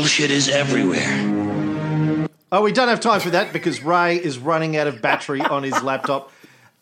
bullshit 0.00 0.30
is 0.30 0.48
everywhere. 0.48 2.26
Oh, 2.50 2.62
we 2.62 2.72
don't 2.72 2.88
have 2.88 3.00
time 3.00 3.20
for 3.20 3.28
that 3.30 3.52
because 3.52 3.82
Ray 3.82 4.16
is 4.16 4.38
running 4.38 4.74
out 4.78 4.86
of 4.86 5.02
battery 5.02 5.40
on 5.56 5.62
his 5.62 5.82
laptop. 5.82 6.32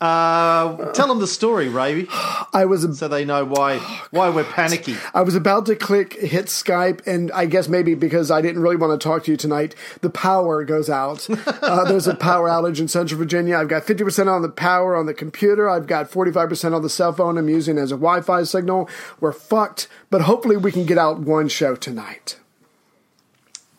Uh, 0.00 0.92
tell 0.92 1.08
them 1.08 1.18
the 1.18 1.26
story, 1.26 1.68
Ray, 1.68 2.06
I 2.52 2.64
was 2.66 2.86
so 2.96 3.08
they 3.08 3.24
know 3.24 3.44
why 3.44 3.78
why 4.12 4.28
we're 4.28 4.44
panicky. 4.44 4.94
I 5.12 5.22
was 5.22 5.34
about 5.34 5.66
to 5.66 5.74
click 5.74 6.12
hit 6.12 6.46
Skype, 6.46 7.04
and 7.08 7.32
I 7.32 7.46
guess 7.46 7.68
maybe 7.68 7.96
because 7.96 8.30
I 8.30 8.40
didn't 8.40 8.62
really 8.62 8.76
want 8.76 8.98
to 8.98 9.04
talk 9.04 9.24
to 9.24 9.32
you 9.32 9.36
tonight, 9.36 9.74
the 10.00 10.10
power 10.10 10.62
goes 10.62 10.88
out. 10.88 11.28
uh, 11.46 11.82
there's 11.86 12.06
a 12.06 12.14
power 12.14 12.48
outage 12.48 12.78
in 12.78 12.86
Central 12.86 13.18
Virginia. 13.18 13.56
I've 13.56 13.66
got 13.66 13.82
50% 13.82 14.28
on 14.28 14.42
the 14.42 14.48
power 14.48 14.94
on 14.94 15.06
the 15.06 15.14
computer. 15.14 15.68
I've 15.68 15.88
got 15.88 16.08
45% 16.08 16.72
on 16.72 16.82
the 16.82 16.88
cell 16.88 17.12
phone 17.12 17.36
I'm 17.36 17.48
using 17.48 17.78
as 17.78 17.90
a 17.90 17.96
Wi 17.96 18.20
Fi 18.20 18.44
signal. 18.44 18.88
We're 19.18 19.32
fucked, 19.32 19.88
but 20.08 20.20
hopefully 20.20 20.56
we 20.56 20.70
can 20.70 20.86
get 20.86 20.98
out 20.98 21.18
one 21.18 21.48
show 21.48 21.74
tonight. 21.74 22.36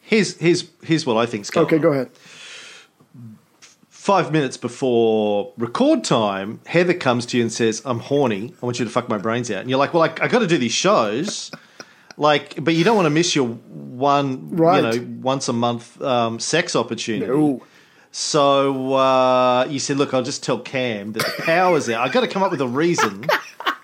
Here's 0.10 0.36
here's 0.38 0.70
here's 0.84 1.06
what 1.06 1.18
I 1.18 1.26
think's 1.28 1.50
going 1.52 1.68
Okay, 1.68 1.76
on. 1.76 1.82
go 1.84 1.92
ahead. 1.92 2.10
Five 3.90 4.32
minutes 4.32 4.58
before 4.58 5.54
record 5.58 6.04
time, 6.04 6.62
Heather 6.66 6.94
comes 6.96 7.26
to 7.28 7.38
you 7.38 7.44
and 7.44 7.52
says, 7.52 7.82
"I'm 7.86 8.00
horny. 8.00 8.54
I 8.62 8.66
want 8.66 8.80
you 8.80 8.86
to 8.86 8.92
fuck 8.92 9.08
my 9.08 9.18
brains 9.20 9.52
out." 9.52 9.60
And 9.62 9.70
you're 9.70 9.78
like, 9.78 9.94
"Well, 9.94 10.04
I, 10.04 10.08
I 10.22 10.28
got 10.28 10.40
to 10.40 10.48
do 10.48 10.58
these 10.58 10.74
shows." 10.74 11.52
Like, 12.22 12.62
but 12.62 12.74
you 12.74 12.84
don't 12.84 12.98
want 12.98 13.06
to 13.06 13.12
miss 13.12 13.34
your 13.34 13.48
one, 13.48 14.50
Right. 14.58 14.94
you 14.94 15.00
know, 15.00 15.08
once 15.22 15.48
a 15.48 15.54
month 15.54 16.02
um, 16.02 16.38
sex 16.38 16.76
opportunity. 16.76 17.32
Ooh. 17.32 17.62
So 18.12 18.94
uh, 18.94 19.66
you 19.70 19.80
said, 19.80 19.96
"Look, 19.96 20.14
I'll 20.14 20.22
just 20.22 20.44
tell 20.44 20.60
Cam 20.60 21.14
that 21.14 21.24
the 21.24 21.44
power's 21.44 21.88
out. 21.90 22.06
I 22.06 22.12
got 22.12 22.20
to 22.20 22.28
come 22.28 22.44
up 22.44 22.52
with 22.52 22.60
a 22.60 22.68
reason, 22.68 23.26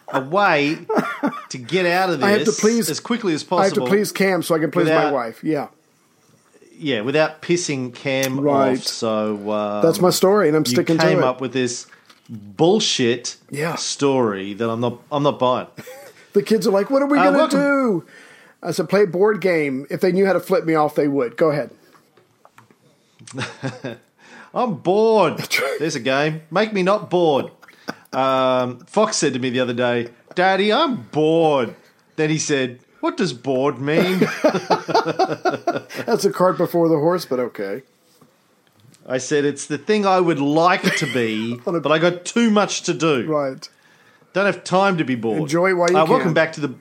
a 0.09 0.20
way 0.20 0.77
to 1.48 1.57
get 1.57 1.85
out 1.85 2.09
of 2.09 2.20
this 2.20 2.26
I 2.27 2.31
have 2.31 2.43
to 2.43 2.51
please- 2.51 2.89
as 2.89 2.99
quickly 2.99 3.34
as 3.34 3.45
possible. 3.45 3.62
I 3.62 3.65
have 3.67 3.73
to 3.76 3.85
please 3.98 4.12
Cam 4.12 4.43
so 4.43 4.53
I 4.53 4.59
can 4.59 4.70
please 4.70 4.89
my 4.89 5.13
wife. 5.13 5.41
Yeah, 5.41 5.70
yeah, 6.77 7.02
without 7.02 7.41
pissing 7.41 7.93
Cam 7.93 8.39
Right. 8.39 8.77
off. 8.77 8.84
So 8.85 9.51
um, 9.51 9.81
that's 9.81 9.99
my 10.01 10.09
story, 10.09 10.48
and 10.48 10.55
I'm 10.57 10.63
you 10.65 10.71
sticking 10.73 10.98
came 10.98 11.18
to 11.20 11.23
it. 11.23 11.27
up 11.27 11.41
with 11.41 11.54
this 11.54 11.87
bullshit 12.29 13.37
Yeah. 13.51 13.76
story 13.76 14.54
that 14.54 14.70
I'm 14.70 14.79
not. 14.81 14.99
I'm 15.12 15.23
not 15.23 15.40
buying. 15.40 15.68
The 16.34 16.43
kids 16.43 16.68
are 16.68 16.71
like, 16.71 16.90
"What 16.90 17.01
are 17.01 17.07
we 17.07 17.18
Uh, 17.18 17.23
gonna 17.23 17.37
welcome- 17.37 17.59
do?" 17.62 18.05
I 18.62 18.71
said, 18.71 18.90
"Play 18.90 19.03
a 19.03 19.07
board 19.07 19.40
game. 19.40 19.87
If 19.90 20.01
they 20.01 20.12
knew 20.12 20.26
how 20.26 20.34
to 20.34 20.41
flip 20.41 20.65
me 20.65 20.76
off, 20.76 20.93
they 20.96 21.07
would. 21.07 21.37
Go 21.37 21.49
ahead." 21.51 21.70
I'm 24.53 24.76
bored. 24.76 25.37
There's 25.79 25.96
a 25.96 25.99
game. 25.99 26.41
Make 26.51 26.73
me 26.73 26.84
not 26.84 27.09
bored. 27.09 27.51
Um, 28.13 28.79
Fox 28.85 29.18
said 29.18 29.34
to 29.34 29.40
me 29.40 29.49
the 29.49 29.59
other 29.59 29.73
day, 29.73 30.09
"Daddy, 30.35 30.71
I'm 30.71 31.03
bored." 31.12 31.76
Then 32.18 32.29
he 32.29 32.37
said, 32.37 32.79
"What 33.05 33.17
does 33.17 33.34
bored 33.34 33.79
mean?" 33.79 34.17
That's 36.07 36.25
a 36.25 36.31
cart 36.34 36.57
before 36.57 36.89
the 36.89 36.98
horse, 36.98 37.23
but 37.23 37.39
okay. 37.39 37.84
I 39.05 39.20
said, 39.20 39.45
"It's 39.45 39.67
the 39.67 39.77
thing 39.77 40.07
I 40.07 40.20
would 40.20 40.39
like 40.39 40.81
to 40.95 41.05
be, 41.13 41.59
a- 41.67 41.79
but 41.79 41.91
I 41.91 41.99
got 41.99 42.25
too 42.25 42.49
much 42.49 42.81
to 42.81 42.95
do. 42.95 43.27
Right. 43.27 43.70
Don't 44.34 44.47
have 44.47 44.63
time 44.63 44.97
to 44.97 45.03
be 45.03 45.13
bored." 45.13 45.39
Enjoy 45.39 45.75
while 45.75 45.91
you 45.91 45.97
uh, 45.97 46.05
can. 46.05 46.13
Welcome 46.15 46.34
back 46.34 46.53
to 46.53 46.62
the 46.62 46.73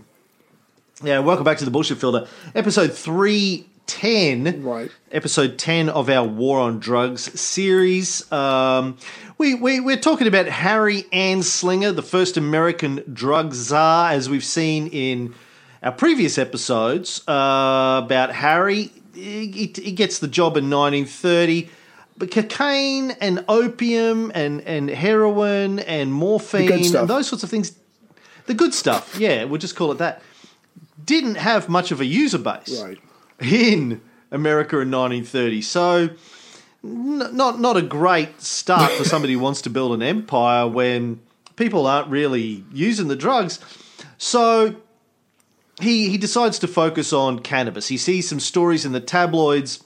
yeah. 1.03 1.19
Welcome 1.19 1.45
back 1.45 1.59
to 1.59 1.67
the 1.67 1.71
bullshit 1.71 1.99
filter, 1.99 2.27
episode 2.55 2.95
three 2.95 3.67
ten. 3.87 4.63
Right. 4.63 4.91
Episode 5.13 5.59
ten 5.59 5.91
of 5.91 6.09
our 6.09 6.27
War 6.27 6.59
on 6.59 6.79
Drugs 6.79 7.39
series. 7.39 8.33
Um, 8.33 8.97
we, 9.37 9.55
we 9.57 9.79
we're 9.79 9.99
talking 9.99 10.27
about 10.27 10.47
Harry 10.47 11.03
Anslinger, 11.13 11.95
the 11.95 12.03
first 12.03 12.39
American 12.39 13.05
drug 13.13 13.53
czar, 13.53 14.13
as 14.13 14.31
we've 14.31 14.43
seen 14.43 14.87
in 14.89 15.35
our 15.85 15.93
previous 15.93 16.39
episodes 16.39 17.23
uh, 17.29 18.01
about 18.05 18.33
Harry. 18.33 18.91
He, 19.15 19.73
he 19.77 19.93
gets 19.93 20.19
the 20.19 20.27
job 20.27 20.57
in 20.57 20.69
1930. 20.71 21.69
But 22.17 22.31
cocaine 22.31 23.11
and 23.21 23.45
opium 23.49 24.33
and, 24.35 24.61
and 24.63 24.89
heroin 24.89 25.81
and 25.81 26.13
morphine 26.13 26.71
and 26.73 27.09
those 27.09 27.29
sorts 27.29 27.43
of 27.43 27.51
things 27.51 27.77
the 28.47 28.55
good 28.55 28.73
stuff, 28.75 29.17
yeah, 29.19 29.45
we'll 29.45 29.59
just 29.59 29.75
call 29.75 29.91
it 29.91 29.99
that, 29.99 30.23
didn't 31.05 31.37
have 31.37 31.69
much 31.69 31.91
of 31.91 32.01
a 32.01 32.05
user 32.05 32.39
base 32.39 32.81
Right. 32.83 32.99
in 33.41 34.01
America 34.31 34.77
in 34.81 34.91
1930. 34.91 35.63
So, 35.63 36.11
n- 36.85 37.37
not 37.37 37.59
not 37.59 37.77
a 37.77 37.83
great 37.83 38.41
start 38.43 38.93
for 38.93 39.05
somebody 39.05 39.33
who 39.33 39.39
wants 39.41 39.63
to 39.63 39.71
build 39.71 39.93
an 39.93 40.03
empire 40.03 40.69
when 40.69 41.21
people 41.57 41.87
aren't 41.87 42.09
really 42.09 42.65
using 42.73 43.09
the 43.09 43.17
drugs. 43.17 43.59
So, 44.19 44.77
he 45.81 46.09
he 46.09 46.19
decides 46.19 46.59
to 46.61 46.69
focus 46.69 47.13
on 47.13 47.41
cannabis. 47.41 47.89
He 47.89 47.97
sees 47.97 48.29
some 48.29 48.41
stories 48.41 48.85
in 48.85 48.93
the 48.93 49.01
tabloids 49.01 49.83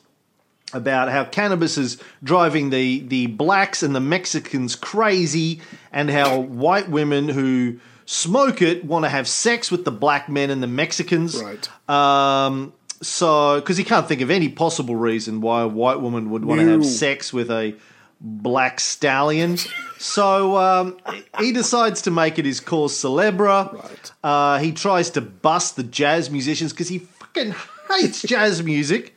about 0.72 1.08
how 1.08 1.24
cannabis 1.24 1.78
is 1.78 2.00
driving 2.22 2.70
the, 2.70 3.00
the 3.00 3.26
blacks 3.26 3.82
and 3.82 3.94
the 3.94 4.00
Mexicans 4.00 4.76
crazy, 4.76 5.60
and 5.92 6.10
how 6.10 6.38
white 6.38 6.90
women 6.90 7.28
who 7.28 7.80
smoke 8.04 8.60
it 8.62 8.84
want 8.84 9.04
to 9.04 9.08
have 9.08 9.26
sex 9.26 9.70
with 9.70 9.84
the 9.84 9.90
black 9.90 10.28
men 10.28 10.50
and 10.50 10.62
the 10.62 10.66
Mexicans. 10.66 11.42
Right. 11.42 11.88
Um, 11.88 12.72
so, 13.00 13.60
because 13.60 13.76
he 13.76 13.84
can't 13.84 14.06
think 14.08 14.20
of 14.20 14.30
any 14.30 14.48
possible 14.48 14.96
reason 14.96 15.40
why 15.40 15.62
a 15.62 15.68
white 15.68 16.00
woman 16.00 16.30
would 16.30 16.44
want 16.44 16.60
to 16.60 16.66
have 16.66 16.84
sex 16.84 17.32
with 17.32 17.50
a 17.50 17.74
black 18.20 18.80
stallion. 18.80 19.56
so 19.98 20.56
um, 20.56 20.98
he 21.38 21.52
decides 21.52 22.02
to 22.02 22.10
make 22.10 22.38
it 22.38 22.44
his 22.44 22.60
cause 22.60 22.92
celebra. 22.94 23.72
Right. 23.72 24.12
Uh, 24.22 24.58
he 24.58 24.72
tries 24.72 25.10
to 25.10 25.20
bust 25.20 25.76
the 25.76 25.82
jazz 25.84 26.30
musicians 26.30 26.72
because 26.72 26.88
he 26.88 26.98
fucking 26.98 27.54
hates 27.90 28.22
jazz 28.22 28.62
music. 28.62 29.14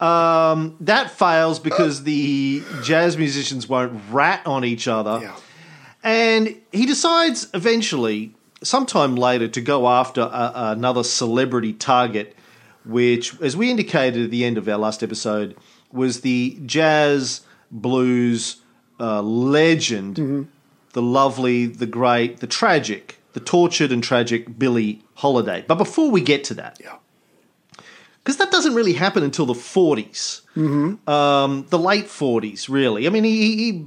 Um, 0.00 0.76
that 0.80 1.10
fails 1.10 1.60
because 1.60 2.02
the 2.02 2.62
jazz 2.82 3.16
musicians 3.16 3.68
won't 3.68 4.00
rat 4.10 4.44
on 4.46 4.64
each 4.64 4.88
other. 4.88 5.20
Yeah. 5.22 5.36
And 6.02 6.60
he 6.72 6.84
decides 6.84 7.48
eventually, 7.54 8.34
sometime 8.62 9.16
later, 9.16 9.48
to 9.48 9.60
go 9.60 9.88
after 9.88 10.20
a, 10.20 10.52
another 10.54 11.04
celebrity 11.04 11.72
target, 11.72 12.36
which, 12.84 13.40
as 13.40 13.56
we 13.56 13.70
indicated 13.70 14.24
at 14.24 14.30
the 14.30 14.44
end 14.44 14.58
of 14.58 14.68
our 14.68 14.76
last 14.76 15.02
episode, 15.02 15.56
was 15.92 16.20
the 16.20 16.60
jazz 16.66 17.40
blues 17.70 18.60
uh, 19.00 19.22
legend, 19.22 20.48
the 20.92 21.02
lovely, 21.02 21.66
the 21.66 21.86
great, 21.86 22.38
the 22.40 22.46
tragic, 22.46 23.18
the 23.32 23.40
tortured 23.40 23.90
and 23.92 24.02
tragic 24.02 24.58
Billie 24.58 25.02
Holiday. 25.14 25.64
But 25.66 25.76
before 25.76 26.10
we 26.10 26.20
get 26.20 26.44
to 26.44 26.54
that, 26.54 26.78
Yeah. 26.82 26.96
because 28.22 28.36
that 28.38 28.50
doesn't 28.50 28.74
really 28.74 28.92
happen 28.94 29.22
until 29.22 29.46
the 29.46 29.54
40s, 29.54 30.42
mm-hmm. 30.56 31.08
um, 31.10 31.66
the 31.70 31.78
late 31.78 32.06
40s, 32.06 32.68
really. 32.68 33.06
I 33.06 33.10
mean, 33.10 33.24
he, 33.24 33.56
he 33.56 33.84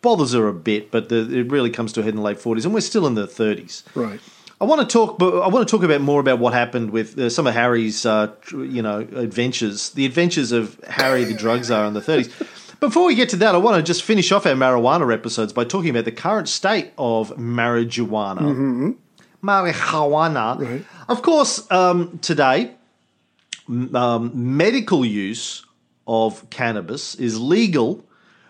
bothers 0.00 0.32
her 0.32 0.48
a 0.48 0.54
bit, 0.54 0.90
but 0.90 1.08
the, 1.10 1.38
it 1.38 1.50
really 1.50 1.70
comes 1.70 1.92
to 1.92 2.00
a 2.00 2.02
head 2.02 2.10
in 2.10 2.16
the 2.16 2.22
late 2.22 2.38
40s, 2.38 2.64
and 2.64 2.72
we're 2.74 2.80
still 2.80 3.06
in 3.06 3.14
the 3.14 3.26
30s. 3.26 3.82
Right. 3.94 4.20
I 4.60 4.64
want 4.64 4.80
to 4.80 4.86
talk, 4.86 5.18
but 5.18 5.42
I 5.42 5.48
want 5.48 5.66
to 5.66 5.70
talk 5.70 5.84
about 5.84 6.00
more 6.00 6.20
about 6.20 6.38
what 6.38 6.52
happened 6.54 6.92
with 6.92 7.18
uh, 7.18 7.28
some 7.28 7.48
of 7.48 7.54
Harry's, 7.54 8.06
uh, 8.06 8.32
you 8.52 8.80
know, 8.80 9.00
adventures, 9.00 9.90
the 9.90 10.06
adventures 10.06 10.52
of 10.52 10.78
Harry 10.88 11.24
the 11.24 11.34
drug 11.34 11.64
czar 11.64 11.84
in 11.84 11.94
the 11.94 12.00
30s. 12.00 12.30
Before 12.82 13.06
we 13.06 13.14
get 13.14 13.28
to 13.28 13.36
that, 13.36 13.54
I 13.54 13.58
want 13.58 13.76
to 13.76 13.82
just 13.84 14.02
finish 14.02 14.32
off 14.32 14.44
our 14.44 14.54
marijuana 14.54 15.14
episodes 15.14 15.52
by 15.52 15.62
talking 15.62 15.90
about 15.90 16.04
the 16.04 16.10
current 16.10 16.48
state 16.48 16.90
of 16.98 17.30
marijuana. 17.36 18.96
Marijuana. 19.40 20.58
Right. 20.58 20.84
Of 21.08 21.22
course, 21.22 21.70
um, 21.70 22.18
today, 22.18 22.72
m- 23.68 23.94
um, 23.94 24.32
medical 24.34 25.04
use 25.04 25.64
of 26.08 26.50
cannabis 26.50 27.14
is 27.14 27.40
legal 27.40 28.04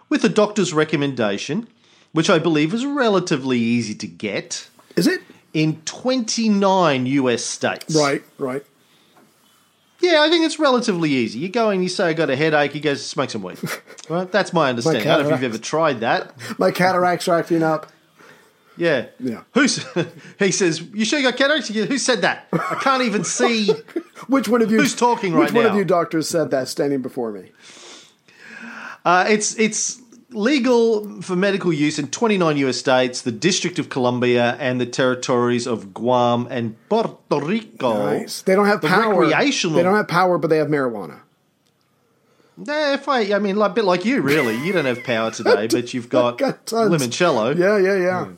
with 0.09 0.25
a 0.25 0.31
doctor's 0.31 0.73
recommendation, 0.73 1.69
which 2.13 2.31
I 2.31 2.39
believe 2.39 2.73
is 2.73 2.87
relatively 2.87 3.59
easy 3.59 3.95
to 3.97 4.07
get 4.07 4.67
Is 4.97 5.07
it? 5.07 5.21
in 5.53 5.83
29 5.83 7.05
US 7.05 7.45
states. 7.45 7.95
Right. 7.95 8.25
Right. 8.39 8.65
Yeah, 10.03 10.23
I 10.23 10.29
think 10.29 10.45
it's 10.45 10.59
relatively 10.59 11.11
easy. 11.11 11.39
You 11.39 11.49
go 11.49 11.71
and 11.71 11.83
you 11.83 11.89
say, 11.89 12.09
I 12.09 12.13
got 12.13 12.29
a 12.29 12.35
headache, 12.35 12.73
he 12.73 12.81
goes, 12.81 13.07
smoke 13.07 13.31
some 13.31 13.43
weed. 13.43 13.59
right? 14.09 14.31
That's 14.31 14.53
my 14.53 14.71
understanding. 14.71 15.09
I 15.09 15.17
don't 15.17 15.29
know 15.29 15.35
if 15.35 15.43
you've 15.43 15.55
ever 15.55 15.63
tried 15.63 16.01
that. 16.01 16.35
My 16.59 16.73
cataracts 16.73 17.29
are 17.29 17.39
acting 17.39 17.63
up. 17.63 17.87
Yeah. 18.77 19.07
Yeah. 19.21 19.43
Who's, 19.55 19.87
he 20.41 20.51
says, 20.51 20.81
You 20.81 21.05
sure 21.05 21.21
you 21.21 21.31
got 21.31 21.39
cataracts? 21.39 21.69
He 21.69 21.75
goes, 21.75 21.87
Who 21.89 21.99
said 21.99 22.23
that? 22.23 22.49
I 22.53 22.79
can't 22.81 23.03
even 23.05 23.23
see. 23.39 23.71
Which 24.27 24.49
one 24.49 24.61
of 24.61 24.73
you? 24.73 24.79
Who's 24.79 24.97
talking 24.97 25.35
right 25.35 25.39
now. 25.39 25.45
Which 25.45 25.53
one 25.55 25.67
of 25.67 25.77
you 25.77 25.85
doctors 25.85 26.29
said 26.29 26.51
that 26.51 26.67
standing 26.67 27.01
before 27.01 27.31
me? 27.31 27.53
Uh, 29.05 29.27
it's 29.29 29.59
it's 29.59 30.02
legal 30.33 31.21
for 31.23 31.37
medical 31.37 31.73
use 31.73 31.99
in 31.99 32.09
29 32.09 32.57
US 32.59 32.77
states, 32.77 33.23
the 33.23 33.33
District 33.33 33.79
of 33.79 33.89
Columbia, 33.89 34.57
and 34.59 34.81
the 34.81 34.87
territories 34.87 35.67
of 35.67 35.93
Guam 35.95 36.47
and 36.51 36.77
Puerto 36.89 37.17
Rico. 37.41 38.05
Nice. 38.19 38.43
They 38.43 38.55
don't 38.55 38.67
have 38.67 38.81
The 38.81 38.89
power. 38.89 39.21
recreational- 39.21 39.77
They 39.77 39.83
don't 39.83 39.97
have 39.97 40.09
power, 40.09 40.39
but 40.39 40.49
they 40.49 40.59
have 40.59 40.69
marijuana. 40.69 41.21
Nah, 42.57 42.93
if 42.93 43.09
I, 43.09 43.33
I 43.35 43.39
mean, 43.39 43.57
like, 43.57 43.71
a 43.71 43.75
bit 43.75 43.85
like 43.85 44.05
you, 44.05 44.21
really. 44.21 44.57
You 44.65 44.73
don't 44.73 44.85
have 44.85 45.03
power 45.05 45.31
today, 45.31 45.67
but 45.69 45.95
you've 45.95 46.09
got 46.11 46.37
Got 46.47 46.67
limoncello. 46.67 47.57
Yeah. 47.59 47.79
Yeah. 47.79 47.97
Yeah. 47.97 48.25
Hmm. 48.27 48.33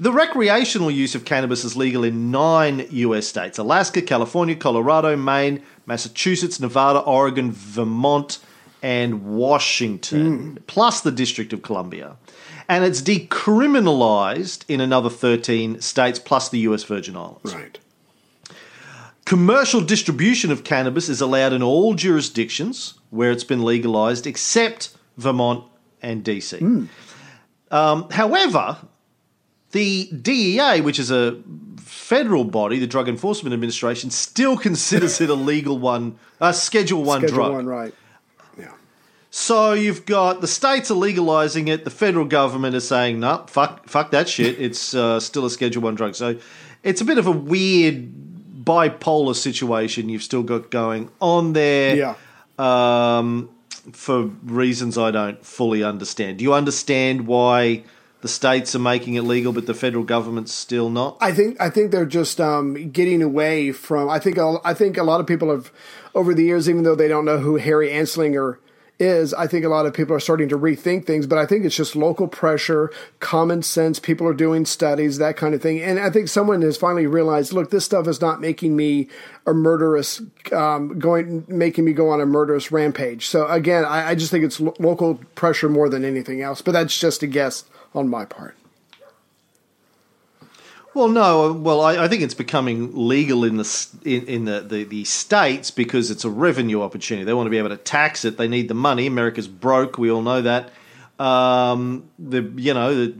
The 0.00 0.12
recreational 0.12 0.90
use 0.90 1.14
of 1.14 1.24
cannabis 1.24 1.64
is 1.64 1.76
legal 1.76 2.02
in 2.02 2.30
nine 2.32 2.86
US 2.90 3.26
states 3.28 3.58
Alaska, 3.58 4.02
California, 4.02 4.56
Colorado, 4.56 5.16
Maine, 5.16 5.62
Massachusetts, 5.86 6.58
Nevada, 6.60 6.98
Oregon, 7.00 7.52
Vermont, 7.52 8.38
and 8.84 9.24
Washington, 9.24 10.58
plus 10.66 11.00
the 11.00 11.10
District 11.10 11.54
of 11.54 11.62
Columbia. 11.62 12.16
And 12.68 12.84
it's 12.84 13.00
decriminalized 13.00 14.66
in 14.68 14.82
another 14.82 15.08
13 15.08 15.80
states, 15.80 16.18
plus 16.18 16.50
the 16.50 16.58
US 16.58 16.82
Virgin 16.82 17.16
Islands. 17.16 17.54
Right. 17.54 17.78
Commercial 19.24 19.80
distribution 19.80 20.50
of 20.52 20.64
cannabis 20.64 21.08
is 21.08 21.22
allowed 21.22 21.54
in 21.54 21.62
all 21.62 21.94
jurisdictions 21.94 22.98
where 23.08 23.30
it's 23.30 23.42
been 23.42 23.64
legalized, 23.64 24.26
except 24.26 24.94
Vermont 25.16 25.64
and 26.02 26.22
DC. 26.22 26.86
Um, 27.70 28.10
however, 28.10 28.76
the 29.70 30.10
DEA, 30.12 30.82
which 30.82 30.98
is 30.98 31.10
a 31.10 31.40
federal 31.78 32.44
body, 32.44 32.78
the 32.78 32.86
Drug 32.86 33.08
Enforcement 33.08 33.54
Administration, 33.54 34.10
still 34.10 34.58
considers 34.58 35.22
it 35.22 35.30
a 35.30 35.34
legal 35.34 35.78
one, 35.78 36.18
a 36.38 36.52
Schedule 36.52 37.02
One 37.02 37.20
Schedule 37.20 37.36
drug. 37.36 37.52
one, 37.54 37.66
right. 37.66 37.94
So 39.36 39.72
you've 39.72 40.06
got 40.06 40.42
the 40.42 40.46
states 40.46 40.92
are 40.92 40.94
legalizing 40.94 41.66
it, 41.66 41.82
the 41.82 41.90
federal 41.90 42.24
government 42.24 42.76
is 42.76 42.86
saying, 42.86 43.18
no, 43.18 43.44
fuck, 43.48 43.88
fuck 43.88 44.12
that 44.12 44.28
shit. 44.28 44.60
It's 44.60 44.94
uh, 44.94 45.18
still 45.18 45.44
a 45.44 45.50
Schedule 45.50 45.82
One 45.82 45.96
drug. 45.96 46.14
So 46.14 46.38
it's 46.84 47.00
a 47.00 47.04
bit 47.04 47.18
of 47.18 47.26
a 47.26 47.32
weird 47.32 48.12
bipolar 48.62 49.34
situation 49.34 50.08
you've 50.08 50.22
still 50.22 50.44
got 50.44 50.70
going 50.70 51.10
on 51.20 51.52
there. 51.52 51.96
Yeah. 51.96 52.14
Um, 52.60 53.50
for 53.90 54.26
reasons 54.44 54.96
I 54.96 55.10
don't 55.10 55.44
fully 55.44 55.82
understand. 55.82 56.38
Do 56.38 56.44
you 56.44 56.54
understand 56.54 57.26
why 57.26 57.82
the 58.20 58.28
states 58.28 58.76
are 58.76 58.78
making 58.78 59.14
it 59.14 59.22
legal, 59.22 59.52
but 59.52 59.66
the 59.66 59.74
federal 59.74 60.04
government's 60.04 60.52
still 60.52 60.90
not? 60.90 61.18
I 61.20 61.32
think 61.32 61.60
I 61.60 61.70
think 61.70 61.90
they're 61.90 62.06
just 62.06 62.40
um, 62.40 62.90
getting 62.92 63.20
away 63.20 63.72
from. 63.72 64.08
I 64.08 64.20
think 64.20 64.38
I 64.38 64.74
think 64.74 64.96
a 64.96 65.02
lot 65.02 65.20
of 65.20 65.26
people 65.26 65.50
have 65.50 65.72
over 66.14 66.34
the 66.34 66.44
years, 66.44 66.70
even 66.70 66.84
though 66.84 66.94
they 66.94 67.08
don't 67.08 67.24
know 67.24 67.38
who 67.38 67.56
Harry 67.56 67.88
Anslinger 67.88 68.58
is, 68.98 69.34
I 69.34 69.46
think 69.46 69.64
a 69.64 69.68
lot 69.68 69.86
of 69.86 69.94
people 69.94 70.14
are 70.14 70.20
starting 70.20 70.48
to 70.50 70.58
rethink 70.58 71.04
things. 71.06 71.26
But 71.26 71.38
I 71.38 71.46
think 71.46 71.64
it's 71.64 71.76
just 71.76 71.96
local 71.96 72.28
pressure, 72.28 72.90
common 73.20 73.62
sense. 73.62 73.98
People 73.98 74.26
are 74.26 74.34
doing 74.34 74.64
studies, 74.64 75.18
that 75.18 75.36
kind 75.36 75.54
of 75.54 75.62
thing. 75.62 75.80
And 75.82 75.98
I 75.98 76.10
think 76.10 76.28
someone 76.28 76.62
has 76.62 76.76
finally 76.76 77.06
realized, 77.06 77.52
look, 77.52 77.70
this 77.70 77.84
stuff 77.84 78.06
is 78.06 78.20
not 78.20 78.40
making 78.40 78.76
me 78.76 79.08
a 79.46 79.52
murderous, 79.52 80.22
um, 80.52 80.98
going 80.98 81.44
making 81.48 81.84
me 81.84 81.92
go 81.92 82.08
on 82.10 82.20
a 82.20 82.26
murderous 82.26 82.70
rampage. 82.70 83.26
So 83.26 83.46
again, 83.48 83.84
I, 83.84 84.10
I 84.10 84.14
just 84.14 84.30
think 84.30 84.44
it's 84.44 84.60
lo- 84.60 84.74
local 84.78 85.16
pressure 85.34 85.68
more 85.68 85.88
than 85.88 86.04
anything 86.04 86.40
else. 86.40 86.62
But 86.62 86.72
that's 86.72 86.98
just 86.98 87.22
a 87.22 87.26
guess 87.26 87.64
on 87.94 88.08
my 88.08 88.24
part. 88.24 88.56
Well, 90.94 91.08
no. 91.08 91.52
Well, 91.52 91.80
I, 91.80 92.04
I 92.04 92.08
think 92.08 92.22
it's 92.22 92.34
becoming 92.34 92.92
legal 92.94 93.44
in 93.44 93.56
the 93.56 93.86
in, 94.04 94.26
in 94.26 94.44
the, 94.44 94.60
the, 94.60 94.84
the 94.84 95.04
states 95.04 95.70
because 95.70 96.10
it's 96.10 96.24
a 96.24 96.30
revenue 96.30 96.82
opportunity. 96.82 97.24
They 97.24 97.34
want 97.34 97.46
to 97.46 97.50
be 97.50 97.58
able 97.58 97.70
to 97.70 97.76
tax 97.76 98.24
it. 98.24 98.36
They 98.36 98.48
need 98.48 98.68
the 98.68 98.74
money. 98.74 99.06
America's 99.06 99.48
broke. 99.48 99.98
We 99.98 100.10
all 100.10 100.22
know 100.22 100.42
that. 100.42 100.70
Um, 101.18 102.08
the 102.18 102.42
you 102.56 102.74
know 102.74 103.06
the, 103.06 103.14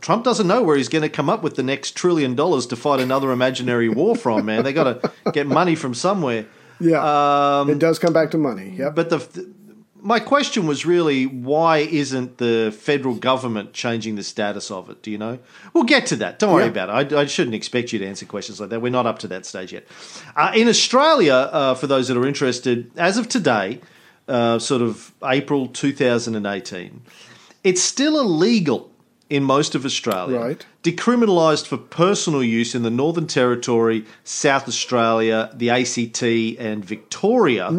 Trump 0.00 0.24
doesn't 0.24 0.46
know 0.46 0.62
where 0.62 0.76
he's 0.76 0.88
going 0.88 1.02
to 1.02 1.08
come 1.08 1.28
up 1.28 1.42
with 1.42 1.56
the 1.56 1.62
next 1.62 1.96
trillion 1.96 2.34
dollars 2.34 2.66
to 2.66 2.76
fight 2.76 3.00
another 3.00 3.30
imaginary 3.30 3.88
war 3.88 4.16
from. 4.16 4.44
Man, 4.46 4.64
they 4.64 4.72
got 4.72 5.02
to 5.02 5.12
get 5.32 5.46
money 5.46 5.74
from 5.74 5.94
somewhere. 5.94 6.46
Yeah, 6.78 7.68
it 7.68 7.78
does 7.78 7.98
come 7.98 8.12
back 8.12 8.30
to 8.32 8.38
money. 8.38 8.74
Yep. 8.76 8.94
But 8.94 9.10
the 9.10 9.54
my 10.06 10.20
question 10.20 10.66
was 10.68 10.86
really 10.86 11.26
why 11.26 11.78
isn't 11.78 12.38
the 12.38 12.72
federal 12.78 13.16
government 13.16 13.72
changing 13.72 14.14
the 14.14 14.22
status 14.22 14.70
of 14.70 14.88
it? 14.88 15.02
Do 15.02 15.10
you 15.10 15.18
know? 15.18 15.40
We'll 15.74 15.84
get 15.84 16.06
to 16.06 16.16
that. 16.16 16.38
Don't 16.38 16.52
worry 16.52 16.64
Yeah. 16.64 16.70
about 16.70 16.88
it. 17.12 17.12
I, 17.12 17.22
I 17.22 17.26
shouldn't 17.26 17.56
expect 17.56 17.92
you 17.92 17.98
to 17.98 18.06
answer 18.06 18.24
questions 18.24 18.60
like 18.60 18.70
that. 18.70 18.80
We're 18.80 18.90
not 18.92 19.06
up 19.06 19.18
to 19.20 19.28
that 19.28 19.44
stage 19.44 19.72
yet. 19.72 19.84
Uh, 20.36 20.52
in 20.54 20.68
Australia, 20.68 21.34
uh, 21.34 21.74
for 21.74 21.88
those 21.88 22.06
that 22.06 22.16
are 22.16 22.26
interested, 22.26 22.90
as 22.96 23.18
of 23.18 23.28
today, 23.28 23.80
uh, 24.28 24.58
sort 24.60 24.80
of 24.82 25.12
April 25.24 25.66
2018, 25.66 27.02
it's 27.64 27.82
still 27.82 28.18
illegal 28.20 28.92
in 29.28 29.42
most 29.42 29.74
of 29.74 29.84
Australia. 29.84 30.38
Right. 30.38 30.66
Decriminalised 30.84 31.66
for 31.66 31.76
personal 31.76 32.44
use 32.44 32.76
in 32.76 32.84
the 32.84 32.90
Northern 32.90 33.26
Territory, 33.26 34.04
South 34.22 34.68
Australia, 34.68 35.50
the 35.52 35.70
ACT, 35.70 36.22
and 36.22 36.84
Victoria 36.84 37.70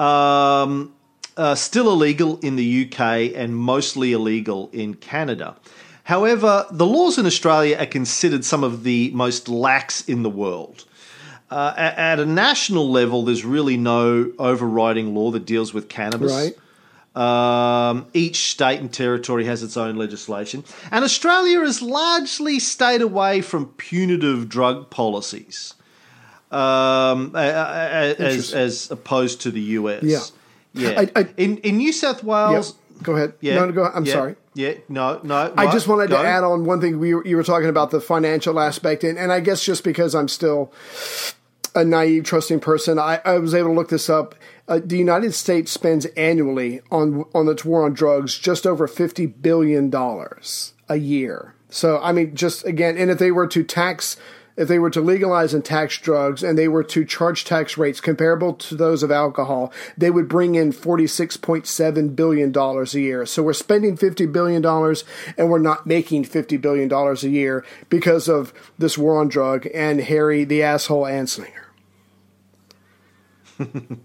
um, 0.00 0.92
uh, 1.36 1.54
still 1.54 1.92
illegal 1.92 2.38
in 2.40 2.56
the 2.56 2.86
UK 2.86 3.32
and 3.34 3.56
mostly 3.56 4.12
illegal 4.12 4.70
in 4.72 4.94
Canada. 4.94 5.56
However, 6.04 6.66
the 6.70 6.86
laws 6.86 7.18
in 7.18 7.26
Australia 7.26 7.76
are 7.78 7.86
considered 7.86 8.44
some 8.44 8.64
of 8.64 8.82
the 8.82 9.10
most 9.14 9.48
lax 9.48 10.08
in 10.08 10.22
the 10.22 10.30
world. 10.30 10.84
Uh, 11.50 11.74
at 11.76 12.20
a 12.20 12.26
national 12.26 12.90
level, 12.90 13.24
there's 13.24 13.44
really 13.44 13.76
no 13.76 14.32
overriding 14.38 15.14
law 15.14 15.30
that 15.32 15.44
deals 15.44 15.74
with 15.74 15.88
cannabis. 15.88 16.32
Right. 16.32 16.56
Um, 17.16 18.06
each 18.14 18.50
state 18.52 18.78
and 18.80 18.92
territory 18.92 19.44
has 19.44 19.64
its 19.64 19.76
own 19.76 19.96
legislation, 19.96 20.62
and 20.92 21.04
Australia 21.04 21.60
has 21.60 21.82
largely 21.82 22.60
stayed 22.60 23.02
away 23.02 23.40
from 23.40 23.66
punitive 23.66 24.48
drug 24.48 24.90
policies, 24.90 25.74
um, 26.50 27.34
as, 27.36 28.52
as 28.52 28.90
opposed 28.90 29.42
to 29.42 29.50
the 29.50 29.60
US. 29.60 30.02
Yeah. 30.02 30.20
yeah. 30.74 31.00
I- 31.00 31.20
I- 31.20 31.28
in 31.36 31.58
in 31.58 31.76
New 31.78 31.92
South 31.92 32.18
Yep. 32.18 32.24
Wales, 32.24 32.74
Go 33.02 33.14
ahead. 33.16 33.32
yeah, 33.40 33.54
No, 33.54 33.66
no, 33.66 33.72
go. 33.72 33.84
I'm 33.84 34.04
yeah, 34.04 34.12
sorry. 34.12 34.36
Yeah, 34.54 34.74
no, 34.88 35.20
no. 35.22 35.54
I 35.56 35.70
just 35.70 35.86
wanted 35.88 36.10
Go. 36.10 36.20
to 36.20 36.28
add 36.28 36.42
on 36.44 36.64
one 36.64 36.80
thing. 36.80 36.98
We 36.98 37.14
were, 37.14 37.24
you 37.26 37.36
were 37.36 37.44
talking 37.44 37.68
about 37.68 37.90
the 37.92 38.00
financial 38.00 38.58
aspect, 38.58 39.04
and, 39.04 39.16
and 39.16 39.32
I 39.32 39.40
guess 39.40 39.64
just 39.64 39.84
because 39.84 40.14
I'm 40.14 40.28
still 40.28 40.72
a 41.74 41.84
naive, 41.84 42.24
trusting 42.24 42.60
person, 42.60 42.98
I, 42.98 43.20
I 43.24 43.38
was 43.38 43.54
able 43.54 43.68
to 43.70 43.74
look 43.74 43.88
this 43.90 44.10
up. 44.10 44.34
Uh, 44.66 44.80
the 44.84 44.98
United 44.98 45.34
States 45.34 45.70
spends 45.70 46.04
annually 46.16 46.80
on 46.90 47.24
on 47.34 47.48
its 47.48 47.64
war 47.64 47.84
on 47.84 47.92
drugs 47.94 48.36
just 48.38 48.66
over 48.66 48.86
fifty 48.88 49.26
billion 49.26 49.88
dollars 49.88 50.74
a 50.88 50.96
year. 50.96 51.54
So 51.70 52.00
I 52.02 52.10
mean, 52.12 52.34
just 52.34 52.66
again, 52.66 52.96
and 52.98 53.10
if 53.10 53.18
they 53.18 53.30
were 53.30 53.46
to 53.46 53.62
tax. 53.64 54.16
If 54.60 54.68
they 54.68 54.78
were 54.78 54.90
to 54.90 55.00
legalize 55.00 55.54
and 55.54 55.64
tax 55.64 55.96
drugs 55.98 56.42
and 56.42 56.58
they 56.58 56.68
were 56.68 56.84
to 56.84 57.04
charge 57.06 57.44
tax 57.46 57.78
rates 57.78 57.98
comparable 58.00 58.52
to 58.52 58.74
those 58.76 59.02
of 59.02 59.10
alcohol, 59.10 59.72
they 59.96 60.10
would 60.10 60.28
bring 60.28 60.54
in 60.54 60.70
$46.7 60.72 62.14
billion 62.14 62.54
a 62.54 62.84
year. 62.98 63.24
So 63.24 63.42
we're 63.42 63.54
spending 63.54 63.96
$50 63.96 64.30
billion 64.30 64.62
and 65.38 65.50
we're 65.50 65.58
not 65.60 65.86
making 65.86 66.24
$50 66.26 66.60
billion 66.60 66.92
a 66.92 67.14
year 67.28 67.64
because 67.88 68.28
of 68.28 68.52
this 68.78 68.98
war 68.98 69.18
on 69.18 69.28
drug 69.28 69.66
and 69.74 70.02
Harry 70.02 70.44
the 70.44 70.62
asshole 70.62 71.04
Anslinger. 71.04 71.64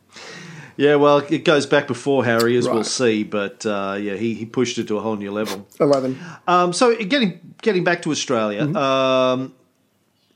Yeah, 0.78 0.96
well, 0.96 1.20
it 1.20 1.46
goes 1.46 1.66
back 1.66 1.88
before 1.88 2.26
Harry, 2.26 2.58
as 2.58 2.68
we'll 2.68 2.84
see. 2.84 3.24
But 3.24 3.66
uh, 3.66 3.98
yeah, 3.98 4.16
he, 4.16 4.34
he 4.34 4.46
pushed 4.46 4.78
it 4.78 4.90
to 4.90 4.98
a 4.98 5.02
whole 5.02 5.16
new 5.16 5.32
level. 5.32 5.66
11. 5.80 6.20
Um, 6.48 6.74
so 6.74 6.94
getting 6.98 7.56
getting 7.62 7.86
back 7.86 8.02
to 8.02 8.12
Australia, 8.12 8.64
Mm-hmm. 8.64 8.76
um, 8.76 9.54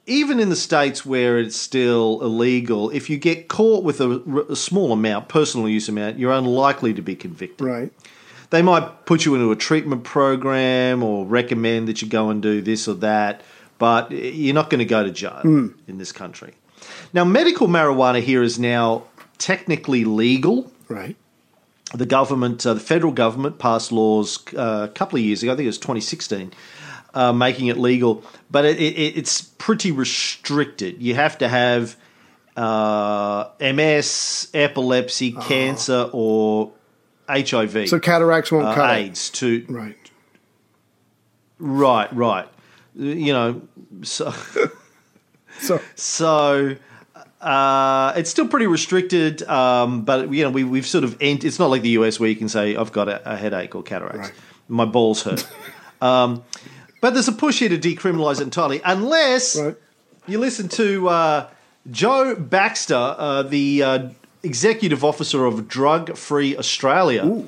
even 0.10 0.40
in 0.40 0.50
the 0.50 0.56
states 0.56 1.06
where 1.06 1.38
it's 1.38 1.56
still 1.56 2.20
illegal, 2.22 2.90
if 2.90 3.10
you 3.10 3.18
get 3.18 3.48
caught 3.48 3.84
with 3.84 4.02
a, 4.02 4.46
a 4.50 4.56
small 4.56 4.92
amount, 4.92 5.30
personal 5.30 5.70
use 5.70 5.88
amount, 5.88 6.18
you're 6.20 6.32
unlikely 6.34 6.94
to 6.96 7.02
be 7.02 7.16
convicted. 7.16 7.66
Right. 7.66 7.94
They 8.50 8.62
might 8.64 9.06
put 9.06 9.26
you 9.26 9.36
into 9.36 9.52
a 9.52 9.56
treatment 9.56 10.04
program 10.04 11.04
or 11.04 11.26
recommend 11.26 11.88
that 11.88 12.02
you 12.02 12.08
go 12.08 12.30
and 12.30 12.42
do 12.42 12.62
this 12.62 12.88
or 12.88 12.96
that, 12.96 13.42
but 13.78 14.12
you're 14.12 14.56
not 14.56 14.70
going 14.72 14.80
to 14.80 14.86
go 14.86 15.04
to 15.04 15.12
jail 15.12 15.40
Hmm. 15.44 15.68
in 15.88 16.00
this 16.00 16.12
country. 16.12 16.54
Now, 17.14 17.24
medical 17.26 17.68
marijuana 17.68 18.22
here 18.22 18.42
is 18.42 18.58
now 18.58 19.04
technically 19.38 20.04
legal 20.04 20.72
Right. 20.88 21.16
the 21.94 22.06
government, 22.08 22.66
uh, 22.66 22.74
the 22.74 22.80
federal 22.80 23.12
government, 23.14 23.60
passed 23.60 23.92
laws 23.92 24.40
uh, 24.58 24.88
a 24.90 24.94
couple 24.94 25.20
of 25.20 25.24
years 25.26 25.44
ago. 25.44 25.54
I 25.54 25.56
think 25.56 25.66
it 25.66 25.70
was 25.70 25.78
2016, 25.78 26.52
uh, 27.14 27.32
making 27.34 27.68
it 27.68 27.78
legal, 27.78 28.24
but 28.52 28.66
it, 28.66 28.78
it, 28.80 29.18
it's 29.18 29.42
pretty 29.42 29.92
restricted. 29.92 31.02
You 31.02 31.16
have 31.16 31.38
to 31.40 31.48
have 31.48 31.96
uh, 32.58 33.50
MS, 33.62 34.50
epilepsy, 34.54 35.32
cancer, 35.34 36.10
or 36.12 36.72
HIV. 37.30 37.90
So 37.90 38.00
cataracts 38.00 38.52
won't 38.52 38.66
uh, 38.68 38.76
cut. 38.76 38.98
AIDS 38.98 39.30
to 39.32 39.66
Right. 39.70 39.96
right, 41.60 42.14
right. 42.16 42.48
You 42.96 43.34
know, 43.34 43.62
so. 44.04 44.34
So 45.62 45.82
So 45.96 46.76
uh, 47.42 48.14
it's 48.16 48.30
still 48.30 48.48
pretty 48.48 48.68
restricted, 48.68 49.44
um, 49.44 50.04
but 50.06 50.32
you 50.32 50.44
know 50.44 50.50
we, 50.52 50.64
we've 50.64 50.86
sort 50.88 51.04
of 51.04 51.18
ent- 51.20 51.44
it's 51.44 51.60
not 51.60 51.70
like 51.70 51.82
the 51.82 51.90
US 52.00 52.18
where 52.18 52.30
you 52.30 52.36
can 52.38 52.48
say 52.48 52.78
I've 52.78 52.94
got 52.94 53.10
a, 53.10 53.34
a 53.34 53.36
headache 53.36 53.76
or 53.76 53.84
cataracts, 53.84 54.30
Right. 54.30 54.38
my 54.70 54.86
balls 54.86 55.24
hurt. 55.24 55.46
um, 56.02 56.44
but 57.02 57.14
there's 57.14 57.28
a 57.28 57.34
push 57.34 57.60
here 57.60 57.70
to 57.70 57.78
decriminalise 57.78 58.40
it 58.40 58.44
entirely, 58.44 58.82
unless 58.84 59.58
right. 59.58 59.76
you 60.28 60.40
listen 60.40 60.68
to 60.70 61.08
uh, 61.10 61.50
Jo 61.90 62.36
Baxter, 62.36 62.96
uh, 62.96 63.44
the 63.44 63.84
uh, 63.84 64.10
executive 64.44 65.04
officer 65.04 65.46
of 65.46 65.68
Drug 65.68 66.18
Free 66.18 66.58
Australia. 66.58 67.46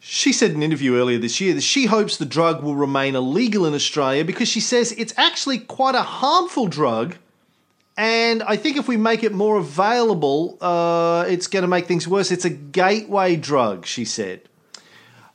She 0.00 0.32
said 0.32 0.50
in 0.50 0.58
an 0.58 0.62
interview 0.62 0.94
earlier 0.96 1.18
this 1.18 1.40
year 1.40 1.52
that 1.54 1.62
she 1.62 1.86
hopes 1.86 2.16
the 2.16 2.26
drug 2.26 2.62
will 2.62 2.76
remain 2.76 3.16
illegal 3.16 3.66
in 3.66 3.74
Australia 3.74 4.24
because 4.24 4.48
she 4.48 4.60
says 4.60 4.92
it's 4.92 5.12
actually 5.16 5.58
quite 5.58 5.96
a 5.96 6.02
harmful 6.02 6.68
drug. 6.68 7.16
And 7.96 8.42
I 8.42 8.56
think 8.56 8.76
if 8.76 8.86
we 8.86 8.96
make 8.96 9.24
it 9.24 9.32
more 9.32 9.56
available, 9.56 10.58
uh, 10.60 11.24
it's 11.28 11.48
going 11.48 11.62
to 11.62 11.68
make 11.68 11.86
things 11.86 12.06
worse. 12.06 12.30
It's 12.30 12.44
a 12.44 12.50
gateway 12.50 13.34
drug, 13.34 13.84
she 13.84 14.04
said, 14.04 14.42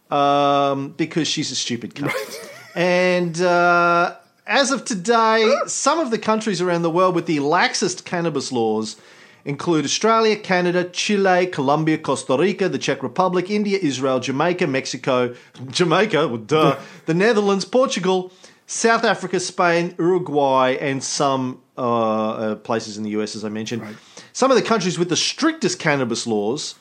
um, 0.09 0.91
because 0.91 1.27
she's 1.27 1.51
a 1.51 1.55
stupid 1.55 1.95
cunt. 1.95 2.49
And 2.75 3.39
uh, 3.41 4.15
as 4.47 4.71
of 4.71 4.85
today, 4.85 5.53
some 5.67 5.99
of 5.99 6.11
the 6.11 6.17
countries 6.17 6.61
around 6.61 6.81
the 6.81 6.89
world 6.89 7.15
with 7.15 7.25
the 7.25 7.37
laxest 7.37 8.05
cannabis 8.05 8.51
laws 8.51 8.97
include 9.45 9.85
Australia, 9.85 10.35
Canada, 10.35 10.83
Chile, 10.83 11.47
Colombia, 11.47 11.97
Costa 11.97 12.37
Rica, 12.37 12.69
the 12.69 12.77
Czech 12.77 13.01
Republic, 13.01 13.49
India, 13.49 13.79
Israel, 13.81 14.19
Jamaica, 14.19 14.67
Mexico, 14.67 15.35
Jamaica, 15.69 16.27
well, 16.27 16.37
duh, 16.37 16.79
the 17.05 17.13
Netherlands, 17.13 17.65
Portugal, 17.65 18.31
South 18.67 19.03
Africa, 19.03 19.39
Spain, 19.39 19.95
Uruguay, 19.97 20.77
and 20.79 21.03
some 21.03 21.61
uh, 21.77 22.31
uh, 22.31 22.55
places 22.55 22.97
in 22.97 23.03
the 23.03 23.09
US, 23.11 23.35
as 23.35 23.43
I 23.43 23.49
mentioned. 23.49 23.97
Some 24.33 24.49
of 24.49 24.55
the 24.55 24.63
countries 24.63 24.97
with 24.97 25.09
the 25.09 25.17
strictest 25.17 25.79
cannabis 25.79 26.25
laws. 26.25 26.75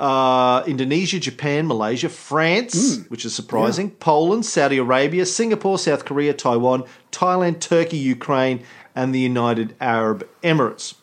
Uh, 0.00 0.64
Indonesia, 0.66 1.20
Japan, 1.20 1.66
Malaysia, 1.66 2.08
France, 2.08 3.00
which 3.08 3.26
is 3.26 3.34
surprising, 3.34 3.90
Poland, 3.90 4.46
Saudi 4.46 4.78
Arabia, 4.78 5.26
Singapore, 5.26 5.78
South 5.78 6.06
Korea, 6.06 6.32
Taiwan, 6.32 6.84
Thailand, 7.12 7.60
Turkey, 7.60 7.98
Ukraine, 7.98 8.64
and 8.94 9.14
the 9.14 9.20
United 9.20 9.76
Arab 9.78 10.26
Emirates. 10.42 10.94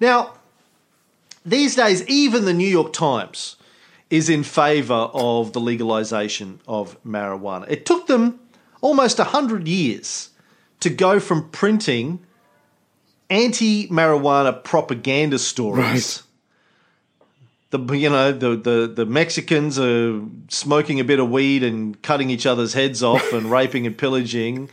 Now, 0.00 0.34
these 1.46 1.76
days, 1.76 2.04
even 2.08 2.44
the 2.44 2.52
New 2.52 2.68
York 2.68 2.92
Times 2.92 3.54
is 4.10 4.28
in 4.28 4.42
favour 4.42 5.08
of 5.14 5.52
the 5.52 5.60
legalisation 5.60 6.58
of 6.66 7.00
marijuana. 7.04 7.70
It 7.70 7.86
took 7.86 8.08
them 8.08 8.40
almost 8.80 9.18
100 9.18 9.68
years 9.68 10.30
to 10.80 10.90
go 10.90 11.20
from 11.20 11.48
printing 11.50 12.18
anti 13.28 13.88
marijuana 13.88 14.64
propaganda 14.64 15.38
stories. 15.38 16.24
The, 17.70 17.78
you 17.96 18.10
know 18.10 18.32
the, 18.32 18.56
the, 18.56 18.92
the 18.92 19.06
Mexicans 19.06 19.78
are 19.78 20.20
smoking 20.48 20.98
a 20.98 21.04
bit 21.04 21.20
of 21.20 21.30
weed 21.30 21.62
and 21.62 22.00
cutting 22.02 22.28
each 22.28 22.44
other's 22.44 22.72
heads 22.74 23.00
off 23.02 23.32
and 23.32 23.48
raping 23.50 23.86
and 23.86 23.96
pillaging, 23.96 24.68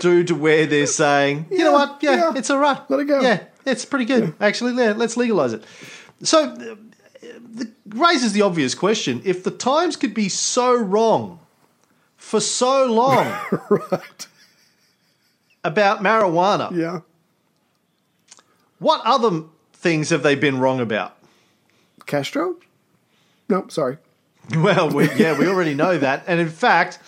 due 0.00 0.24
to 0.24 0.34
where 0.34 0.66
they're 0.66 0.86
saying, 0.86 1.46
you 1.50 1.58
know 1.58 1.72
what, 1.72 1.98
yeah, 2.02 2.16
yeah. 2.16 2.32
it's 2.34 2.50
all 2.50 2.58
right, 2.58 2.80
Let 2.90 3.00
it 3.00 3.04
go. 3.04 3.20
yeah, 3.20 3.44
it's 3.64 3.84
pretty 3.84 4.04
good 4.04 4.34
actually. 4.40 4.74
Yeah, 4.74 4.94
let's 4.96 5.16
legalize 5.16 5.52
it. 5.52 5.64
So, 6.24 6.44
uh, 6.44 6.74
the, 7.54 7.70
raises 7.86 8.32
the 8.32 8.42
obvious 8.42 8.74
question: 8.74 9.22
If 9.24 9.44
the 9.44 9.50
Times 9.52 9.94
could 9.96 10.12
be 10.12 10.28
so 10.28 10.74
wrong 10.74 11.38
for 12.16 12.40
so 12.40 12.84
long 12.86 13.26
right. 13.70 14.26
about 15.62 16.02
marijuana, 16.02 16.72
Yeah. 16.76 17.00
what 18.80 19.00
other 19.04 19.44
things 19.72 20.10
have 20.10 20.24
they 20.24 20.34
been 20.34 20.58
wrong 20.58 20.80
about? 20.80 21.16
Castro? 22.10 22.56
No, 23.48 23.66
sorry. 23.68 23.96
Well, 24.56 24.90
we, 24.90 25.04
yeah, 25.14 25.38
we 25.38 25.46
already 25.46 25.74
know 25.74 25.96
that. 25.98 26.24
And 26.26 26.40
in 26.40 26.48
fact, 26.48 26.98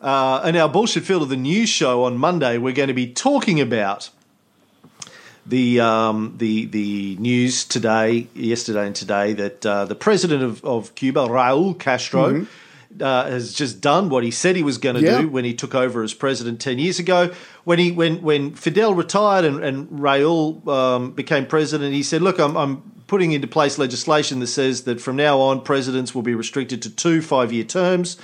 uh, 0.00 0.40
in 0.46 0.56
our 0.56 0.68
Bullshit 0.70 1.02
Field 1.04 1.22
of 1.22 1.28
the 1.28 1.36
News 1.36 1.68
show 1.68 2.04
on 2.04 2.16
Monday, 2.16 2.56
we're 2.56 2.72
going 2.72 2.86
to 2.88 2.94
be 2.94 3.12
talking 3.12 3.60
about 3.60 4.08
the 5.44 5.80
um, 5.80 6.34
the 6.38 6.64
the 6.66 7.16
news 7.16 7.64
today, 7.64 8.28
yesterday 8.34 8.86
and 8.86 8.94
today, 8.96 9.32
that 9.34 9.66
uh, 9.66 9.84
the 9.84 9.94
president 9.94 10.42
of, 10.42 10.64
of 10.64 10.94
Cuba, 10.94 11.26
Raul 11.26 11.78
Castro, 11.78 12.46
uh, 13.00 13.24
has 13.30 13.52
just 13.52 13.80
done 13.82 14.08
what 14.08 14.24
he 14.24 14.30
said 14.30 14.56
he 14.56 14.62
was 14.62 14.78
going 14.78 14.96
to 14.96 15.02
Yeah. 15.02 15.20
do 15.22 15.28
when 15.28 15.44
he 15.44 15.52
took 15.54 15.74
over 15.74 16.02
as 16.02 16.14
president 16.14 16.60
ten 16.60 16.78
years 16.78 16.98
ago. 16.98 17.32
When 17.64 17.78
he 17.78 17.90
when 17.92 18.22
when 18.22 18.54
Fidel 18.54 18.94
retired 18.94 19.44
and, 19.44 19.62
and 19.64 19.88
Raul 19.88 20.66
um, 20.68 21.12
became 21.12 21.44
president, 21.46 21.92
he 21.94 22.02
said, 22.02 22.22
"Look, 22.22 22.38
I'm, 22.38 22.56
I'm 22.56 22.82
putting 23.08 23.32
into 23.32 23.48
place 23.48 23.76
legislation 23.78 24.38
that 24.38 24.46
says 24.46 24.84
that 24.84 25.00
from 25.00 25.16
now 25.16 25.40
on, 25.40 25.62
presidents 25.62 26.14
will 26.14 26.22
be 26.22 26.34
restricted 26.36 26.80
to 26.82 26.90
two 26.90 27.20
five 27.20 27.52
year 27.52 27.64
terms." 27.64 28.16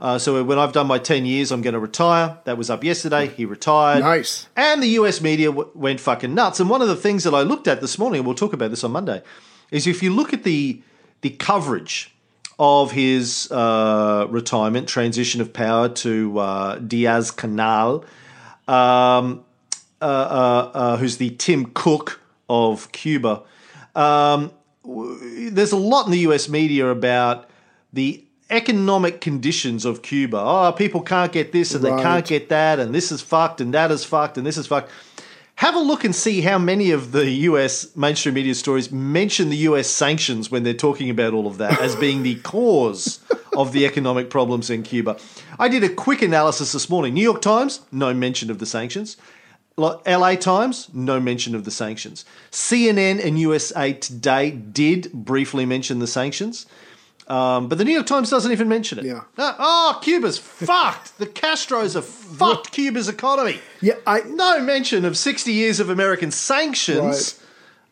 Uh, 0.00 0.18
so 0.18 0.42
when 0.42 0.58
I've 0.58 0.72
done 0.72 0.86
my 0.86 0.98
10 0.98 1.26
years, 1.26 1.52
I'm 1.52 1.60
going 1.60 1.74
to 1.74 1.78
retire. 1.78 2.38
That 2.44 2.56
was 2.56 2.70
up 2.70 2.82
yesterday. 2.82 3.26
He 3.26 3.44
retired. 3.44 4.00
Nice. 4.00 4.46
And 4.56 4.82
the 4.82 4.88
US 5.00 5.20
media 5.20 5.48
w- 5.48 5.70
went 5.74 6.00
fucking 6.00 6.34
nuts. 6.34 6.58
And 6.58 6.70
one 6.70 6.80
of 6.80 6.88
the 6.88 6.96
things 6.96 7.24
that 7.24 7.34
I 7.34 7.42
looked 7.42 7.68
at 7.68 7.82
this 7.82 7.98
morning, 7.98 8.20
and 8.20 8.26
we'll 8.26 8.34
talk 8.34 8.54
about 8.54 8.70
this 8.70 8.82
on 8.82 8.92
Monday, 8.92 9.22
is 9.70 9.86
if 9.86 10.02
you 10.02 10.10
look 10.14 10.32
at 10.32 10.44
the 10.44 10.80
the 11.20 11.30
coverage 11.30 12.14
of 12.58 12.92
his 12.92 13.50
uh, 13.50 14.26
retirement, 14.30 14.88
transition 14.88 15.40
of 15.40 15.52
power 15.52 15.88
to 15.88 16.38
uh, 16.38 16.78
Diaz-Canel, 16.78 18.04
um, 18.68 19.44
uh, 20.00 20.04
uh, 20.04 20.70
uh, 20.74 20.96
who's 20.96 21.18
the 21.18 21.30
Tim 21.30 21.66
Cook 21.74 22.20
of 22.48 22.90
Cuba. 22.92 23.42
Um, 24.00 24.52
w- 24.84 25.50
there's 25.50 25.72
a 25.72 25.76
lot 25.76 26.06
in 26.06 26.12
the 26.12 26.18
US 26.30 26.48
media 26.48 26.88
about 26.88 27.48
the 27.92 28.24
economic 28.48 29.20
conditions 29.20 29.84
of 29.84 30.02
Cuba. 30.02 30.38
Oh, 30.38 30.72
people 30.72 31.00
can't 31.02 31.32
get 31.32 31.52
this 31.52 31.74
and 31.74 31.84
they 31.84 31.90
can't 31.90 32.26
get 32.26 32.48
that, 32.48 32.78
and 32.78 32.94
this 32.94 33.12
is 33.12 33.20
fucked, 33.20 33.60
and 33.60 33.72
that 33.74 33.90
is 33.90 34.04
fucked, 34.04 34.38
and 34.38 34.46
this 34.46 34.56
is 34.56 34.66
fucked. 34.66 34.90
Have 35.56 35.74
a 35.74 35.80
look 35.80 36.04
and 36.04 36.14
see 36.14 36.40
how 36.40 36.58
many 36.58 36.90
of 36.90 37.12
the 37.12 37.28
US 37.50 37.94
mainstream 37.94 38.34
media 38.34 38.54
stories 38.54 38.90
mention 38.90 39.50
the 39.50 39.58
US 39.68 39.88
sanctions 39.88 40.50
when 40.50 40.62
they're 40.62 40.72
talking 40.72 41.10
about 41.10 41.34
all 41.34 41.46
of 41.46 41.58
that 41.58 41.78
as 41.80 41.94
being 41.96 42.22
the 42.22 42.36
cause 42.54 43.20
of 43.54 43.72
the 43.72 43.84
economic 43.84 44.30
problems 44.30 44.70
in 44.70 44.82
Cuba. 44.82 45.18
I 45.58 45.68
did 45.68 45.84
a 45.84 45.90
quick 45.90 46.22
analysis 46.22 46.72
this 46.72 46.88
morning. 46.88 47.12
New 47.12 47.22
York 47.22 47.42
Times, 47.42 47.80
no 47.92 48.14
mention 48.14 48.50
of 48.50 48.58
the 48.58 48.66
sanctions. 48.66 49.18
LA 49.78 50.34
Times, 50.34 50.88
no 50.92 51.20
mention 51.20 51.54
of 51.54 51.64
the 51.64 51.70
sanctions. 51.70 52.24
CNN 52.50 53.24
and 53.24 53.38
USA 53.38 53.92
Today 53.92 54.50
did 54.50 55.12
briefly 55.12 55.64
mention 55.64 55.98
the 55.98 56.06
sanctions. 56.06 56.66
Um, 57.30 57.68
but 57.68 57.78
the 57.78 57.84
New 57.84 57.92
York 57.92 58.06
Times 58.06 58.28
doesn't 58.28 58.50
even 58.50 58.68
mention 58.68 58.98
it. 58.98 59.04
Yeah. 59.04 59.20
Uh, 59.38 59.54
oh, 59.56 60.00
Cuba's 60.02 60.36
fucked. 60.36 61.16
The 61.18 61.26
Castros 61.26 61.94
have 61.94 62.04
fucked 62.04 62.72
Cuba's 62.72 63.08
economy. 63.08 63.60
Yeah, 63.80 63.94
I 64.04 64.22
No 64.22 64.60
mention 64.60 65.04
of 65.04 65.16
60 65.16 65.52
years 65.52 65.78
of 65.78 65.90
American 65.90 66.32
sanctions, 66.32 67.40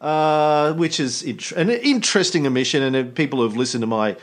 uh, 0.00 0.72
which 0.72 0.98
is 0.98 1.22
int- 1.22 1.52
an 1.52 1.70
interesting 1.70 2.48
omission. 2.48 2.82
And 2.82 3.14
people 3.14 3.40
who've 3.40 3.56
listened 3.56 3.82
to 3.82 3.86
my 3.86 4.16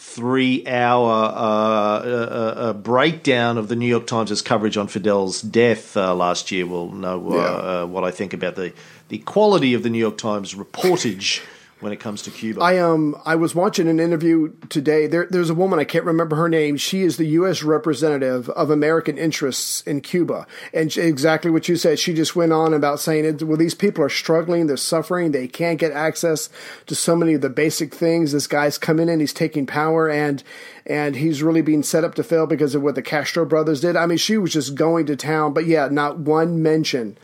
three 0.00 0.64
hour 0.66 1.10
uh, 1.10 2.08
uh, 2.08 2.54
uh, 2.56 2.72
breakdown 2.72 3.58
of 3.58 3.66
the 3.66 3.74
New 3.74 3.88
York 3.88 4.06
Times' 4.06 4.40
coverage 4.42 4.76
on 4.76 4.86
Fidel's 4.86 5.42
death 5.42 5.96
uh, 5.96 6.14
last 6.14 6.52
year 6.52 6.66
will 6.66 6.92
know 6.92 7.32
uh, 7.32 7.34
Yeah. 7.34 7.40
uh, 7.82 7.86
what 7.86 8.04
I 8.04 8.12
think 8.12 8.32
about 8.32 8.54
the, 8.54 8.72
the 9.08 9.18
quality 9.18 9.74
of 9.74 9.82
the 9.82 9.90
New 9.90 9.98
York 9.98 10.16
Times 10.16 10.54
reportage 10.54 11.40
when 11.80 11.92
it 11.92 12.00
comes 12.00 12.22
to 12.22 12.30
Cuba. 12.30 12.60
I 12.60 12.78
um 12.78 13.20
I 13.24 13.36
was 13.36 13.54
watching 13.54 13.88
an 13.88 14.00
interview 14.00 14.52
today. 14.68 15.06
There 15.06 15.26
there's 15.30 15.50
a 15.50 15.54
woman 15.54 15.78
I 15.78 15.84
can't 15.84 16.04
remember 16.04 16.36
her 16.36 16.48
name. 16.48 16.76
She 16.76 17.02
is 17.02 17.16
the 17.16 17.26
U.S. 17.26 17.62
representative 17.62 18.48
of 18.50 18.70
American 18.70 19.16
interests 19.16 19.82
in 19.82 20.00
Cuba, 20.00 20.46
and 20.72 20.92
she, 20.92 21.00
exactly 21.00 21.50
what 21.50 21.68
you 21.68 21.76
said. 21.76 21.98
She 21.98 22.14
just 22.14 22.34
went 22.34 22.52
on 22.52 22.74
about 22.74 23.00
saying, 23.00 23.38
"Well, 23.42 23.56
these 23.56 23.74
people 23.74 24.04
are 24.04 24.08
struggling. 24.08 24.66
They're 24.66 24.76
suffering. 24.76 25.32
They 25.32 25.48
can't 25.48 25.78
get 25.78 25.92
access 25.92 26.48
to 26.86 26.94
so 26.94 27.14
many 27.14 27.34
of 27.34 27.40
the 27.40 27.50
basic 27.50 27.94
things. 27.94 28.32
This 28.32 28.46
guy's 28.46 28.78
coming 28.78 29.08
in. 29.08 29.20
He's 29.20 29.32
taking 29.32 29.66
power, 29.66 30.10
and 30.10 30.42
and 30.86 31.16
he's 31.16 31.42
really 31.42 31.62
being 31.62 31.82
set 31.82 32.04
up 32.04 32.14
to 32.16 32.24
fail 32.24 32.46
because 32.46 32.74
of 32.74 32.82
what 32.82 32.94
the 32.94 33.02
Castro 33.02 33.44
brothers 33.44 33.80
did. 33.80 33.94
I 33.96 34.06
mean, 34.06 34.18
she 34.18 34.38
was 34.38 34.52
just 34.52 34.74
going 34.74 35.06
to 35.06 35.16
town. 35.16 35.52
But 35.52 35.66
yeah, 35.66 35.88
not 35.90 36.18
one 36.18 36.62
mention 36.62 37.18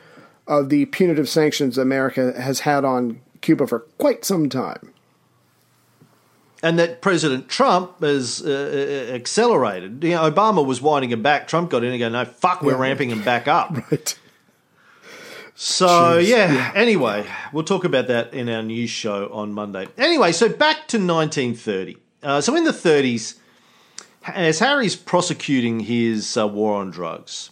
of 0.46 0.68
the 0.68 0.84
punitive 0.86 1.28
sanctions 1.28 1.78
America 1.78 2.38
has 2.38 2.60
had 2.60 2.84
on 2.84 3.20
Cuba 3.44 3.66
for 3.68 3.80
quite 3.98 4.24
some 4.24 4.48
time. 4.48 4.92
and 6.62 6.78
that 6.78 7.02
President 7.02 7.48
Trump 7.48 8.00
has 8.00 8.42
uh, 8.42 8.48
uh, 9.10 9.14
accelerated. 9.14 10.02
You 10.02 10.10
know, 10.12 10.30
Obama 10.30 10.64
was 10.64 10.80
winding 10.80 11.10
him 11.10 11.22
back. 11.22 11.46
Trump 11.46 11.68
got 11.70 11.84
in 11.84 11.90
and 11.90 11.98
go, 12.00 12.08
no, 12.08 12.24
fuck, 12.24 12.62
we're 12.62 12.72
Yeah. 12.72 12.78
ramping 12.80 13.10
him 13.10 13.22
back 13.22 13.46
up. 13.46 13.76
Right. 13.90 14.18
So 15.56 15.86
Jeez, 16.20 16.28
yeah, 16.28 16.72
Anyway, 16.74 17.24
we'll 17.52 17.62
talk 17.64 17.84
about 17.84 18.08
that 18.08 18.34
in 18.34 18.48
our 18.48 18.62
news 18.62 18.90
show 18.90 19.28
on 19.32 19.52
Monday. 19.52 19.86
Anyway, 19.96 20.32
so 20.32 20.48
back 20.48 20.88
to 20.88 20.96
1930. 20.98 21.96
Uh, 22.24 22.40
so 22.40 22.56
in 22.56 22.64
the 22.64 22.72
30s, 22.72 23.36
as 24.26 24.58
Harry's 24.58 24.96
prosecuting 24.96 25.80
his 25.80 26.36
uh, 26.36 26.48
war 26.48 26.80
on 26.80 26.90
drugs, 26.90 27.50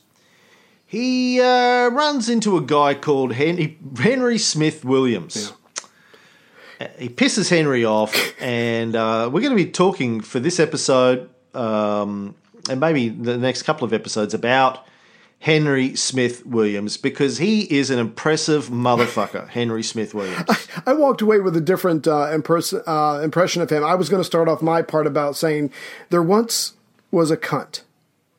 he 0.87 1.41
uh, 1.41 1.89
runs 1.91 2.29
into 2.29 2.57
a 2.57 2.61
guy 2.61 2.95
called 2.95 3.35
Henry, 3.35 3.79
Henry 3.99 4.39
Smith 4.39 4.85
Williams. 4.85 5.53
Uh, 5.53 5.55
He 6.99 7.09
pisses 7.09 7.49
Henry 7.49 7.85
off, 7.85 8.15
and 8.41 8.95
uh, 8.97 9.31
we're 9.33 9.41
going 9.41 9.57
to 9.57 9.65
be 9.65 9.71
talking 9.71 10.21
for 10.21 10.41
this 10.41 10.61
episode 10.61 11.29
um, 11.55 12.35
and 12.69 12.81
maybe 12.81 13.09
the 13.09 13.37
next 13.37 13.62
couple 13.62 13.85
of 13.85 13.93
episodes 13.93 14.35
about 14.35 14.87
Henry 15.41 15.97
Smith 15.97 16.47
Williams 16.47 16.97
because 16.97 17.39
he 17.39 17.62
is 17.62 17.91
an 17.91 17.99
impressive 17.99 18.69
motherfucker, 18.69 19.49
Henry 19.49 19.83
Smith 19.83 20.15
Williams. 20.15 20.69
I 20.87 20.93
walked 20.93 21.21
away 21.21 21.41
with 21.41 21.57
a 21.57 21.61
different 21.61 22.07
uh, 22.07 22.29
impers- 22.29 22.81
uh, 22.87 23.23
impression 23.23 23.61
of 23.62 23.71
him. 23.71 23.85
I 23.85 23.97
was 23.97 24.09
going 24.09 24.21
to 24.21 24.27
start 24.27 24.49
off 24.49 24.62
my 24.62 24.83
part 24.83 25.07
about 25.07 25.37
saying 25.37 25.73
there 26.11 26.23
once 26.23 26.75
was 27.11 27.31
a 27.31 27.37
cunt, 27.37 27.83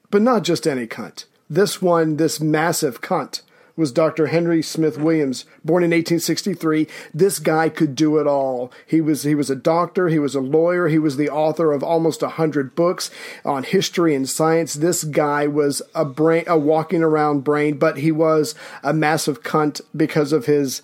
but 0.10 0.22
not 0.22 0.44
just 0.44 0.66
any 0.66 0.88
cunt. 0.88 1.26
This 1.50 1.82
one, 1.82 2.16
this 2.16 2.40
massive 2.40 3.02
cunt, 3.02 3.42
was 3.76 3.92
Dr. 3.92 4.28
Henry 4.28 4.62
Smith 4.62 4.98
Williams, 4.98 5.46
born 5.64 5.84
in 5.84 5.90
1863. 5.90 6.88
This 7.14 7.40
guy 7.40 7.70
could 7.70 7.96
do 7.96 8.18
it 8.18 8.28
all. 8.28 8.72
He 8.86 9.02
was 9.02 9.24
he 9.24 9.36
was 9.36 9.50
a 9.50 9.56
doctor, 9.56 10.10
he 10.10 10.20
was 10.20 10.36
a 10.36 10.42
lawyer, 10.42 10.88
he 10.88 11.00
was 11.00 11.18
the 11.18 11.30
author 11.30 11.72
of 11.72 11.84
almost 11.84 12.22
a 12.22 12.30
hundred 12.30 12.76
books 12.76 13.10
on 13.44 13.64
history 13.64 14.14
and 14.14 14.30
science. 14.30 14.76
This 14.76 15.04
guy 15.04 15.48
was 15.48 15.82
a 15.96 16.06
brain, 16.06 16.44
a 16.48 16.58
walking 16.58 17.02
around 17.02 17.44
brain, 17.44 17.78
but 17.78 17.98
he 17.98 18.12
was 18.12 18.54
a 18.84 18.94
massive 18.94 19.42
cunt 19.42 19.82
because 19.96 20.32
of 20.32 20.46
his 20.46 20.82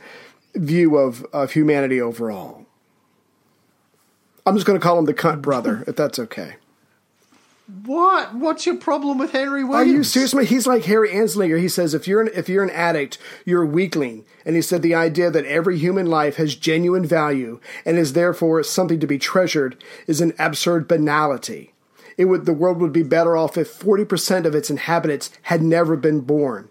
view 0.55 0.97
of, 0.97 1.23
of 1.31 1.53
humanity 1.53 2.01
overall. 2.01 2.65
I'm 4.45 4.55
just 4.55 4.65
going 4.65 4.79
to 4.79 4.83
call 4.83 4.97
him 4.97 5.05
the 5.05 5.13
cunt 5.13 5.41
brother, 5.41 5.83
if 5.85 5.95
that's 5.95 6.17
okay. 6.17 6.55
What? 7.85 8.33
What's 8.33 8.65
your 8.65 8.77
problem 8.77 9.19
with 9.19 9.31
Henry 9.31 9.63
Wayne? 9.63 9.73
Are 9.73 9.77
Williams? 9.79 9.93
you 9.95 10.03
seriously? 10.03 10.45
He's 10.45 10.65
like 10.65 10.85
Harry 10.85 11.09
Anslinger. 11.09 11.59
He 11.59 11.69
says 11.69 11.93
if 11.93 12.07
you're 12.07 12.21
an, 12.21 12.29
if 12.33 12.49
you're 12.49 12.63
an 12.63 12.71
addict, 12.71 13.19
you're 13.45 13.61
a 13.61 13.67
weakling. 13.67 14.25
And 14.43 14.55
he 14.55 14.61
said 14.61 14.81
the 14.81 14.95
idea 14.95 15.29
that 15.29 15.45
every 15.45 15.77
human 15.77 16.07
life 16.07 16.37
has 16.37 16.55
genuine 16.55 17.05
value 17.05 17.59
and 17.85 17.97
is 17.99 18.13
therefore 18.13 18.63
something 18.63 18.99
to 18.99 19.07
be 19.07 19.19
treasured 19.19 19.81
is 20.07 20.19
an 20.19 20.33
absurd 20.39 20.87
banality. 20.87 21.73
It 22.17 22.25
would 22.25 22.45
the 22.45 22.53
world 22.53 22.79
would 22.79 22.91
be 22.91 23.03
better 23.03 23.37
off 23.37 23.57
if 23.57 23.79
40% 23.79 24.45
of 24.45 24.55
its 24.55 24.69
inhabitants 24.69 25.29
had 25.43 25.61
never 25.61 25.95
been 25.95 26.21
born. 26.21 26.69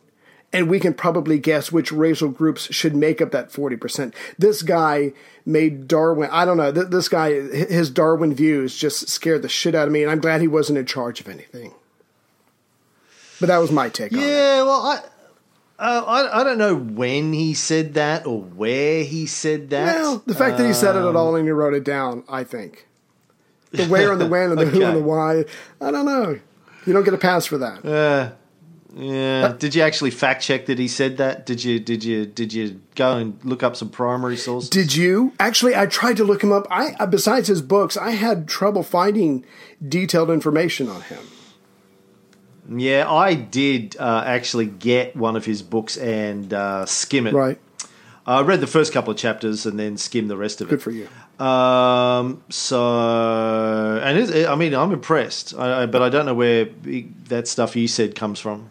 And 0.51 0.71
we 0.71 0.81
can 0.81 0.95
probably 0.95 1.39
guess 1.39 1.71
which 1.71 1.93
racial 1.93 2.31
groups 2.31 2.73
should 2.75 2.97
make 2.97 3.21
up 3.21 3.33
that 3.33 3.51
40%. 3.53 4.15
This 4.39 4.63
guy 4.63 5.13
made 5.45 5.87
Darwin, 5.87 6.31
I 6.33 6.47
don't 6.47 6.57
know, 6.57 6.73
th- 6.73 6.89
this 6.89 7.09
guy, 7.09 7.33
his 7.33 7.91
Darwin 7.91 8.35
views 8.35 8.77
just 8.77 9.11
scared 9.11 9.43
the 9.43 9.49
shit 9.49 9.75
out 9.75 9.87
of 9.87 9.93
me, 9.93 10.03
and 10.03 10.11
I'm 10.11 10.21
glad 10.21 10.41
he 10.41 10.49
wasn't 10.49 10.79
in 10.79 10.87
charge 10.87 11.21
of 11.21 11.29
anything. 11.29 11.75
But 13.41 13.49
that 13.49 13.59
was 13.59 13.71
my 13.71 13.89
take 13.89 14.13
on 14.13 14.19
it. 14.19 14.23
Yeah, 14.23 14.63
well, 14.63 14.83
I, 14.87 15.01
uh, 15.79 16.03
I 16.07 16.41
I 16.41 16.45
don't 16.45 16.59
know 16.59 16.75
when 16.75 17.33
he 17.33 17.55
said 17.55 17.95
that 17.95 18.27
or 18.27 18.41
where 18.41 19.05
he 19.05 19.27
said 19.27 19.71
that. 19.71 19.95
Well, 19.95 20.23
the 20.27 20.35
fact 20.35 20.59
that 20.59 20.67
he 20.67 20.73
said 20.73 20.97
it 20.97 21.07
at 21.07 21.15
all 21.15 21.37
and 21.37 21.47
he 21.47 21.53
wrote 21.53 21.75
it 21.75 21.85
down, 21.85 22.25
I 22.29 22.43
think. 22.43 22.89
The 23.71 23.87
where 23.87 24.11
and 24.11 24.21
the 24.21 24.27
when 24.27 24.51
and 24.51 24.59
the 24.59 24.67
who 24.71 24.83
and 24.83 24.97
the 24.97 25.03
why, 25.03 25.45
I 25.81 25.91
don't 25.91 26.07
know. 26.07 26.41
You 26.85 26.93
don't 26.93 27.05
get 27.05 27.15
a 27.15 27.19
pass 27.19 27.47
for 27.47 27.59
that. 27.59 27.85
Uh, 27.85 28.33
yeah. 28.99 29.53
Did 29.59 29.75
you 29.75 29.83
actually 29.83 30.11
fact 30.11 30.43
check 30.43 30.67
that 30.67 30.79
he 30.79 30.89
said 30.89 31.19
that? 31.19 31.47
Did 31.47 31.63
you 31.63 31.79
did 31.79 32.03
you 32.03 32.27
did 32.27 32.53
you 32.53 32.81
go 32.97 33.17
and 33.17 33.39
look 33.45 33.63
up 33.63 33.77
some 33.77 33.91
primary 33.91 34.37
sources? 34.37 34.69
Did 34.69 34.95
you? 34.97 35.33
Actually, 35.39 35.77
I 35.77 35.87
tried 35.87 36.17
to 36.17 36.25
look 36.25 36.43
him 36.43 36.51
up. 36.53 36.67
I 36.71 36.95
uh, 36.99 37.07
besides 37.07 37.47
his 37.49 37.63
books, 37.63 37.97
I 37.97 38.11
had 38.11 38.49
trouble 38.49 38.83
finding 38.83 39.45
detailed 39.87 40.31
information 40.31 40.89
on 40.89 41.03
him. 41.03 41.21
yeah, 42.77 43.11
I 43.11 43.35
did 43.35 43.97
uh, 43.99 44.25
actually 44.27 44.67
get 44.67 45.15
one 45.17 45.37
of 45.37 45.45
his 45.45 45.63
books 45.63 45.97
and 45.97 46.53
uh, 46.53 46.85
skim 46.87 47.27
it. 47.27 47.35
Right. 47.35 47.59
I 48.27 48.43
read 48.43 48.61
the 48.61 48.67
first 48.67 48.93
couple 48.93 49.11
of 49.11 49.17
chapters 49.17 49.65
and 49.65 49.79
then 49.79 49.97
skimmed 49.97 50.29
the 50.29 50.37
rest 50.37 50.61
of 50.61 50.67
it. 50.69 50.71
Good 50.71 50.83
for 50.83 50.91
you. 50.91 51.09
Um. 51.43 52.43
So, 52.51 54.01
and 54.03 54.19
it, 54.19 54.49
I 54.49 54.55
mean, 54.57 54.75
I'm 54.75 54.93
impressed, 54.93 55.55
I, 55.57 55.83
I, 55.83 55.87
but 55.87 56.03
I 56.03 56.09
don't 56.09 56.27
know 56.27 56.35
where 56.35 56.67
he- 56.85 57.13
that 57.29 57.47
stuff 57.49 57.77
you 57.77 57.87
said 57.89 58.15
comes 58.17 58.41
from. 58.41 58.69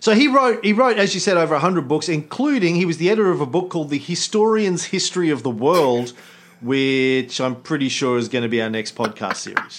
So 0.00 0.14
he 0.14 0.28
wrote, 0.28 0.64
he 0.64 0.72
wrote, 0.72 0.96
as 0.96 1.12
you 1.14 1.20
said, 1.20 1.36
over 1.36 1.58
hundred 1.58 1.88
books, 1.88 2.08
including 2.08 2.76
he 2.76 2.84
was 2.84 2.98
the 2.98 3.10
editor 3.10 3.30
of 3.30 3.40
a 3.40 3.46
book 3.46 3.70
called 3.70 3.90
"The 3.90 3.98
Historian's 3.98 4.84
History 4.86 5.28
of 5.30 5.42
the 5.42 5.50
World," 5.50 6.12
which 6.60 7.40
I'm 7.40 7.56
pretty 7.56 7.88
sure 7.88 8.16
is 8.18 8.28
going 8.28 8.42
to 8.42 8.48
be 8.48 8.62
our 8.62 8.70
next 8.70 8.94
podcast 8.94 9.36
series. 9.36 9.78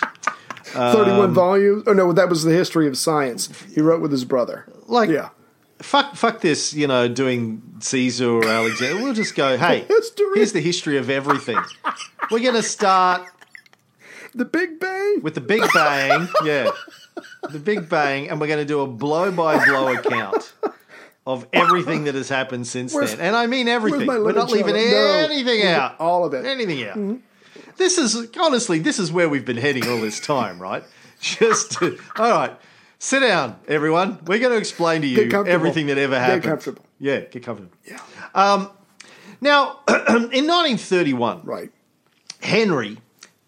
Um, 0.76 0.94
31 0.96 1.34
volumes. 1.34 1.84
Oh, 1.88 1.94
no, 1.94 2.12
that 2.14 2.30
was 2.30 2.44
the 2.44 2.52
history 2.52 2.88
of 2.88 2.98
science. 2.98 3.50
He 3.74 3.82
wrote 3.82 4.02
with 4.02 4.12
his 4.12 4.24
brother. 4.26 4.66
Like, 4.88 5.10
Yeah. 5.10 5.30
fuck, 5.82 6.16
fuck 6.16 6.42
this, 6.42 6.74
you 6.76 6.86
know, 6.86 7.08
doing 7.08 7.64
Caesar 7.80 8.30
or 8.30 8.46
Alexander. 8.46 9.02
We'll 9.04 9.14
just 9.16 9.34
go, 9.36 9.58
hey, 9.58 9.86
here's 10.36 10.52
the 10.54 10.62
history 10.62 10.98
of 10.98 11.10
everything. 11.10 11.58
We're 12.30 12.42
going 12.42 12.54
to 12.56 12.62
start 12.62 13.24
The 14.36 14.46
Big 14.46 14.80
Bang. 14.80 15.22
with 15.24 15.34
the 15.34 15.42
Big 15.42 15.64
Bang. 15.74 16.28
Yeah. 16.44 16.70
The 17.50 17.60
Big 17.60 17.90
Bang, 17.90 18.30
and 18.30 18.40
we're 18.40 18.48
going 18.48 18.60
to 18.60 18.66
do 18.66 18.82
a 18.82 18.88
blow 18.88 19.32
by 19.32 19.64
blow 19.66 19.88
account 19.94 20.54
of 21.28 21.46
everything 21.54 22.06
that 22.06 22.16
has 22.16 22.30
happened 22.30 22.66
since 22.68 22.94
Where's- 22.94 23.12
then. 23.16 23.22
And 23.28 23.36
I 23.36 23.46
mean 23.48 23.68
everything. 23.68 24.08
We're 24.08 24.32
not 24.32 24.52
leaving? 24.52 24.76
No. 24.76 24.82
anything 25.30 25.64
out. 25.68 26.00
All 26.00 26.26
of 26.26 26.34
it. 26.34 26.46
Anything 26.46 26.84
out. 26.86 27.20
This 27.78 27.98
is, 27.98 28.28
honestly, 28.40 28.80
this 28.80 29.00
is 29.00 29.12
where 29.12 29.30
we've 29.30 29.46
been 29.46 29.58
heading 29.58 29.88
all 29.88 30.00
this 30.02 30.20
time, 30.20 30.60
right? 30.60 30.84
Just, 31.22 31.74
to, 31.74 31.98
all 32.18 32.32
right. 32.32 32.58
Sit 32.98 33.22
down, 33.22 33.58
everyone. 33.68 34.20
We're 34.26 34.40
going 34.40 34.52
to 34.52 34.58
explain 34.58 35.02
to 35.02 35.08
you 35.08 35.32
everything 35.46 35.88
that 35.88 35.98
ever 35.98 36.16
Get 36.16 36.22
happened. 36.22 36.44
comfortable. 36.44 36.86
Yeah, 37.00 37.22
get 37.22 37.44
comfortable. 37.44 37.72
Yeah. 37.86 38.00
Um, 38.36 38.70
Now, 39.40 39.80
in 39.88 40.48
1931, 40.48 41.42
Right. 41.46 41.72
Henry 42.42 42.98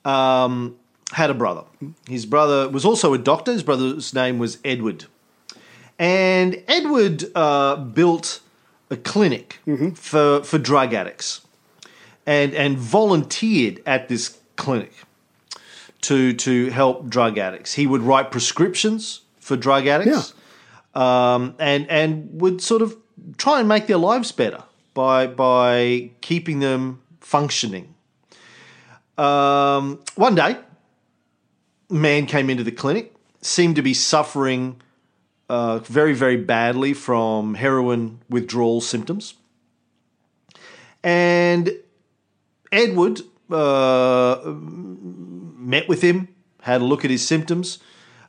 um, 0.06 0.78
had 1.12 1.30
a 1.30 1.34
brother. 1.34 1.64
His 2.08 2.26
brother 2.26 2.70
was 2.70 2.86
also 2.86 3.14
a 3.14 3.18
doctor. 3.18 3.52
His 3.52 3.64
brother's 3.64 4.14
name 4.14 4.40
was 4.40 4.58
Edward. 4.64 5.06
And 6.00 6.64
Edward 6.68 7.26
uh, 7.36 7.76
built 7.76 8.42
a 8.90 8.98
clinic 8.98 9.60
for, 9.96 10.44
for 10.44 10.58
drug 10.58 10.94
addicts 10.94 11.42
and, 12.26 12.54
and 12.54 12.78
volunteered 12.78 13.82
at 13.86 14.10
this 14.10 14.40
clinic 14.56 14.94
to, 16.02 16.34
to 16.34 16.70
help 16.72 17.08
drug 17.08 17.38
addicts. 17.38 17.74
He 17.74 17.88
would 17.88 18.02
write 18.02 18.32
prescriptions 18.32 19.22
for 19.40 19.56
drug 19.56 19.88
addicts 19.88 20.34
um, 20.96 21.56
and, 21.60 21.90
and 21.90 22.42
would 22.42 22.62
sort 22.62 22.82
of 22.82 22.98
try 23.38 23.60
and 23.60 23.70
make 23.70 23.88
their 23.88 23.98
lives 23.98 24.32
better 24.32 24.64
by, 24.94 25.28
by 25.28 26.12
keeping 26.22 26.60
them 26.60 27.02
functioning. 27.20 27.94
Um, 29.18 30.00
one 30.16 30.36
day, 30.36 30.58
man 31.92 32.26
came 32.26 32.50
into 32.50 32.64
the 32.64 32.72
clinic, 32.72 33.14
seemed 33.42 33.76
to 33.76 33.82
be 33.82 33.94
suffering 33.94 34.82
uh, 35.50 35.80
very, 35.80 36.14
very 36.14 36.38
badly 36.38 36.94
from 36.94 37.56
heroin 37.56 38.20
withdrawal 38.30 38.82
symptoms. 38.82 39.34
And 41.04 41.72
Edward 42.72 43.22
uh, 43.50 44.40
met 44.46 45.90
with 45.90 46.02
him, 46.02 46.30
had 46.62 46.82
a 46.82 46.86
look 46.86 47.04
at 47.04 47.12
his 47.12 47.28
symptoms. 47.28 47.80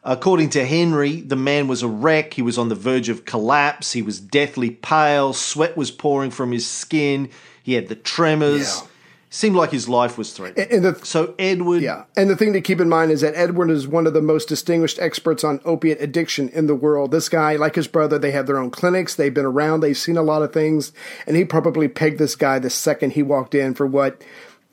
According 0.04 0.50
to 0.50 0.64
Henry, 0.64 1.20
the 1.20 1.36
man 1.36 1.68
was 1.68 1.82
a 1.82 1.88
wreck. 1.88 2.34
He 2.34 2.42
was 2.42 2.58
on 2.58 2.68
the 2.68 2.74
verge 2.74 3.08
of 3.08 3.24
collapse. 3.24 3.92
He 3.92 4.02
was 4.02 4.18
deathly 4.18 4.70
pale. 4.70 5.32
Sweat 5.32 5.76
was 5.76 5.92
pouring 5.92 6.32
from 6.32 6.50
his 6.50 6.66
skin. 6.66 7.30
He 7.62 7.74
had 7.74 7.86
the 7.86 7.94
tremors. 7.94 8.80
Yeah. 8.80 8.88
Seemed 9.34 9.56
like 9.56 9.70
his 9.70 9.88
life 9.88 10.18
was 10.18 10.30
threatened. 10.34 10.70
And 10.70 10.84
the, 10.84 11.06
So 11.06 11.34
Edward, 11.38 11.80
Yeah. 11.80 12.04
And 12.18 12.28
the 12.28 12.36
thing 12.36 12.52
to 12.52 12.60
keep 12.60 12.82
in 12.82 12.90
mind 12.90 13.10
is 13.10 13.22
that 13.22 13.34
Edward 13.34 13.70
is 13.70 13.88
one 13.88 14.06
of 14.06 14.12
the 14.12 14.20
most 14.20 14.46
distinguished 14.46 14.98
experts 14.98 15.42
on 15.42 15.58
opiate 15.64 16.02
addiction 16.02 16.50
in 16.50 16.66
the 16.66 16.74
world. 16.74 17.12
This 17.12 17.30
guy, 17.30 17.56
like 17.56 17.74
his 17.74 17.88
brother, 17.88 18.18
they 18.18 18.32
have 18.32 18.46
their 18.46 18.58
own 18.58 18.70
clinics. 18.70 19.14
They've 19.14 19.32
been 19.32 19.46
around. 19.46 19.80
They've 19.80 19.96
seen 19.96 20.18
a 20.18 20.22
lot 20.22 20.42
of 20.42 20.52
things. 20.52 20.92
And 21.26 21.34
he 21.34 21.46
probably 21.46 21.88
pegged 21.88 22.18
this 22.18 22.36
guy 22.36 22.58
the 22.58 22.68
second 22.68 23.12
he 23.12 23.22
walked 23.22 23.54
in 23.54 23.72
for 23.72 23.86
what, 23.86 24.22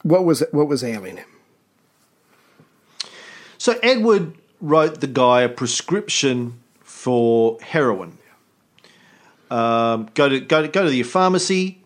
what 0.03 0.25
was, 0.25 0.43
what 0.51 0.67
was 0.67 0.83
ailing 0.83 1.15
him. 1.15 1.27
so 3.57 3.79
Edward 3.81 4.33
wrote 4.59 4.99
the 4.99 5.07
guy 5.07 5.43
a 5.43 5.47
prescription 5.47 6.59
for 6.81 7.57
heroin. 7.61 8.17
Um, 9.49 10.09
go 10.15 10.27
to 10.27 10.41
go 10.41 10.61
to 10.61 10.67
go 10.67 10.83
to 10.85 10.93
your 10.93 11.05
pharmacy, 11.05 11.78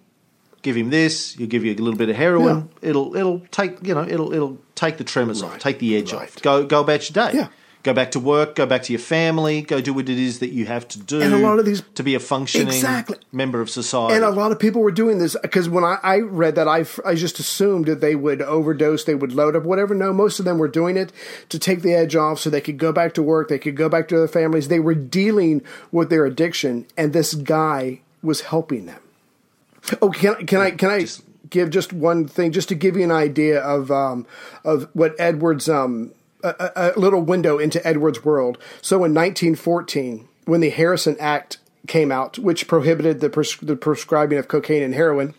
give 0.63 0.75
him 0.75 0.89
this. 0.89 1.33
He'll 1.35 1.47
give 1.47 1.63
you 1.63 1.73
a 1.73 1.75
little 1.75 1.97
bit 1.97 2.09
of 2.09 2.15
heroin. 2.15 2.69
It'll 2.81 3.15
it'll 3.15 3.41
take 3.51 3.85
you 3.85 3.93
know 3.93 4.03
it'll 4.07 4.33
it'll 4.33 4.57
take 4.75 4.97
the 4.97 5.03
tremors 5.03 5.43
off, 5.43 5.59
take 5.59 5.77
the 5.79 5.95
edge 5.95 6.11
Right. 6.13 6.23
off. 6.23 6.41
Go 6.41 6.65
go 6.65 6.81
about 6.81 7.07
your 7.09 7.13
day. 7.31 7.37
Yeah. 7.37 7.47
Go 7.83 7.91
back 7.91 8.11
to 8.11 8.19
work. 8.21 8.55
Go 8.55 8.65
back 8.65 8.83
to 8.83 8.93
your 8.93 8.99
family. 9.01 9.61
Go 9.61 9.81
do 9.81 9.93
what 9.93 10.07
it 10.07 10.17
is 10.17 10.39
that 10.39 10.51
you 10.53 10.65
have 10.67 10.87
to 10.87 10.99
do. 10.99 11.21
And 11.21 11.33
a 11.33 11.37
lot 11.37 11.59
of 11.59 11.65
these- 11.65 11.83
to 11.95 12.01
be 12.03 12.15
a 12.15 12.19
functioning 12.21 12.69
Exactly. 12.69 13.17
member 13.33 13.59
of 13.59 13.69
society. 13.69 14.15
And 14.15 14.23
a 14.23 14.29
lot 14.29 14.53
of 14.53 14.57
people 14.59 14.81
were 14.81 14.89
doing 14.89 15.17
this 15.17 15.35
because 15.41 15.67
when 15.67 15.83
I, 15.83 15.97
I 16.01 16.19
read 16.19 16.55
that, 16.55 16.65
I, 16.69 16.85
I 17.03 17.13
just 17.15 17.39
assumed 17.39 17.87
that 17.87 17.99
they 17.99 18.15
would 18.15 18.41
overdose, 18.41 19.03
they 19.03 19.15
would 19.15 19.33
load 19.33 19.57
up, 19.57 19.63
whatever. 19.63 19.93
No, 19.93 20.13
most 20.13 20.39
of 20.39 20.45
them 20.45 20.59
were 20.59 20.69
doing 20.69 20.95
it 20.95 21.11
to 21.49 21.59
take 21.59 21.81
the 21.81 21.93
edge 21.93 22.15
off 22.15 22.39
so 22.39 22.49
they 22.49 22.61
could 22.61 22.77
go 22.77 22.93
back 22.93 23.13
to 23.15 23.21
work, 23.21 23.49
they 23.49 23.59
could 23.59 23.75
go 23.75 23.89
back 23.89 24.07
to 24.07 24.15
their 24.17 24.29
families. 24.29 24.69
They 24.69 24.79
were 24.79 24.95
dealing 24.95 25.61
with 25.91 26.09
their 26.09 26.25
addiction, 26.25 26.85
and 26.95 27.11
this 27.11 27.33
guy 27.33 27.99
was 28.21 28.39
helping 28.43 28.85
them. 28.85 29.01
Oh, 30.01 30.09
can, 30.09 30.45
can 30.45 30.61
I 30.61 30.71
can 30.71 30.89
I 30.89 31.05
give 31.49 31.69
just 31.69 31.93
one 31.93 32.27
thing, 32.27 32.51
just 32.51 32.69
to 32.69 32.75
give 32.75 32.95
you 32.95 33.03
an 33.03 33.11
idea 33.11 33.59
of 33.59 33.91
um, 33.91 34.25
of 34.63 34.89
what 34.93 35.15
Edwards 35.19 35.69
um, 35.69 36.13
a, 36.43 36.71
a 36.75 36.91
a 36.95 36.99
little 36.99 37.21
window 37.21 37.57
into 37.57 37.85
Edward's 37.85 38.23
world. 38.23 38.57
So 38.81 38.97
in 38.97 39.13
1914, 39.13 40.27
when 40.45 40.61
the 40.61 40.69
Harrison 40.69 41.15
Act 41.19 41.57
came 41.87 42.11
out, 42.11 42.39
which 42.39 42.67
prohibited 42.67 43.19
the, 43.19 43.29
pres- 43.29 43.57
the 43.57 43.75
prescribing 43.75 44.37
of 44.37 44.47
cocaine 44.47 44.83
and 44.83 44.93
heroin, 44.93 45.33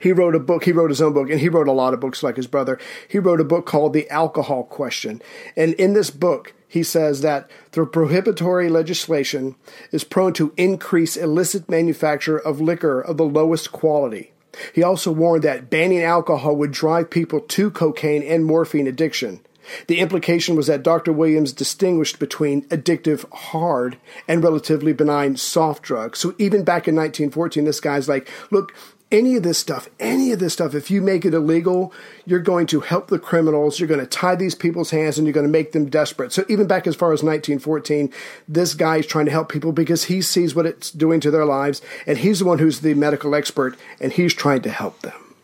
he 0.00 0.12
wrote 0.12 0.34
a 0.34 0.40
book. 0.40 0.64
He 0.64 0.72
wrote 0.72 0.90
his 0.90 1.02
own 1.02 1.12
book, 1.12 1.30
and 1.30 1.40
he 1.40 1.48
wrote 1.48 1.68
a 1.68 1.72
lot 1.72 1.94
of 1.94 2.00
books 2.00 2.22
like 2.22 2.36
his 2.36 2.46
brother. 2.46 2.78
He 3.08 3.18
wrote 3.18 3.40
a 3.40 3.44
book 3.44 3.66
called 3.66 3.92
The 3.92 4.08
Alcohol 4.10 4.64
Question. 4.64 5.22
And 5.56 5.74
in 5.74 5.92
this 5.92 6.10
book, 6.10 6.54
he 6.68 6.82
says 6.82 7.20
that 7.20 7.50
the 7.72 7.86
prohibitory 7.86 8.68
legislation 8.68 9.54
is 9.92 10.04
prone 10.04 10.32
to 10.34 10.52
increase 10.56 11.16
illicit 11.16 11.68
manufacture 11.68 12.38
of 12.38 12.60
liquor 12.60 13.00
of 13.00 13.16
the 13.16 13.24
lowest 13.24 13.72
quality. 13.72 14.32
He 14.74 14.82
also 14.82 15.12
warned 15.12 15.44
that 15.44 15.70
banning 15.70 16.02
alcohol 16.02 16.56
would 16.56 16.72
drive 16.72 17.10
people 17.10 17.40
to 17.40 17.70
cocaine 17.70 18.22
and 18.22 18.44
morphine 18.44 18.86
addiction. 18.86 19.40
The 19.86 19.98
implication 19.98 20.56
was 20.56 20.68
that 20.68 20.82
Dr. 20.82 21.12
Williams 21.12 21.52
distinguished 21.52 22.18
between 22.18 22.68
addictive 22.68 23.30
hard 23.32 23.96
and 24.28 24.42
relatively 24.42 24.92
benign 24.92 25.36
soft 25.36 25.82
drugs. 25.82 26.20
So 26.20 26.34
even 26.38 26.64
back 26.64 26.86
in 26.86 26.94
1914, 26.94 27.64
this 27.64 27.80
guy's 27.80 28.08
like, 28.08 28.30
look, 28.50 28.74
any 29.12 29.36
of 29.36 29.42
this 29.44 29.58
stuff, 29.58 29.88
any 30.00 30.32
of 30.32 30.40
this 30.40 30.52
stuff, 30.52 30.74
if 30.74 30.90
you 30.90 31.00
make 31.00 31.24
it 31.24 31.32
illegal, 31.32 31.92
you're 32.24 32.40
going 32.40 32.66
to 32.66 32.80
help 32.80 33.08
the 33.08 33.18
criminals, 33.18 33.78
you're 33.78 33.88
going 33.88 34.00
to 34.00 34.06
tie 34.06 34.34
these 34.34 34.54
people's 34.54 34.90
hands, 34.90 35.16
and 35.16 35.26
you're 35.26 35.34
going 35.34 35.46
to 35.46 35.52
make 35.52 35.72
them 35.72 35.88
desperate. 35.88 36.32
So 36.32 36.44
even 36.48 36.66
back 36.66 36.86
as 36.86 36.96
far 36.96 37.12
as 37.12 37.22
1914, 37.22 38.12
this 38.48 38.74
guy 38.74 38.96
is 38.96 39.06
trying 39.06 39.26
to 39.26 39.30
help 39.30 39.50
people 39.50 39.72
because 39.72 40.04
he 40.04 40.20
sees 40.22 40.54
what 40.54 40.66
it's 40.66 40.90
doing 40.90 41.20
to 41.20 41.30
their 41.30 41.44
lives, 41.44 41.80
and 42.06 42.18
he's 42.18 42.40
the 42.40 42.44
one 42.44 42.58
who's 42.58 42.80
the 42.80 42.94
medical 42.94 43.34
expert, 43.34 43.76
and 44.00 44.12
he's 44.12 44.34
trying 44.34 44.62
to 44.62 44.70
help 44.70 45.00
them. 45.02 45.34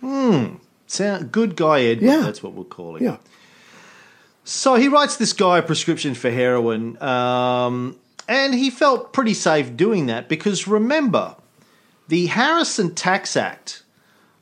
Hmm. 0.00 0.46
Sound 0.86 1.30
good 1.30 1.56
guy 1.56 1.82
Edward. 1.82 2.06
Yeah. 2.06 2.20
That's 2.20 2.42
what 2.42 2.52
we'll 2.52 2.64
call 2.64 2.96
him. 2.96 3.04
Yeah. 3.04 3.16
So 4.44 4.74
he 4.74 4.88
writes 4.88 5.16
this 5.16 5.32
guy 5.32 5.58
a 5.58 5.62
prescription 5.62 6.14
for 6.14 6.30
heroin, 6.30 7.00
um, 7.02 7.96
and 8.28 8.54
he 8.54 8.70
felt 8.70 9.12
pretty 9.12 9.34
safe 9.34 9.76
doing 9.76 10.06
that 10.06 10.28
because 10.28 10.66
remember, 10.66 11.36
the 12.10 12.26
Harrison 12.26 12.92
Tax 12.94 13.36
Act 13.36 13.84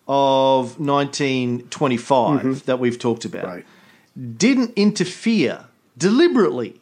of 0.09 0.81
1925 0.81 2.41
mm-hmm. 2.41 2.53
that 2.65 2.79
we've 2.79 2.99
talked 2.99 3.27
about 3.27 3.45
Right. 3.45 3.67
didn't 4.39 4.73
interfere 4.75 5.67
deliberately, 5.97 6.81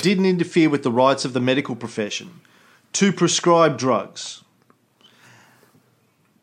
didn't 0.00 0.26
interfere 0.26 0.70
with 0.70 0.84
the 0.84 0.92
rights 0.92 1.24
of 1.24 1.32
the 1.32 1.40
medical 1.40 1.74
profession 1.74 2.40
to 2.92 3.12
prescribe 3.12 3.76
drugs. 3.78 4.44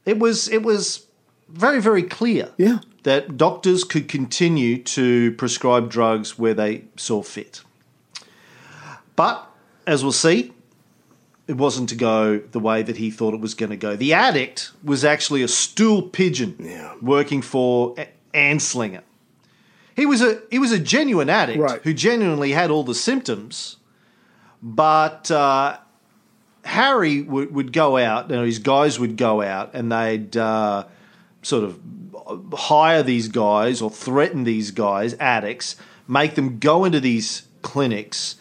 It 0.05 0.19
was 0.19 0.49
it 0.49 0.61
was 0.61 1.05
very 1.47 1.81
very 1.81 2.03
clear 2.03 2.49
Yeah. 2.57 2.79
that 3.03 3.37
doctors 3.37 3.85
could 3.85 4.09
continue 4.09 4.83
to 4.83 5.31
prescribe 5.33 5.89
drugs 5.89 6.37
where 6.37 6.53
they 6.53 6.83
saw 6.97 7.23
fit. 7.23 7.61
But 9.15 9.49
as 9.87 10.03
we'll 10.03 10.11
see, 10.11 10.51
it 11.49 11.57
wasn't 11.57 11.89
to 11.89 11.95
go 11.95 12.37
the 12.37 12.59
way 12.59 12.83
that 12.83 12.97
he 12.97 13.09
thought 13.09 13.33
it 13.33 13.39
was 13.41 13.55
going 13.55 13.71
to 13.71 13.75
go. 13.75 13.95
The 13.95 14.13
addict 14.13 14.71
was 14.83 15.03
actually 15.03 15.41
a 15.41 15.47
stool 15.47 16.01
pigeon 16.03 16.55
Yeah. 16.59 16.93
working 17.01 17.41
for 17.41 17.95
A- 17.97 18.07
Anslinger. 18.33 19.01
He 19.95 20.05
was 20.05 20.21
a 20.21 20.41
he 20.51 20.59
was 20.59 20.71
a 20.71 20.79
genuine 20.79 21.29
addict 21.29 21.59
Right. 21.59 21.81
who 21.83 21.93
genuinely 21.93 22.51
had 22.51 22.69
all 22.71 22.83
the 22.83 22.93
symptoms, 22.95 23.77
but 24.61 25.29
uh, 25.31 25.77
Harry 26.63 27.21
would, 27.21 27.53
would 27.53 27.73
go 27.73 27.97
out. 27.97 28.29
You 28.29 28.35
know, 28.37 28.45
his 28.45 28.59
guys 28.59 28.99
would 28.99 29.17
go 29.17 29.41
out 29.41 29.71
and 29.73 29.91
they'd 29.91 30.37
uh, 30.37 30.85
sort 31.41 31.63
of 31.63 31.79
hire 32.53 33.01
these 33.03 33.27
guys 33.27 33.81
or 33.81 33.89
threaten 33.89 34.43
these 34.43 34.71
guys, 34.71 35.15
addicts, 35.19 35.75
make 36.07 36.35
them 36.35 36.59
go 36.59 36.85
into 36.85 36.99
these 36.99 37.43
clinics, 37.61 38.35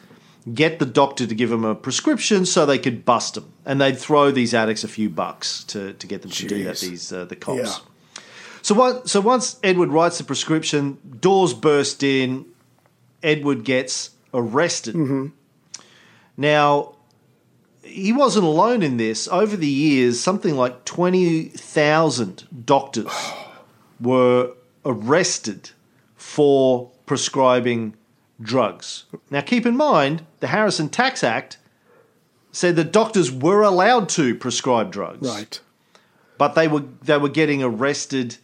get 0.55 0.79
the 0.79 0.87
doctor 0.87 1.27
to 1.27 1.35
give 1.35 1.51
them 1.51 1.65
a 1.65 1.75
prescription 1.75 2.47
so 2.47 2.67
they 2.67 2.79
could 2.79 3.05
bust 3.05 3.35
them, 3.35 3.53
and 3.65 3.81
they'd 3.81 3.99
throw 3.99 4.31
these 4.31 4.55
addicts 4.55 4.85
a 4.85 4.89
few 4.89 5.09
bucks 5.11 5.65
to, 5.65 5.93
to 5.95 6.07
get 6.07 6.23
them 6.23 6.31
to 6.31 6.47
do 6.47 6.65
that. 6.65 6.79
These 6.79 7.13
uh, 7.13 7.25
the 7.25 7.37
cops. 7.37 7.59
Yeah. 7.59 8.23
So 8.63 8.75
once, 8.75 9.11
so 9.11 9.21
once 9.21 9.59
Edward 9.63 9.91
writes 9.91 10.19
the 10.19 10.25
prescription, 10.25 10.99
doors 11.21 11.55
burst 11.55 12.03
in. 12.03 12.47
Edward 13.23 13.65
gets 13.65 14.11
arrested. 14.33 14.95
Now, 16.37 16.95
he 17.83 18.13
wasn't 18.13 18.45
alone 18.45 18.83
in 18.83 18.97
this. 18.97 19.27
Over 19.29 19.57
the 19.57 19.67
years, 19.67 20.21
something 20.21 20.55
like 20.55 20.85
20,000 20.85 22.65
doctors 22.65 23.33
were 24.01 24.53
arrested 24.85 25.71
for 26.15 26.91
prescribing 27.07 27.95
drugs. 28.41 29.05
Now, 29.31 29.41
keep 29.41 29.67
in 29.67 29.77
mind, 29.77 30.25
the 30.41 30.49
Harrison 30.49 30.89
Tax 30.89 31.23
Act 31.25 31.59
said 32.53 32.77
that 32.77 32.93
doctors 32.93 33.31
were 33.31 33.63
allowed 33.63 34.09
to 34.11 34.35
prescribe 34.35 34.91
drugs, 34.91 35.29
Right. 35.29 35.61
but 36.39 36.55
they 36.55 36.67
were 36.69 36.85
they 37.03 37.19
were 37.19 37.29
getting 37.29 37.63
arrested 37.63 38.37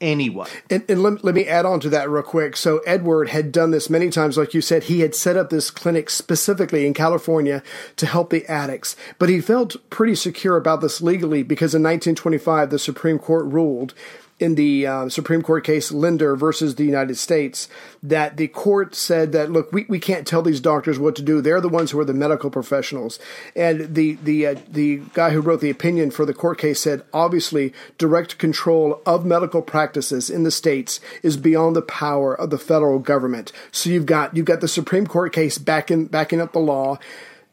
anyway. 0.00 0.46
And, 0.70 0.82
and 0.88 1.02
let, 1.02 1.22
let 1.22 1.34
me 1.34 1.46
add 1.46 1.66
on 1.66 1.78
to 1.80 1.90
that 1.90 2.08
real 2.08 2.22
quick. 2.22 2.56
So 2.56 2.78
Edward 2.86 3.28
had 3.28 3.52
done 3.52 3.70
this 3.70 3.90
many 3.90 4.08
times, 4.08 4.38
like 4.38 4.54
you 4.54 4.62
said. 4.62 4.84
He 4.84 5.00
had 5.00 5.14
set 5.14 5.36
up 5.36 5.50
this 5.50 5.70
clinic 5.70 6.08
specifically 6.08 6.86
in 6.86 6.94
California 6.94 7.62
to 7.96 8.06
help 8.06 8.30
the 8.30 8.46
addicts, 8.46 8.96
but 9.18 9.28
he 9.28 9.42
felt 9.42 9.76
pretty 9.90 10.14
secure 10.14 10.56
about 10.56 10.80
this 10.80 11.02
legally 11.02 11.42
because 11.42 11.74
in 11.74 11.82
1925 11.82 12.70
the 12.70 12.78
Supreme 12.78 13.18
Court 13.18 13.44
ruled 13.44 13.92
in 14.40 14.54
the 14.54 14.86
uh, 14.86 15.08
Supreme 15.08 15.42
Court 15.42 15.64
case 15.64 15.92
Linder 15.92 16.34
versus 16.34 16.74
the 16.74 16.84
United 16.84 17.16
States 17.16 17.68
that 18.02 18.38
the 18.38 18.48
court 18.48 18.94
said 18.94 19.32
that 19.32 19.52
look 19.52 19.70
we, 19.70 19.84
we 19.88 20.00
can't 20.00 20.26
tell 20.26 20.42
these 20.42 20.60
doctors 20.60 20.98
what 20.98 21.14
to 21.16 21.22
do 21.22 21.40
they're 21.40 21.60
the 21.60 21.68
ones 21.68 21.90
who 21.90 22.00
are 22.00 22.04
the 22.04 22.14
medical 22.14 22.50
professionals 22.50 23.18
and 23.54 23.94
the 23.94 24.14
the 24.22 24.46
uh, 24.46 24.54
the 24.68 25.02
guy 25.12 25.30
who 25.30 25.40
wrote 25.40 25.60
the 25.60 25.70
opinion 25.70 26.10
for 26.10 26.24
the 26.24 26.34
court 26.34 26.58
case 26.58 26.80
said 26.80 27.02
obviously 27.12 27.72
direct 27.98 28.38
control 28.38 29.02
of 29.04 29.26
medical 29.26 29.60
practices 29.60 30.30
in 30.30 30.42
the 30.42 30.50
states 30.50 30.98
is 31.22 31.36
beyond 31.36 31.76
the 31.76 31.82
power 31.82 32.34
of 32.34 32.48
the 32.48 32.58
federal 32.58 32.98
government 32.98 33.52
so 33.70 33.90
you've 33.90 34.06
got 34.06 34.34
you've 34.34 34.46
got 34.46 34.60
the 34.60 34.68
Supreme 34.68 35.06
Court 35.06 35.32
case 35.32 35.58
backing 35.58 36.06
backing 36.06 36.40
up 36.40 36.52
the 36.52 36.58
law 36.58 36.98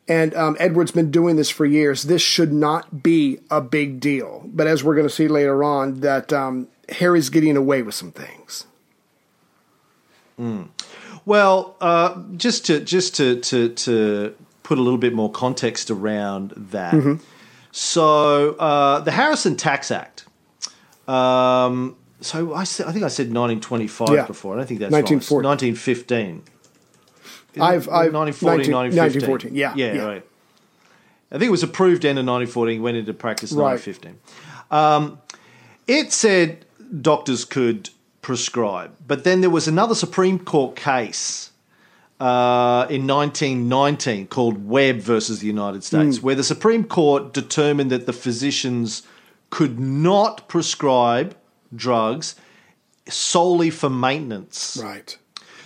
and 0.08 0.34
um, 0.36 0.56
Edward's 0.60 0.92
been 0.92 1.12
doing 1.12 1.36
this 1.36 1.50
for 1.50 1.66
years. 1.66 2.04
This 2.04 2.22
should 2.22 2.54
not 2.54 3.04
be 3.04 3.40
a 3.52 3.60
big 3.60 4.00
deal. 4.00 4.44
But 4.46 4.68
as 4.68 4.84
we're 4.84 4.96
going 4.96 5.08
to 5.08 5.14
see 5.14 5.28
later 5.28 5.64
on, 5.64 6.00
that 6.00 6.32
um, 6.32 6.70
Harry's 6.90 7.30
getting 7.30 7.58
away 7.58 7.82
with 7.82 7.96
some 7.96 8.12
things. 8.12 8.66
Well, 11.26 11.76
uh, 11.82 12.22
just 12.38 12.66
to 12.68 12.80
just 12.80 13.16
to, 13.16 13.40
to 13.42 13.70
to 13.70 14.36
put 14.64 14.78
a 14.78 14.82
little 14.82 15.00
bit 15.00 15.14
more 15.14 15.32
context 15.32 15.90
around 15.92 16.52
that. 16.56 17.20
So 17.72 18.52
uh, 18.54 19.00
the 19.02 19.12
Harrison 19.12 19.56
Tax 19.56 19.92
Act. 19.92 20.26
Um, 21.08 21.96
so 22.22 22.54
I 22.54 22.64
said, 22.64 22.88
I 22.88 22.92
think 22.92 23.04
I 23.06 23.08
said 23.10 23.28
1925 23.28 24.10
Yeah. 24.10 24.26
before. 24.26 24.54
I 24.56 24.58
don't 24.58 24.68
think 24.68 24.80
that's 24.80 24.92
1914. 24.92 25.46
right. 25.46 25.50
1915. 25.50 26.44
I've, 27.60 27.88
I've 27.90 28.14
1914, 28.14 28.72
19 28.72 28.98
1915. 28.98 29.30
1914. 29.30 29.56
Yeah, 29.56 29.74
yeah, 29.76 29.94
yeah. 29.94 30.08
right. 30.08 30.26
I 31.32 31.38
think 31.38 31.48
it 31.48 31.52
was 31.52 31.64
approved 31.64 32.06
end 32.06 32.20
of 32.20 32.26
1914, 32.26 32.82
went 32.82 32.98
into 32.98 33.14
practice 33.14 33.52
in 33.52 33.58
Right. 33.58 33.80
1915. 33.80 34.20
Um, 34.72 35.20
it 35.88 36.12
said 36.12 36.66
doctors 37.02 37.46
could 37.46 37.90
prescribe, 38.22 38.96
but 39.06 39.24
then 39.24 39.42
there 39.42 39.50
was 39.50 39.68
another 39.68 39.96
Supreme 39.96 40.40
Court 40.40 40.76
case 40.76 41.52
uh, 42.20 42.88
in 42.90 43.06
1919 43.06 44.28
called 44.28 44.68
Webb 44.68 44.98
versus 44.98 45.40
the 45.40 45.48
United. 45.48 45.84
States, 45.84 46.22
where 46.22 46.36
the 46.36 46.44
Supreme 46.44 46.84
Court 46.84 47.34
determined 47.34 47.92
that 47.92 48.06
the 48.06 48.14
physicians 48.14 49.04
could 49.50 49.80
not 49.80 50.48
prescribe 50.48 51.36
drugs 51.76 52.36
solely 53.08 53.70
for 53.70 53.90
maintenance. 53.90 54.80
Right. 54.84 55.18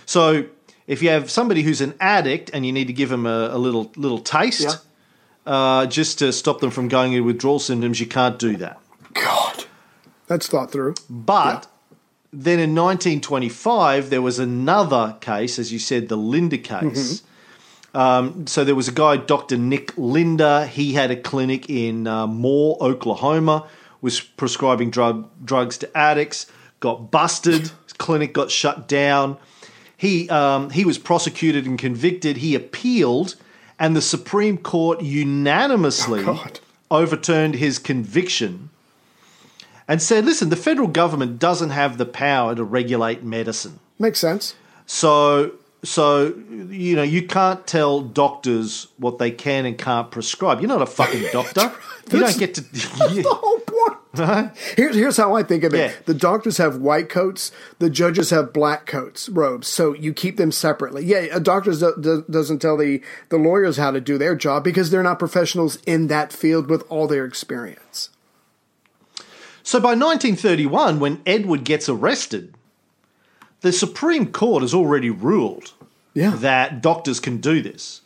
So 0.06 0.46
if 0.86 1.02
you 1.02 1.08
have 1.08 1.30
somebody 1.30 1.62
who's 1.62 1.80
an 1.80 1.94
addict 2.00 2.50
and 2.52 2.66
you 2.66 2.72
need 2.72 2.86
to 2.86 2.92
give 2.92 3.08
them 3.08 3.26
a, 3.26 3.48
a 3.52 3.58
little 3.58 3.90
little 3.96 4.18
taste, 4.18 4.78
uh, 5.46 5.86
just 5.86 6.18
to 6.18 6.32
stop 6.32 6.60
them 6.60 6.70
from 6.70 6.88
going 6.88 7.12
into 7.12 7.24
withdrawal 7.24 7.58
symptoms, 7.58 7.98
you 7.98 8.06
can't 8.06 8.38
do 8.38 8.56
that. 8.58 8.78
God. 9.14 9.64
That's 10.32 10.48
thought 10.48 10.72
through. 10.72 10.94
But 11.10 11.66
then 12.32 12.58
in 12.58 12.74
1925, 12.74 14.08
there 14.08 14.22
was 14.22 14.38
another 14.38 15.14
case, 15.20 15.58
as 15.58 15.70
you 15.70 15.78
said, 15.78 16.08
the 16.08 16.16
Linder 16.16 16.56
case. 16.56 17.22
Um, 17.94 18.46
so 18.46 18.64
there 18.64 18.74
was 18.74 18.88
a 18.88 18.92
guy, 18.92 19.18
Dr. 19.18 19.58
Nick 19.58 19.92
Linder. 19.98 20.64
He 20.64 20.94
had 20.94 21.10
a 21.10 21.16
clinic 21.16 21.68
in 21.68 22.06
uh, 22.06 22.26
Moore, 22.26 22.78
Oklahoma, 22.80 23.68
was 24.00 24.22
prescribing 24.22 24.88
drug 24.90 25.28
drugs 25.44 25.76
to 25.78 25.94
addicts. 25.94 26.46
Got 26.80 27.10
busted. 27.10 27.60
His 27.84 27.92
clinic 27.98 28.32
got 28.32 28.50
shut 28.50 28.88
down. 28.88 29.36
He 29.98 30.30
um, 30.30 30.70
he 30.70 30.86
was 30.86 30.96
prosecuted 30.96 31.66
and 31.66 31.78
convicted. 31.78 32.38
He 32.38 32.54
appealed, 32.54 33.36
and 33.78 33.94
the 33.94 34.00
Supreme 34.00 34.56
Court 34.56 35.02
unanimously 35.02 36.24
Oh, 36.26 36.46
overturned 36.90 37.56
his 37.56 37.78
conviction 37.78 38.70
and 39.88 40.00
said, 40.00 40.24
listen, 40.24 40.48
the 40.48 40.56
federal 40.56 40.88
government 40.88 41.38
doesn't 41.38 41.70
have 41.70 41.98
the 41.98 42.06
power 42.06 42.54
to 42.54 42.64
regulate 42.64 43.22
medicine. 43.22 43.80
Makes 43.98 44.20
sense. 44.20 44.54
So 44.86 45.52
So, 45.84 46.32
you 46.68 46.94
know, 46.94 47.02
you 47.02 47.26
can't 47.26 47.66
tell 47.66 48.00
doctors 48.02 48.86
what 48.98 49.18
they 49.18 49.32
can 49.32 49.66
and 49.66 49.76
can't 49.76 50.10
prescribe. 50.12 50.60
You're 50.60 50.68
not 50.68 50.82
a 50.82 50.86
fucking 50.86 51.24
doctor. 51.32 51.72
you 52.12 52.20
don't 52.20 52.38
get 52.38 52.54
to. 52.54 52.60
the 52.72 53.24
whole 53.28 53.58
point. 53.58 54.52
Here's, 54.76 54.94
here's 54.94 55.16
how 55.16 55.34
I 55.34 55.42
think 55.42 55.64
of 55.64 55.74
it. 55.74 55.78
Yeah. 55.78 55.92
The 56.04 56.14
doctors 56.14 56.58
have 56.58 56.76
white 56.76 57.08
coats. 57.08 57.50
The 57.78 57.90
judges 57.90 58.30
have 58.30 58.52
black 58.52 58.86
coats, 58.86 59.28
robes. 59.28 59.66
So 59.66 59.94
you 59.94 60.12
keep 60.12 60.36
them 60.36 60.52
separately. 60.52 61.04
Yeah, 61.04 61.26
a 61.32 61.40
doctor 61.40 61.72
do, 61.72 61.94
do, 61.98 62.24
doesn't 62.30 62.60
tell 62.60 62.76
the, 62.76 63.00
the 63.30 63.38
lawyers 63.38 63.78
how 63.78 63.90
to 63.90 64.00
do 64.00 64.18
their 64.18 64.36
job 64.36 64.62
because 64.62 64.90
they're 64.90 65.02
not 65.02 65.18
professionals 65.18 65.78
in 65.86 66.08
that 66.08 66.32
field 66.32 66.68
with 66.68 66.84
all 66.90 67.08
their 67.08 67.24
experience. 67.24 68.10
So 69.62 69.78
by 69.80 69.90
1931, 69.90 70.98
when 71.00 71.20
Edward 71.26 71.64
gets 71.64 71.88
arrested, 71.88 72.54
the 73.60 73.72
Supreme 73.72 74.32
Court 74.32 74.62
has 74.62 74.74
already 74.74 75.10
ruled 75.10 75.72
Yeah. 76.14 76.30
that 76.36 76.82
doctors 76.82 77.20
can 77.20 77.38
do 77.38 77.62
this. 77.62 78.00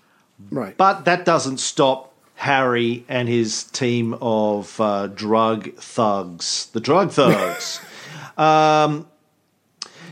Right. 0.50 0.76
But 0.76 1.04
that 1.06 1.24
doesn't 1.24 1.58
stop 1.58 2.12
Harry 2.34 3.04
and 3.08 3.28
his 3.28 3.64
team 3.64 4.14
of 4.20 4.78
uh, 4.80 5.06
drug 5.06 5.74
thugs, 5.76 6.66
the 6.74 6.80
drug 6.80 7.10
thugs. 7.10 7.80
um, 8.36 9.06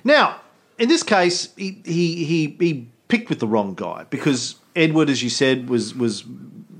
now, 0.03 0.37
in 0.79 0.89
this 0.89 1.03
case, 1.03 1.51
he, 1.57 1.83
he 1.85 2.25
he 2.25 2.57
he 2.59 2.89
picked 3.09 3.29
with 3.29 3.39
the 3.41 3.47
wrong 3.47 3.75
guy 3.75 4.07
because 4.09 4.57
Edward, 4.75 5.11
as 5.11 5.23
you 5.23 5.29
said, 5.29 5.69
was 5.69 5.95
was 5.95 6.25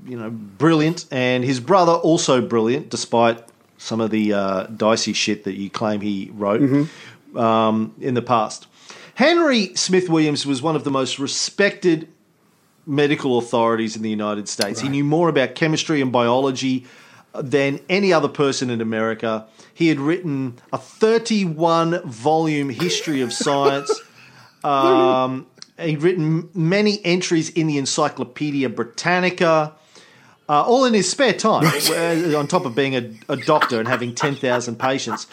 you 0.07 0.17
know 0.17 0.31
brilliant, 0.31 1.05
and 1.11 1.43
his 1.43 1.59
brother 1.59 1.91
also 1.93 2.41
brilliant, 2.41 2.89
despite 2.89 3.43
some 3.85 4.01
of 4.01 4.09
the 4.09 4.33
uh, 4.33 4.63
dicey 4.63 5.13
shit 5.13 5.43
that 5.43 5.53
you 5.53 5.69
claim 5.69 6.01
he 6.01 6.31
wrote 6.33 6.87
um, 7.35 7.93
in 8.01 8.15
the 8.15 8.21
past. 8.21 8.65
Henry 9.13 9.75
Smith 9.75 10.09
Williams 10.09 10.45
was 10.45 10.61
one 10.61 10.75
of 10.75 10.83
the 10.83 10.91
most 10.91 11.19
respected 11.19 12.07
medical 12.87 13.37
authorities 13.37 13.95
in 13.95 14.01
the 14.01 14.09
United 14.09 14.49
States. 14.49 14.81
He 14.81 14.89
knew 14.89 15.03
more 15.03 15.29
about 15.29 15.55
chemistry 15.55 16.01
and 16.01 16.11
biology 16.11 16.85
than 17.33 17.79
any 17.87 18.11
other 18.11 18.27
person 18.27 18.69
in 18.69 18.81
America. 18.81 19.45
He 19.73 19.87
had 19.87 19.99
written 19.99 20.57
a 20.73 20.77
31 20.77 22.01
volume 22.03 22.69
history 22.69 23.21
of 23.21 23.31
science. 23.31 23.91
Um, 24.63 25.45
he'd 25.79 26.01
written 26.01 26.49
many 26.55 26.99
entries 27.05 27.51
in 27.51 27.67
the 27.67 27.77
Encyclopedia 27.77 28.67
Britannica. 28.67 29.73
Uh, 30.47 30.61
all 30.61 30.85
in 30.85 30.93
his 30.93 31.09
spare 31.09 31.33
time, 31.33 31.65
uh, 31.65 32.37
on 32.37 32.45
top 32.45 32.65
of 32.65 32.75
being 32.75 32.95
a, 32.95 33.11
a 33.29 33.35
doctor 33.35 33.79
and 33.79 33.87
having 33.87 34.13
10,000 34.13 34.77
patients. 34.77 35.25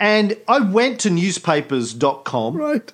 And 0.00 0.36
I 0.48 0.58
went 0.58 0.98
to 1.00 1.10
newspapers.com 1.10 2.56
right. 2.56 2.92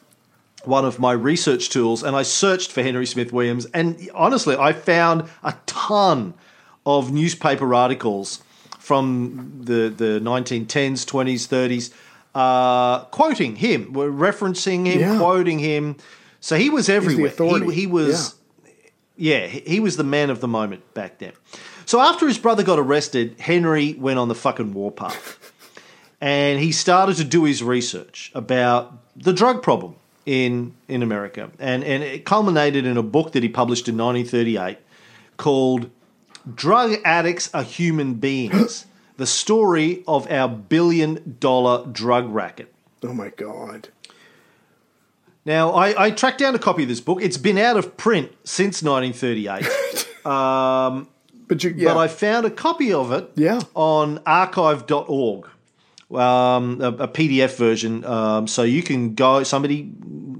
one 0.64 0.84
of 0.84 0.98
my 0.98 1.12
research 1.12 1.70
tools 1.70 2.02
and 2.02 2.14
I 2.14 2.24
searched 2.24 2.72
for 2.72 2.82
Henry 2.82 3.06
Smith 3.06 3.32
Williams. 3.32 3.64
And 3.72 4.10
honestly, 4.14 4.54
I 4.54 4.74
found 4.74 5.30
a 5.42 5.54
ton 5.64 6.34
of 6.84 7.10
newspaper 7.10 7.74
articles 7.74 8.42
from 8.78 9.62
the, 9.64 9.88
the 9.88 10.20
1910s, 10.20 11.06
20s, 11.06 11.48
30s, 11.48 11.92
uh, 12.34 13.04
quoting 13.06 13.56
him, 13.56 13.92
referencing 13.94 14.86
him, 14.86 15.00
Yeah. 15.00 15.18
quoting 15.18 15.58
him. 15.58 15.96
So 16.40 16.56
he 16.56 16.68
was 16.70 16.88
everywhere. 16.88 17.30
He, 17.30 17.72
he 17.72 17.86
was, 17.86 18.34
yeah, 19.16 19.46
he 19.46 19.80
was 19.80 19.96
the 19.96 20.04
man 20.04 20.30
of 20.30 20.40
the 20.40 20.48
moment 20.48 20.94
back 20.94 21.18
then. 21.18 21.32
So 21.86 22.00
after 22.00 22.26
his 22.26 22.38
brother 22.38 22.62
got 22.62 22.78
arrested, 22.78 23.40
Henry 23.40 23.94
went 23.94 24.18
on 24.18 24.28
the 24.28 24.34
fucking 24.34 24.72
warpath 24.72 25.38
and 26.22 26.60
he 26.60 26.70
started 26.70 27.16
to 27.16 27.24
do 27.24 27.42
his 27.44 27.64
research 27.64 28.30
about 28.32 28.96
the 29.16 29.32
drug 29.32 29.60
problem 29.60 29.96
in 30.24 30.72
in 30.86 31.02
America, 31.02 31.50
and 31.58 31.82
and 31.82 32.02
it 32.02 32.24
culminated 32.24 32.86
in 32.86 32.96
a 32.96 33.02
book 33.02 33.32
that 33.32 33.42
he 33.42 33.48
published 33.48 33.88
in 33.88 33.96
1938 33.96 34.78
called 35.36 35.90
"Drug 36.54 36.94
Addicts 37.04 37.52
Are 37.52 37.64
Human 37.64 38.14
Beings: 38.14 38.86
The 39.16 39.26
Story 39.26 40.04
of 40.06 40.30
Our 40.30 40.48
Billion 40.48 41.36
Dollar 41.40 41.86
Drug 41.86 42.32
Racket." 42.32 42.72
Oh 43.02 43.12
my 43.12 43.30
God. 43.30 43.88
Now, 45.44 45.72
I, 45.72 46.06
I 46.06 46.10
tracked 46.12 46.38
down 46.38 46.54
a 46.54 46.58
copy 46.58 46.82
of 46.84 46.88
this 46.88 47.00
book. 47.00 47.20
It's 47.20 47.36
been 47.36 47.58
out 47.58 47.76
of 47.76 47.96
print 47.96 48.30
since 48.44 48.82
1938, 48.82 50.08
But 51.48 51.64
you, 51.64 51.74
yeah. 51.76 51.92
but 51.92 51.96
I 51.98 52.08
found 52.08 52.46
a 52.46 52.50
copy 52.50 52.92
of 52.92 53.12
it 53.12 53.30
Yeah. 53.34 53.60
on 53.74 54.20
archive.org, 54.24 55.46
um, 56.12 56.80
a, 56.80 56.88
a 56.88 57.08
PDF 57.08 57.56
version. 57.56 58.04
Um, 58.04 58.46
so 58.46 58.62
you 58.62 58.82
can 58.82 59.14
go, 59.14 59.42
somebody 59.42 59.92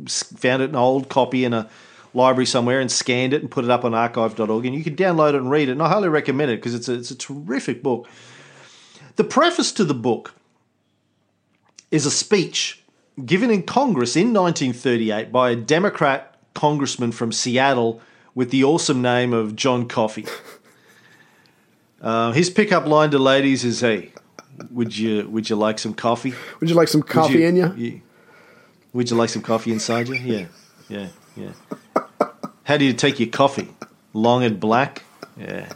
found 0.09 0.63
it 0.63 0.71
an 0.71 0.77
old 0.77 1.09
copy 1.09 1.45
in 1.45 1.53
a 1.53 1.69
library 2.15 2.47
somewhere 2.47 2.81
and 2.81 2.91
scanned 2.91 3.33
it 3.33 3.41
and 3.43 3.51
put 3.51 3.65
it 3.65 3.71
up 3.71 3.85
on 3.85 3.95
archive.org, 3.95 4.65
and 4.67 4.75
you 4.75 4.85
can 4.85 4.95
download 4.97 5.31
it 5.31 5.37
and 5.37 5.51
read 5.51 5.69
it. 5.69 5.73
And 5.73 5.83
I 5.83 5.89
highly 5.89 6.09
recommend 6.09 6.51
it 6.53 6.57
because 6.61 6.75
it's 6.75 6.89
a, 6.89 6.95
it's 6.95 7.11
a 7.11 7.17
terrific 7.17 7.83
book. 7.83 8.07
The 9.17 9.25
preface 9.25 9.73
to 9.73 9.85
the 9.85 9.95
book 9.95 10.35
is 11.91 12.07
a 12.07 12.11
speech 12.11 12.82
given 13.25 13.51
in 13.51 13.63
Congress 13.63 14.17
in 14.17 14.33
1938 14.33 15.33
by 15.33 15.51
a 15.51 15.57
Democrat 15.57 16.37
congressman 16.55 17.13
from 17.13 17.33
Seattle 17.33 18.01
with 18.35 18.51
the 18.51 18.65
awesome 18.65 19.03
name 19.03 19.33
of 19.33 19.57
John 19.57 19.89
Coffee. 19.89 20.27
Uh, 22.03 22.33
his 22.33 22.51
pickup 22.51 22.85
line 22.85 23.13
to 23.13 23.19
ladies 23.21 23.65
is, 23.65 23.79
"Hey, 23.79 24.11
would 24.73 24.99
you 24.99 25.29
would 25.29 25.49
you 25.49 25.55
like 25.55 25.79
some 25.79 25.95
coffee? 25.95 26.35
Would 26.59 26.69
you 26.69 26.75
like 26.75 26.89
some 26.89 27.01
coffee 27.01 27.45
in 27.45 27.55
you? 27.55 28.01
Would 28.93 29.09
you 29.09 29.17
like 29.17 29.29
some 29.29 29.41
coffee 29.43 29.73
inside 29.73 30.09
you? 30.09 30.17
Yeah, 30.17 30.47
yeah, 30.89 31.09
yeah. 31.37 31.53
How 32.65 32.77
do 32.77 32.85
you 32.85 32.93
take 32.93 33.21
your 33.21 33.29
coffee? 33.29 33.69
Long 34.15 34.43
and 34.43 34.59
black? 34.59 35.05
Yeah. 35.37 35.73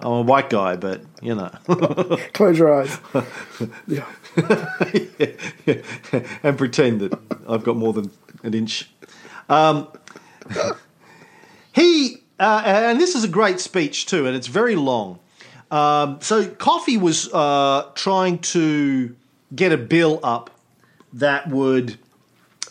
I'm 0.00 0.12
a 0.12 0.22
white 0.22 0.50
guy, 0.50 0.76
but 0.76 1.02
you 1.22 1.34
know. 1.34 1.50
Close 2.32 2.58
your 2.58 2.82
eyes. 2.82 2.98
yeah. 3.86 4.06
and 6.42 6.58
pretend 6.58 7.00
that 7.00 7.18
I've 7.48 7.64
got 7.64 7.76
more 7.76 7.92
than 7.92 8.10
an 8.42 8.54
inch. 8.54 8.90
Um, 9.48 9.88
he, 11.72 12.22
uh, 12.38 12.62
and 12.64 13.00
this 13.00 13.14
is 13.14 13.24
a 13.24 13.28
great 13.28 13.60
speech 13.60 14.06
too, 14.06 14.26
and 14.26 14.36
it's 14.36 14.48
very 14.48 14.76
long. 14.76 15.18
Um, 15.70 16.18
so 16.20 16.46
Coffee 16.46 16.96
was 16.96 17.32
uh, 17.32 17.90
trying 17.94 18.38
to 18.38 19.14
get 19.54 19.72
a 19.72 19.76
bill 19.76 20.20
up 20.22 20.50
that 21.14 21.48
would 21.48 21.98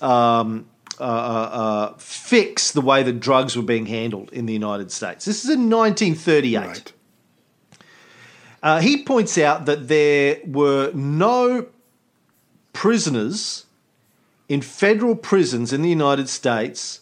um, 0.01 0.65
uh, 0.99 1.03
uh, 1.03 1.07
uh, 1.07 1.93
fix 1.97 2.71
the 2.71 2.81
way 2.81 3.03
that 3.03 3.19
drugs 3.19 3.57
were 3.57 3.63
being 3.63 3.85
handled 3.85 4.31
in 4.31 4.45
the 4.45 4.53
United 4.53 4.91
States. 4.91 5.25
This 5.25 5.43
is 5.43 5.49
in 5.49 5.69
1938. 5.69 6.67
Right. 6.67 6.93
Uh, 8.65 8.79
he 8.79 9.03
points 9.03 9.37
out 9.37 9.67
that 9.67 9.87
there 9.89 10.39
were 10.43 10.91
no 10.95 11.67
prisoners 12.73 13.67
in 14.49 14.59
federal 14.59 15.15
prisons 15.15 15.71
in 15.71 15.83
the 15.83 15.89
United 15.89 16.27
States 16.27 17.01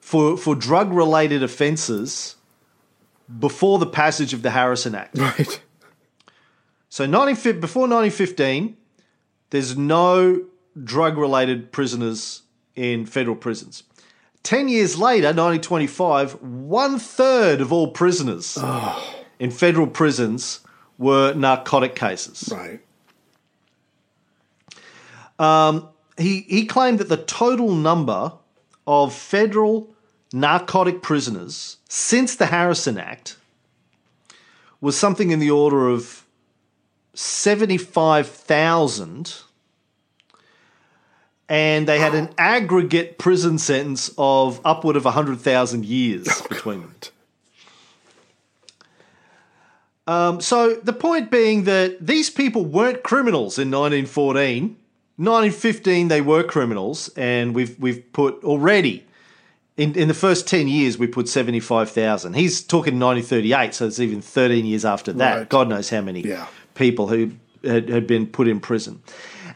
for, 0.00 0.36
for 0.36 0.56
drug 0.56 0.92
related 0.92 1.44
offences 1.44 2.34
before 3.38 3.78
the 3.78 3.86
passage 3.86 4.34
of 4.34 4.42
the 4.42 4.50
Harrison 4.50 4.96
Act. 4.96 5.16
Right. 5.18 5.60
So 6.88 7.06
19, 7.06 7.60
before 7.60 7.82
1915, 7.82 8.76
there's 9.50 9.76
no 9.76 10.44
drug 10.82 11.16
related 11.18 11.70
prisoners 11.70 12.42
in 12.74 13.06
federal 13.06 13.36
prisons. 13.36 13.84
10 14.42 14.68
years 14.68 14.98
later, 14.98 15.28
1925, 15.28 16.42
one 16.42 16.98
third 16.98 17.60
of 17.60 17.72
all 17.72 17.92
prisoners 17.92 18.58
in 19.38 19.50
federal 19.50 19.86
prisons 19.86 20.60
were 20.96 21.34
narcotic 21.34 21.94
cases. 21.94 22.48
Right. 22.52 22.80
Um, 25.38 25.88
he, 26.16 26.40
he 26.48 26.64
claimed 26.66 26.98
that 26.98 27.08
the 27.08 27.16
total 27.16 27.72
number 27.74 28.32
of 28.86 29.14
federal 29.14 29.88
narcotic 30.32 31.02
prisoners 31.02 31.76
since 31.88 32.34
the 32.34 32.46
Harrison 32.46 32.98
Act 32.98 33.36
was 34.80 34.98
something 34.98 35.30
in 35.30 35.38
the 35.38 35.50
order 35.50 35.88
of 35.88 36.24
75,000 37.14 39.42
and 41.48 41.88
they 41.88 41.98
had 41.98 42.14
an 42.14 42.28
aggregate 42.36 43.16
prison 43.18 43.58
sentence 43.58 44.10
of 44.18 44.60
upward 44.64 44.96
of 44.96 45.04
100,000 45.04 45.84
years 45.84 46.26
oh, 46.28 46.46
between 46.48 46.82
them. 46.82 46.94
Um, 50.08 50.40
so 50.40 50.74
the 50.76 50.92
point 50.94 51.30
being 51.30 51.64
that 51.64 52.04
these 52.04 52.30
people 52.30 52.64
weren't 52.64 53.02
criminals 53.02 53.58
in 53.58 53.70
1914. 53.70 54.76
1915 55.16 56.08
they 56.08 56.20
were 56.20 56.42
criminals, 56.44 57.10
and 57.16 57.54
we've 57.54 57.78
we've 57.78 58.02
put 58.12 58.42
already 58.44 59.04
in 59.76 59.94
in 59.96 60.06
the 60.08 60.14
first 60.14 60.46
10 60.48 60.68
years 60.68 60.96
we 60.96 61.06
put 61.08 61.28
75,000. 61.28 62.34
He's 62.34 62.62
talking 62.62 62.98
1938, 63.00 63.74
so 63.74 63.86
it's 63.88 63.98
even 64.00 64.22
13 64.22 64.64
years 64.64 64.84
after 64.84 65.12
that. 65.14 65.36
Right. 65.36 65.48
God 65.48 65.68
knows 65.68 65.90
how 65.90 66.00
many 66.02 66.20
Yeah. 66.22 66.46
people 66.74 67.08
who 67.08 67.32
had, 67.64 67.88
had 67.88 68.06
been 68.06 68.26
put 68.28 68.46
in 68.48 68.60
prison. 68.60 69.02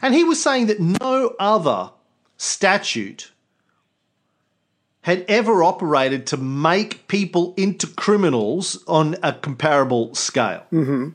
And 0.01 0.13
he 0.13 0.23
was 0.25 0.43
saying 0.43 0.67
that 0.67 0.79
no 0.81 1.33
other 1.39 1.91
statute 2.37 3.31
had 5.03 5.25
ever 5.27 5.63
operated 5.63 6.25
to 6.27 6.37
make 6.37 7.07
people 7.07 7.53
into 7.55 7.85
criminals 7.85 8.83
on 8.87 9.15
a 9.21 9.33
comparable 9.33 10.15
scale. 10.15 10.65
Mm-hmm. 10.71 11.09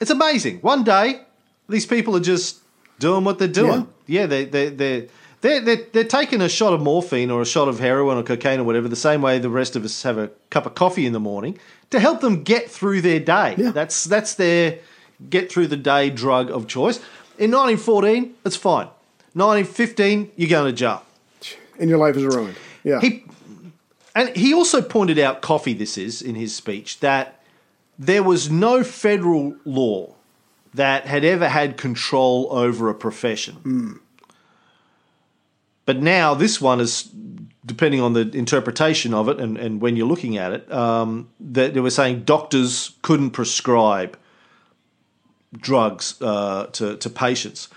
It's 0.00 0.10
amazing. 0.10 0.58
One 0.58 0.82
day, 0.82 1.22
these 1.68 1.86
people 1.86 2.16
are 2.16 2.20
just 2.20 2.58
doing 2.98 3.24
what 3.24 3.38
they're 3.38 3.48
doing. 3.48 3.86
Yeah, 4.06 4.26
they, 4.26 4.44
they, 4.44 4.70
they're, 4.70 5.06
they're, 5.40 5.60
they're, 5.60 5.86
they're 5.92 6.04
taking 6.04 6.40
a 6.40 6.48
shot 6.48 6.72
of 6.72 6.80
morphine 6.80 7.30
or 7.30 7.40
a 7.40 7.46
shot 7.46 7.68
of 7.68 7.78
heroin 7.78 8.18
or 8.18 8.24
cocaine 8.24 8.58
or 8.58 8.64
whatever, 8.64 8.88
the 8.88 8.96
same 8.96 9.22
way 9.22 9.38
the 9.38 9.48
rest 9.48 9.76
of 9.76 9.84
us 9.84 10.02
have 10.02 10.18
a 10.18 10.28
cup 10.50 10.66
of 10.66 10.74
coffee 10.74 11.06
in 11.06 11.12
the 11.12 11.20
morning 11.20 11.56
to 11.90 12.00
help 12.00 12.20
them 12.20 12.42
get 12.42 12.68
through 12.68 13.00
their 13.02 13.20
day. 13.20 13.54
Yeah. 13.56 13.70
That's, 13.70 14.02
that's 14.02 14.34
their 14.34 14.80
get 15.30 15.50
through 15.52 15.68
the 15.68 15.76
day 15.76 16.10
drug 16.10 16.50
of 16.50 16.66
choice. 16.66 16.96
In 17.38 17.52
1914, 17.52 18.34
it's 18.44 18.56
fine. 18.56 18.88
1915, 19.34 20.32
you're 20.36 20.50
going 20.50 20.66
to 20.66 20.76
jail. 20.76 21.04
And 21.78 21.88
your 21.88 21.98
life 21.98 22.16
is 22.16 22.24
ruined. 22.24 22.56
Yeah. 22.84 23.00
He 23.00 23.24
and 24.14 24.34
he 24.36 24.52
also 24.52 24.82
pointed 24.82 25.18
out 25.18 25.40
Coffee 25.40 25.72
this 25.72 25.96
is 25.96 26.20
in 26.20 26.34
his 26.34 26.54
speech 26.54 27.00
that 27.00 27.40
there 27.98 28.22
was 28.22 28.50
no 28.50 28.84
federal 28.84 29.56
law 29.64 30.14
that 30.74 31.06
had 31.06 31.24
ever 31.24 31.48
had 31.48 31.76
control 31.76 32.48
over 32.50 32.88
a 32.88 32.94
profession. 32.94 34.00
But 35.84 36.00
now 36.00 36.34
this 36.34 36.60
one 36.60 36.80
is 36.80 37.10
depending 37.64 38.00
on 38.00 38.12
the 38.12 38.28
interpretation 38.36 39.14
of 39.14 39.28
it 39.28 39.38
and, 39.38 39.56
and 39.56 39.80
when 39.80 39.96
you're 39.96 40.06
looking 40.06 40.36
at 40.36 40.52
it, 40.52 40.72
um, 40.72 41.28
that 41.38 41.74
they 41.74 41.80
were 41.80 41.90
saying 41.90 42.24
doctors 42.24 42.92
couldn't 43.02 43.30
prescribe 43.30 44.18
drugs 45.56 46.20
uh, 46.20 46.66
to, 46.72 46.96
to 46.96 47.10
patients. 47.10 47.68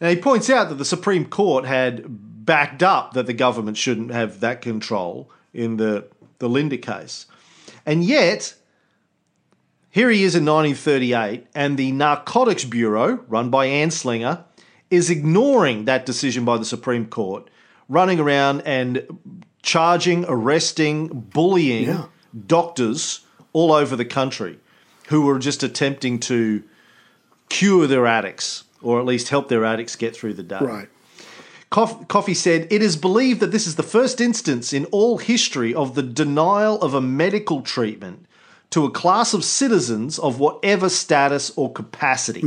And 0.00 0.10
he 0.10 0.22
points 0.22 0.50
out 0.50 0.68
that 0.68 0.76
the 0.76 0.84
Supreme 0.84 1.24
Court 1.24 1.64
had 1.64 2.23
backed 2.44 2.82
up 2.82 3.12
that 3.14 3.26
the 3.26 3.32
government 3.32 3.76
shouldn't 3.76 4.10
have 4.10 4.40
that 4.40 4.60
control 4.60 5.30
in 5.52 5.76
the, 5.76 6.06
the 6.38 6.48
Linder 6.48 6.76
case. 6.76 7.26
And 7.86 8.04
yet, 8.04 8.54
here 9.90 10.10
he 10.10 10.24
is 10.24 10.34
in 10.34 10.44
1938, 10.44 11.46
and 11.54 11.76
the 11.76 11.92
Narcotics 11.92 12.64
Bureau, 12.64 13.20
run 13.28 13.50
by 13.50 13.66
Anslinger, 13.68 14.44
is 14.90 15.10
ignoring 15.10 15.84
that 15.84 16.04
decision 16.06 16.44
by 16.44 16.56
the 16.58 16.64
Supreme 16.64 17.06
Court, 17.06 17.48
running 17.88 18.18
around 18.20 18.62
and 18.62 19.06
charging, 19.62 20.24
arresting, 20.28 21.08
bullying 21.08 21.84
Yeah. 21.88 22.04
doctors 22.46 23.20
all 23.52 23.72
over 23.72 23.96
the 23.96 24.04
country 24.04 24.58
who 25.08 25.22
were 25.22 25.38
just 25.38 25.62
attempting 25.62 26.18
to 26.18 26.62
cure 27.48 27.86
their 27.86 28.06
addicts 28.06 28.64
or 28.82 28.98
at 28.98 29.06
least 29.06 29.28
help 29.28 29.48
their 29.48 29.64
addicts 29.64 29.96
get 29.96 30.14
through 30.16 30.34
the 30.34 30.42
day. 30.42 30.58
right. 30.60 30.88
Coff- 31.74 32.06
Coffee 32.06 32.34
said, 32.34 32.68
It 32.70 32.82
is 32.82 32.96
believed 32.96 33.40
that 33.40 33.50
this 33.50 33.66
is 33.66 33.74
the 33.74 33.82
first 33.82 34.20
instance 34.20 34.72
in 34.72 34.84
all 34.92 35.18
history 35.18 35.74
of 35.74 35.96
the 35.96 36.04
denial 36.04 36.80
of 36.80 36.94
a 36.94 37.00
medical 37.00 37.62
treatment 37.62 38.26
to 38.70 38.84
a 38.84 38.92
class 38.92 39.34
of 39.34 39.42
citizens 39.42 40.16
of 40.20 40.38
whatever 40.38 40.88
status 40.88 41.50
or 41.56 41.72
capacity. 41.72 42.42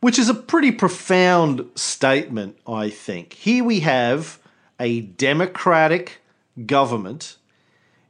Which 0.00 0.18
is 0.18 0.28
a 0.28 0.34
pretty 0.34 0.70
profound 0.70 1.64
statement, 1.76 2.58
I 2.66 2.90
think. 2.90 3.32
Here 3.32 3.64
we 3.64 3.80
have 3.80 4.38
a 4.78 5.00
democratic 5.00 6.20
government 6.66 7.38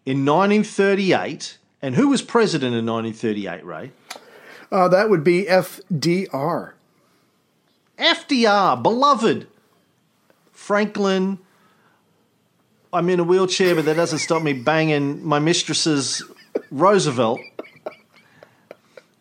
in 0.04 0.24
1938. 0.26 1.56
And 1.80 1.94
who 1.94 2.08
was 2.08 2.20
president 2.20 2.74
in 2.74 2.84
1938, 2.84 3.64
Ray? 3.64 3.92
Uh, 4.72 4.88
that 4.88 5.08
would 5.08 5.22
be 5.22 5.44
FDR. 5.44 6.72
FDR, 8.02 8.82
beloved. 8.82 9.46
Franklin. 10.50 11.38
I'm 12.92 13.08
in 13.08 13.20
a 13.20 13.24
wheelchair, 13.24 13.74
but 13.74 13.86
that 13.86 13.96
doesn't 13.96 14.18
stop 14.18 14.42
me 14.42 14.52
banging 14.52 15.24
my 15.24 15.38
mistress's 15.38 16.22
Roosevelt. 16.70 17.40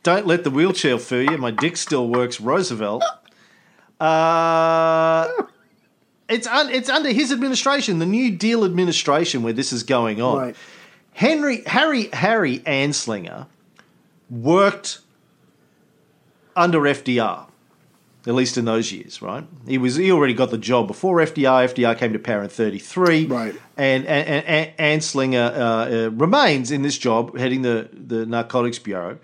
Don't 0.04 0.26
let 0.28 0.44
the 0.44 0.50
wheelchair 0.50 0.98
fool 0.98 1.22
you. 1.22 1.38
My 1.38 1.52
dick 1.52 1.78
still 1.78 2.08
works. 2.08 2.42
Roosevelt. 2.42 3.04
Uh, 4.00 5.30
it's 6.28 6.48
un, 6.48 6.70
it's 6.70 6.90
under 6.90 7.10
his 7.12 7.32
administration, 7.32 8.00
the 8.00 8.06
New 8.06 8.32
Deal 8.32 8.66
administration, 8.66 9.44
where 9.44 9.54
this 9.54 9.72
is 9.72 9.84
going 9.84 10.22
on. 10.22 10.38
Right. 10.38 10.56
Henry 11.14 11.62
Harry 11.66 12.10
Harry 12.14 12.60
Anslinger 12.60 13.48
worked 14.30 15.00
under 16.56 16.82
FDR, 16.82 17.48
at 18.28 18.36
least 18.36 18.58
in 18.58 18.66
those 18.66 18.92
years, 18.92 19.22
right? 19.22 19.46
He 19.68 19.78
was 19.78 19.96
he 19.96 20.12
already 20.12 20.34
got 20.34 20.52
the 20.52 20.58
job 20.58 20.88
before 20.88 21.18
FDR. 21.18 21.74
FDR 21.74 21.98
came 21.98 22.14
to 22.14 22.20
power 22.20 22.44
in 22.44 22.50
thirty 22.50 22.80
three, 22.80 23.26
Right. 23.26 23.56
And 23.78 24.06
and, 24.06 24.46
and, 24.46 24.76
and 24.78 25.02
Anslinger 25.02 25.52
uh, 25.52 26.06
uh, 26.06 26.10
remains 26.12 26.72
in 26.72 26.84
this 26.84 26.98
job, 26.98 27.38
heading 27.38 27.64
the 27.64 27.90
the 27.92 28.26
Narcotics 28.26 28.80
Bureau, 28.80 29.18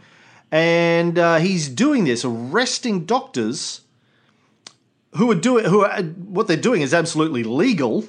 and 0.52 1.20
uh, 1.20 1.38
he's 1.38 1.70
doing 1.70 2.06
this, 2.06 2.26
arresting 2.26 3.06
doctors 3.06 3.82
who 5.16 5.30
are 5.32 5.36
doing 5.36 5.66
who 5.66 5.84
are 5.84 6.02
what 6.02 6.48
they're 6.48 6.58
doing 6.58 6.82
is 6.82 6.94
absolutely 6.94 7.44
legal. 7.44 8.06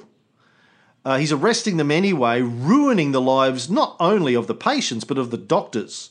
Uh, 1.05 1.17
he's 1.17 1.31
arresting 1.31 1.77
them 1.77 1.91
anyway, 1.91 2.41
ruining 2.41 3.13
the 3.13 3.21
lives 3.21 3.69
not 3.69 3.95
only 3.99 4.33
of 4.33 4.47
the 4.47 4.55
patients 4.55 5.03
but 5.03 5.17
of 5.17 5.31
the 5.31 5.37
doctors. 5.37 6.09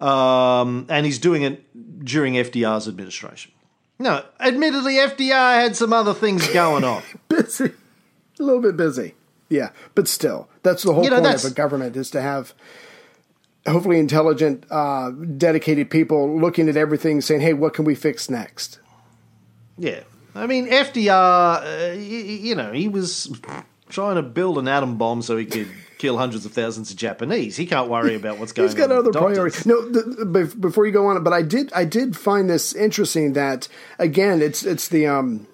Um, 0.00 0.86
and 0.88 1.06
he's 1.06 1.18
doing 1.18 1.42
it 1.42 2.04
during 2.04 2.34
FDR's 2.34 2.86
administration. 2.86 3.50
No, 3.98 4.24
admittedly, 4.38 4.94
FDR 4.94 5.60
had 5.60 5.76
some 5.76 5.92
other 5.92 6.14
things 6.14 6.46
going 6.48 6.84
on. 6.84 7.02
Busy. 7.28 7.72
A 8.38 8.42
little 8.42 8.62
bit 8.62 8.76
busy. 8.76 9.14
Yeah. 9.48 9.70
But 9.96 10.06
still, 10.06 10.48
that's 10.62 10.84
the 10.84 10.92
whole 10.94 11.02
You 11.02 11.10
know, 11.10 11.20
point 11.20 11.44
of 11.44 11.50
a 11.50 11.54
government 11.54 11.96
is 11.96 12.08
to 12.12 12.20
have 12.20 12.54
hopefully 13.66 13.98
intelligent, 13.98 14.64
uh, 14.70 15.10
dedicated 15.10 15.90
people 15.90 16.38
looking 16.38 16.68
at 16.68 16.76
everything 16.76 17.20
saying, 17.20 17.40
hey, 17.40 17.52
what 17.52 17.74
can 17.74 17.84
we 17.84 17.96
fix 17.96 18.30
next? 18.30 18.78
Yeah, 19.76 20.00
I 20.34 20.46
mean 20.46 20.68
FDR. 20.68 21.90
Uh, 21.90 21.92
you 21.98 22.54
know, 22.54 22.72
he 22.72 22.88
was 22.88 23.32
trying 23.88 24.16
to 24.16 24.22
build 24.22 24.58
an 24.58 24.68
atom 24.68 24.98
bomb 24.98 25.22
so 25.22 25.36
he 25.36 25.46
could 25.46 25.68
kill 25.98 26.16
hundreds 26.16 26.46
of 26.46 26.52
thousands 26.52 26.90
of 26.90 26.96
Japanese. 26.96 27.56
He 27.56 27.66
can't 27.66 27.88
worry 27.88 28.14
about 28.14 28.38
what's 28.38 28.52
going 28.52 28.68
on. 28.68 28.74
He's 28.74 28.78
got 28.78 28.90
on. 28.92 28.98
other 28.98 29.12
priorities. 29.12 29.66
No, 29.66 29.88
the, 29.88 30.24
the- 30.24 30.56
before 30.56 30.86
you 30.86 30.92
go 30.92 31.06
on, 31.06 31.22
but 31.22 31.32
I 31.32 31.42
did, 31.42 31.72
I 31.72 31.84
did 31.84 32.16
find 32.16 32.48
this 32.48 32.74
interesting. 32.74 33.32
That 33.34 33.68
again, 33.98 34.40
it's 34.40 34.64
it's 34.64 34.88
the 34.88 35.06
um, 35.06 35.46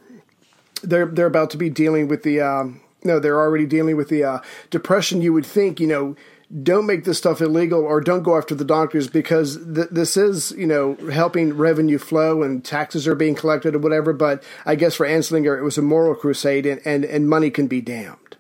they're 0.82 1.06
they're 1.06 1.26
about 1.26 1.50
to 1.50 1.56
be 1.56 1.70
dealing 1.70 2.08
with 2.08 2.22
the 2.22 2.40
um, 2.40 2.80
no, 3.02 3.18
they're 3.18 3.40
already 3.40 3.66
dealing 3.66 3.96
with 3.96 4.08
the 4.08 4.24
uh, 4.24 4.38
depression. 4.70 5.20
You 5.22 5.32
would 5.32 5.46
think, 5.46 5.78
you 5.80 5.86
know, 5.86 6.16
don't 6.62 6.86
make 6.86 7.04
this 7.04 7.18
stuff 7.18 7.40
illegal 7.40 7.82
or 7.84 8.00
don't 8.00 8.22
go 8.22 8.36
after 8.38 8.54
the 8.54 8.64
doctors 8.64 9.08
because 9.08 9.56
th- 9.74 9.88
this 9.90 10.16
is, 10.16 10.52
you 10.52 10.66
know, 10.66 10.94
helping 11.12 11.54
revenue 11.56 11.98
flow 11.98 12.42
and 12.42 12.64
taxes 12.64 13.06
are 13.08 13.14
being 13.14 13.34
collected 13.34 13.74
or 13.74 13.78
whatever. 13.78 14.12
But 14.12 14.42
I 14.64 14.74
guess 14.74 14.94
for 14.94 15.06
Anslinger, 15.06 15.58
it 15.58 15.62
was 15.62 15.76
a 15.78 15.82
moral 15.82 16.14
crusade, 16.14 16.64
and 16.66 16.80
and, 16.86 17.04
and 17.04 17.28
money 17.28 17.50
can 17.50 17.66
be 17.66 17.80
damned. 17.80 18.33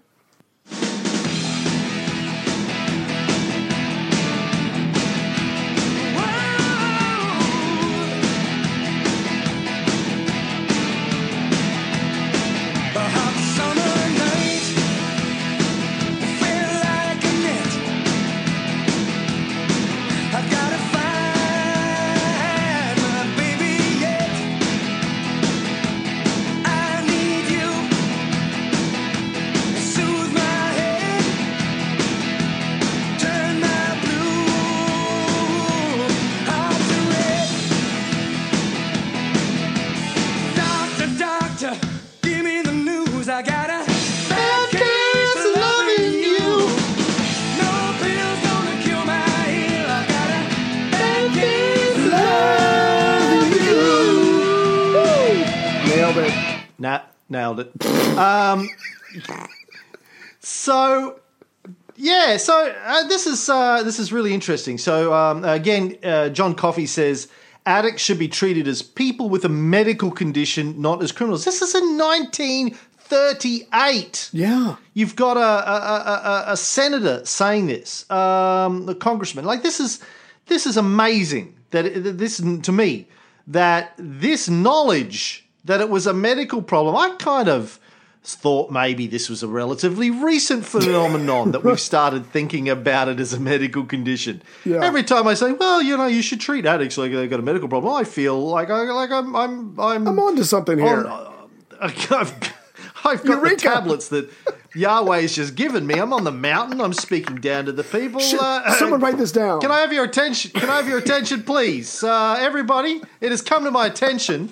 Uh, 63.04 63.08
this 63.08 63.26
is 63.26 63.48
uh, 63.48 63.82
this 63.82 63.98
is 63.98 64.12
really 64.12 64.32
interesting. 64.32 64.78
So 64.78 65.12
um, 65.12 65.44
again, 65.44 65.96
uh, 66.02 66.28
John 66.30 66.54
Coffee 66.54 66.86
says 66.86 67.28
addicts 67.66 68.02
should 68.02 68.18
be 68.18 68.28
treated 68.28 68.66
as 68.66 68.80
people 68.82 69.28
with 69.28 69.44
a 69.44 69.48
medical 69.48 70.10
condition, 70.10 70.80
not 70.80 71.02
as 71.02 71.12
criminals. 71.12 71.44
This 71.44 71.60
is 71.62 71.74
in 71.74 71.98
1938. 71.98 74.30
Yeah. 74.32 74.76
You've 74.94 75.16
got 75.16 75.36
a, 75.36 75.40
a, 75.40 75.44
a, 75.44 76.46
a- 76.48 76.52
a 76.52 76.56
senator 76.56 77.24
saying 77.24 77.66
this, 77.66 78.08
um, 78.10 78.86
the 78.86 78.94
congressman. 78.94 79.44
Like 79.44 79.62
this 79.62 79.80
is 79.80 80.00
this 80.46 80.66
is 80.66 80.76
amazing 80.76 81.54
that 81.70 82.18
this 82.18 82.36
to 82.38 82.72
me 82.72 83.08
that 83.46 83.92
this 83.98 84.48
knowledge 84.48 85.46
that 85.64 85.80
it 85.82 85.90
was 85.90 86.06
a 86.06 86.14
medical 86.14 86.62
problem. 86.62 86.96
I 86.96 87.14
kind 87.16 87.48
of 87.48 87.78
thought 88.26 88.70
maybe 88.70 89.06
this 89.06 89.28
was 89.28 89.42
a 89.42 89.48
relatively 89.48 90.10
recent 90.10 90.64
phenomenon 90.64 91.52
that 91.52 91.62
we've 91.62 91.78
started 91.78 92.24
thinking 92.26 92.68
about 92.70 93.08
it 93.08 93.20
as 93.20 93.34
a 93.34 93.38
medical 93.40 93.84
condition. 93.84 94.42
Yeah. 94.64 94.82
Every 94.82 95.02
time 95.02 95.26
I 95.28 95.34
say, 95.34 95.52
well, 95.52 95.82
you 95.82 95.96
know, 95.96 96.06
you 96.06 96.22
should 96.22 96.40
treat 96.40 96.64
addicts 96.64 96.96
like 96.96 97.12
they've 97.12 97.28
got 97.28 97.38
a 97.40 97.42
medical 97.42 97.68
problem, 97.68 97.92
I 97.94 98.04
feel 98.04 98.40
like 98.48 98.70
I 98.70 98.80
like 98.82 99.10
I'm 99.10 99.36
I'm 99.36 99.78
I'm, 99.78 100.08
I'm 100.08 100.18
on 100.18 100.36
to 100.36 100.44
something 100.44 100.78
here. 100.78 101.06
on- 101.06 101.32
I've, 101.80 102.32
I've 103.04 103.24
got 103.24 103.26
Eureka. 103.26 103.56
the 103.56 103.60
tablets 103.62 104.08
that 104.08 104.30
Yahweh's 104.74 105.34
just 105.34 105.54
given 105.54 105.86
me. 105.86 105.94
I'm 105.94 106.12
on 106.14 106.24
the 106.24 106.32
mountain. 106.32 106.80
I'm 106.80 106.94
speaking 106.94 107.36
down 107.36 107.66
to 107.66 107.72
the 107.72 107.84
people. 107.84 108.20
Shit, 108.20 108.40
Uh, 108.40 108.72
Someone 108.76 109.00
write 109.00 109.18
this 109.18 109.32
down. 109.32 109.60
can 109.60 109.70
I 109.70 109.80
have 109.80 109.92
your 109.92 110.04
attention? 110.04 110.50
Can 110.52 110.70
I 110.70 110.76
have 110.76 110.88
your 110.88 110.98
attention, 110.98 111.42
please, 111.42 112.02
uh, 112.02 112.36
everybody? 112.40 113.02
It 113.20 113.30
has 113.30 113.42
come 113.42 113.64
to 113.64 113.70
my 113.70 113.86
attention. 113.86 114.50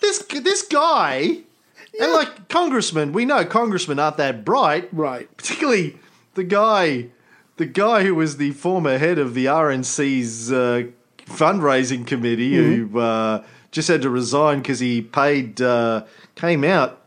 This 0.00 0.18
this 0.22 0.62
guy, 0.62 1.38
and 2.00 2.12
like 2.12 2.48
congressmen, 2.48 3.12
we 3.12 3.24
know 3.24 3.44
congressmen 3.44 3.98
aren't 3.98 4.16
that 4.18 4.44
bright, 4.44 4.88
Right. 4.92 5.34
Particularly 5.36 5.98
the 6.34 6.44
guy, 6.44 7.08
the 7.56 7.66
guy 7.66 8.02
who 8.02 8.14
was 8.14 8.36
the 8.36 8.52
former 8.52 8.98
head 8.98 9.18
of 9.18 9.34
the 9.34 9.46
RNC's 9.46 10.52
uh, 10.52 10.84
fundraising 11.26 12.06
committee, 12.06 12.54
who 12.54 12.98
uh, 12.98 13.44
just 13.70 13.88
had 13.88 14.02
to 14.02 14.10
resign 14.10 14.58
because 14.58 14.80
he 14.80 15.02
paid 15.02 15.60
uh, 15.60 16.04
came 16.34 16.64
out. 16.64 17.01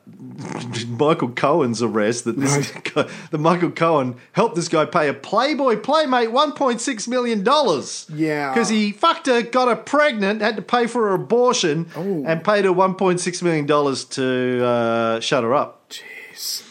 Michael 0.87 1.29
Cohen's 1.29 1.81
arrest 1.81 2.25
that 2.25 2.37
this 2.39 2.71
guy, 2.93 3.09
the 3.31 3.37
Michael 3.39 3.71
Cohen 3.71 4.17
helped 4.33 4.55
this 4.55 4.67
guy 4.67 4.85
pay 4.85 5.07
a 5.09 5.13
Playboy 5.13 5.77
Playmate 5.77 6.31
one 6.31 6.51
point 6.51 6.79
six 6.79 7.07
million 7.07 7.43
dollars. 7.43 8.05
Yeah. 8.13 8.53
because 8.53 8.69
he 8.69 8.91
fucked 8.91 9.25
her, 9.25 9.41
got 9.41 9.67
her 9.67 9.75
pregnant, 9.75 10.41
had 10.41 10.55
to 10.57 10.61
pay 10.61 10.85
for 10.87 11.07
her 11.07 11.15
abortion, 11.15 11.87
Oh. 11.95 12.23
and 12.25 12.43
paid 12.43 12.65
her 12.65 12.73
one 12.73 12.93
point 12.95 13.19
six 13.19 13.41
million 13.41 13.65
dollars 13.65 14.05
to 14.05 14.63
uh, 14.63 15.19
shut 15.21 15.43
her 15.43 15.55
up. 15.55 15.89
Jeez. 15.89 16.63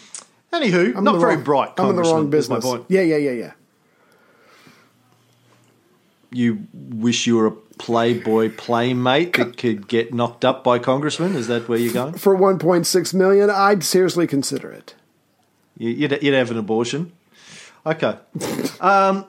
Anywho, 0.53 0.97
I'm 0.97 1.03
not 1.03 1.18
very 1.18 1.35
wrong- 1.35 1.45
bright. 1.45 1.72
I'm 1.78 1.91
in 1.91 1.97
the 1.97 2.03
wrong 2.03 2.30
business. 2.30 2.62
My 2.64 2.70
point. 2.70 2.85
Yeah, 2.89 3.01
yeah, 3.01 3.16
yeah, 3.16 3.32
yeah. 3.32 3.53
You 6.30 6.66
wish 6.72 7.26
you 7.26 7.37
were 7.37 7.47
a 7.49 7.53
Playboy 7.79 8.51
Playmate 8.57 9.33
that 9.35 9.57
could 9.57 9.89
get 9.89 10.12
knocked 10.14 10.45
up 10.45 10.62
by 10.64 10.79
congressmen. 10.79 11.35
Is 11.37 11.47
that 11.49 11.68
where 11.68 11.79
you're 11.79 11.93
going? 11.93 12.14
For 12.14 12.37
1.6 12.37 13.14
million, 13.14 13.51
I'd 13.51 13.83
seriously 13.85 14.27
consider 14.27 14.70
it. 14.70 14.95
You- 15.77 15.91
You'd, 15.91 16.22
you'd 16.22 16.35
have 16.35 16.51
an 16.51 16.59
abortion. 16.59 17.12
Okay. 17.87 18.16
Um, 18.81 19.27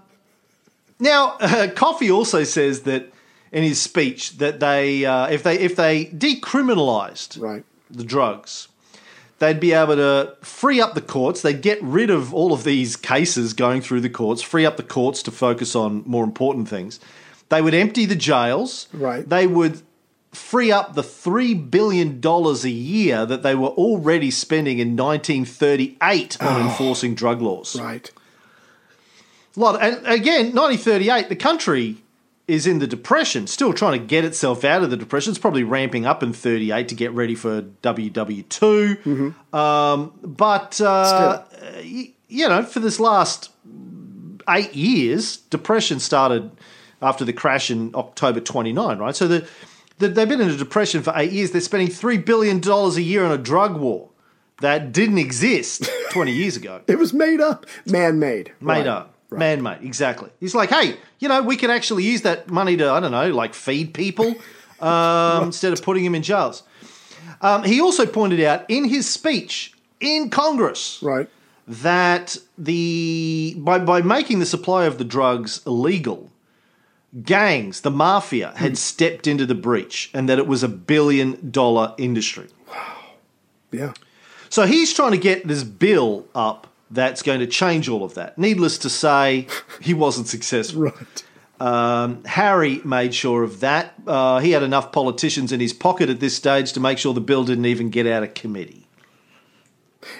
now, 1.00 1.36
uh, 1.40 1.70
Coffee 1.76 2.12
also 2.12 2.44
says 2.44 2.82
that 2.84 3.12
in 3.52 3.64
his 3.64 3.82
speech 3.82 4.38
that 4.38 4.60
they, 4.60 5.06
uh, 5.06 5.28
if 5.28 5.44
they, 5.44 5.60
if 5.60 5.76
they 5.76 6.06
decriminalised 6.06 7.42
Right. 7.42 7.64
the 7.90 8.04
drugs, 8.04 8.68
they'd 9.40 9.60
be 9.60 9.74
able 9.74 9.96
to 9.96 10.36
free 10.42 10.80
up 10.82 10.94
the 10.94 11.02
courts. 11.02 11.42
They'd 11.42 11.62
get 11.62 11.82
rid 11.82 12.10
of 12.10 12.34
all 12.34 12.54
of 12.54 12.64
these 12.64 12.96
cases 12.96 13.54
going 13.54 13.82
through 13.82 14.02
the 14.02 14.10
courts, 14.10 14.42
free 14.42 14.66
up 14.66 14.78
the 14.78 14.84
courts 14.84 15.22
to 15.24 15.32
focus 15.32 15.76
on 15.76 16.04
more 16.06 16.24
important 16.24 16.70
things. 16.70 17.00
They 17.50 17.62
would 17.62 17.74
empty 17.74 18.06
the 18.06 18.16
jails. 18.16 18.88
Right. 18.94 19.28
They 19.28 19.48
would 19.48 19.82
free 20.34 20.72
up 20.72 20.96
the 20.96 21.02
$3 21.02 21.70
billion 21.72 22.22
a 22.24 22.70
year 22.70 23.26
that 23.26 23.44
they 23.44 23.56
were 23.56 23.70
already 23.70 24.30
spending 24.32 24.80
in 24.80 24.96
1938 24.96 26.42
on 26.42 26.62
enforcing 26.62 27.16
drug 27.16 27.42
laws. 27.42 27.80
Right. 27.80 28.12
A 29.56 29.60
lot. 29.60 29.82
And 29.82 29.96
again, 30.06 30.54
1938, 30.54 31.30
the 31.30 31.36
country 31.36 31.98
is 32.48 32.68
in 32.68 32.80
the 32.80 32.86
depression, 32.86 33.48
still 33.48 33.74
trying 33.74 34.00
to 34.00 34.06
get 34.06 34.24
itself 34.24 34.64
out 34.64 34.84
of 34.84 34.92
the 34.92 34.98
depression. 34.98 35.32
It's 35.32 35.40
probably 35.40 35.64
ramping 35.64 36.06
up 36.06 36.22
in 36.22 36.32
38 36.34 36.90
to 36.90 36.96
get 36.96 37.12
ready 37.12 37.34
for 37.34 37.64
WW2. 37.82 39.34
Um, 39.54 40.14
but, 40.22 40.80
uh, 40.82 41.44
you 41.84 42.48
know, 42.48 42.62
for 42.64 42.80
this 42.80 43.00
last 43.00 43.52
eight 44.50 44.76
years, 44.76 45.38
depression 45.38 46.00
started 46.00 46.52
after 47.06 47.24
the 47.24 47.34
crash 47.34 47.70
in 47.72 47.92
October 47.96 48.40
29, 48.40 48.98
right? 48.98 49.16
So 49.16 49.28
the, 49.28 49.48
the, 50.00 50.08
they've 50.10 50.28
been 50.28 50.42
in 50.42 50.50
a 50.50 50.58
depression 50.58 51.04
for 51.04 51.14
eight 51.16 51.32
years. 51.32 51.52
They're 51.52 51.62
spending 51.62 51.90
$3 51.90 52.26
billion 52.26 52.62
a 52.68 53.00
year 53.02 53.24
on 53.24 53.32
a 53.32 53.38
drug 53.38 53.78
war 53.78 54.10
that 54.62 54.92
didn't 54.92 55.18
exist 55.20 55.90
20 56.12 56.32
years 56.32 56.56
ago 56.56 56.82
It 56.88 56.98
was 56.98 57.14
made 57.14 57.42
up, 57.42 57.66
man 57.86 58.20
made. 58.20 58.52
made 58.60 58.74
Right. 58.80 58.88
up. 58.88 59.12
Man 59.32 59.62
made, 59.64 59.80
exactly. 59.82 60.30
He's 60.40 60.56
like, 60.56 60.70
hey, 60.70 60.98
you 61.20 61.28
know, 61.28 61.42
we 61.42 61.58
could 61.58 61.70
actually 61.70 62.04
use 62.04 62.22
that 62.22 62.50
money 62.50 62.78
to, 62.78 62.90
I 62.90 63.00
don't 63.02 63.12
know, 63.12 63.30
like 63.32 63.54
feed 63.54 63.94
people 63.94 64.34
um, 64.80 65.44
instead 65.46 65.74
of 65.74 65.82
putting 65.84 66.04
them 66.06 66.16
in 66.16 66.24
jails. 66.24 66.64
Um, 67.42 67.64
he 67.64 67.82
also 67.82 68.06
pointed 68.06 68.40
out 68.42 68.64
in 68.70 68.86
his 68.86 69.10
speech 69.10 69.74
in 70.00 70.30
Congress 70.30 71.00
Right. 71.02 71.28
that 71.68 72.38
the 72.58 73.56
by, 73.58 73.80
by 73.80 74.02
making 74.02 74.40
the 74.40 74.46
supply 74.46 74.86
of 74.86 74.98
the 75.00 75.04
drugs 75.04 75.62
illegal, 75.66 76.32
gangs, 77.24 77.82
the 77.82 77.92
mafia, 77.92 78.54
had 78.56 78.78
stepped 78.78 79.28
into 79.28 79.46
the 79.46 79.56
breach 79.56 80.10
and 80.14 80.28
that 80.30 80.40
it 80.40 80.48
was 80.48 80.64
a 80.64 80.68
billion 80.68 81.52
dollar 81.52 81.94
industry. 81.98 82.48
Wow. 82.70 82.98
Yeah. 83.72 83.94
So 84.50 84.66
he's 84.66 84.94
trying 84.94 85.12
to 85.12 85.18
get 85.18 85.48
this 85.48 85.64
bill 85.64 86.28
up 86.36 86.68
that's 86.92 87.22
going 87.22 87.40
to 87.40 87.48
change 87.48 87.90
all 87.90 88.04
of 88.04 88.14
that. 88.14 88.38
Needless 88.38 88.78
to 88.80 88.90
say, 88.90 89.48
he 89.82 89.94
wasn't 89.94 90.28
successful. 90.28 90.84
Right. 90.84 91.24
Um, 91.60 92.24
Harry 92.26 92.82
made 92.84 93.16
sure 93.16 93.44
of 93.44 93.62
that. 93.62 93.94
Uh, 94.06 94.40
he 94.40 94.52
had 94.52 94.62
enough 94.62 94.92
politicians 94.92 95.52
in 95.52 95.60
his 95.60 95.74
pocket 95.74 96.10
at 96.10 96.20
this 96.20 96.36
stage 96.36 96.74
to 96.74 96.80
make 96.80 96.98
sure 96.98 97.14
the 97.14 97.22
bill 97.22 97.44
didn't 97.46 97.66
even 97.66 97.90
get 97.90 98.06
out 98.06 98.24
of 98.24 98.34
committee. 98.34 98.85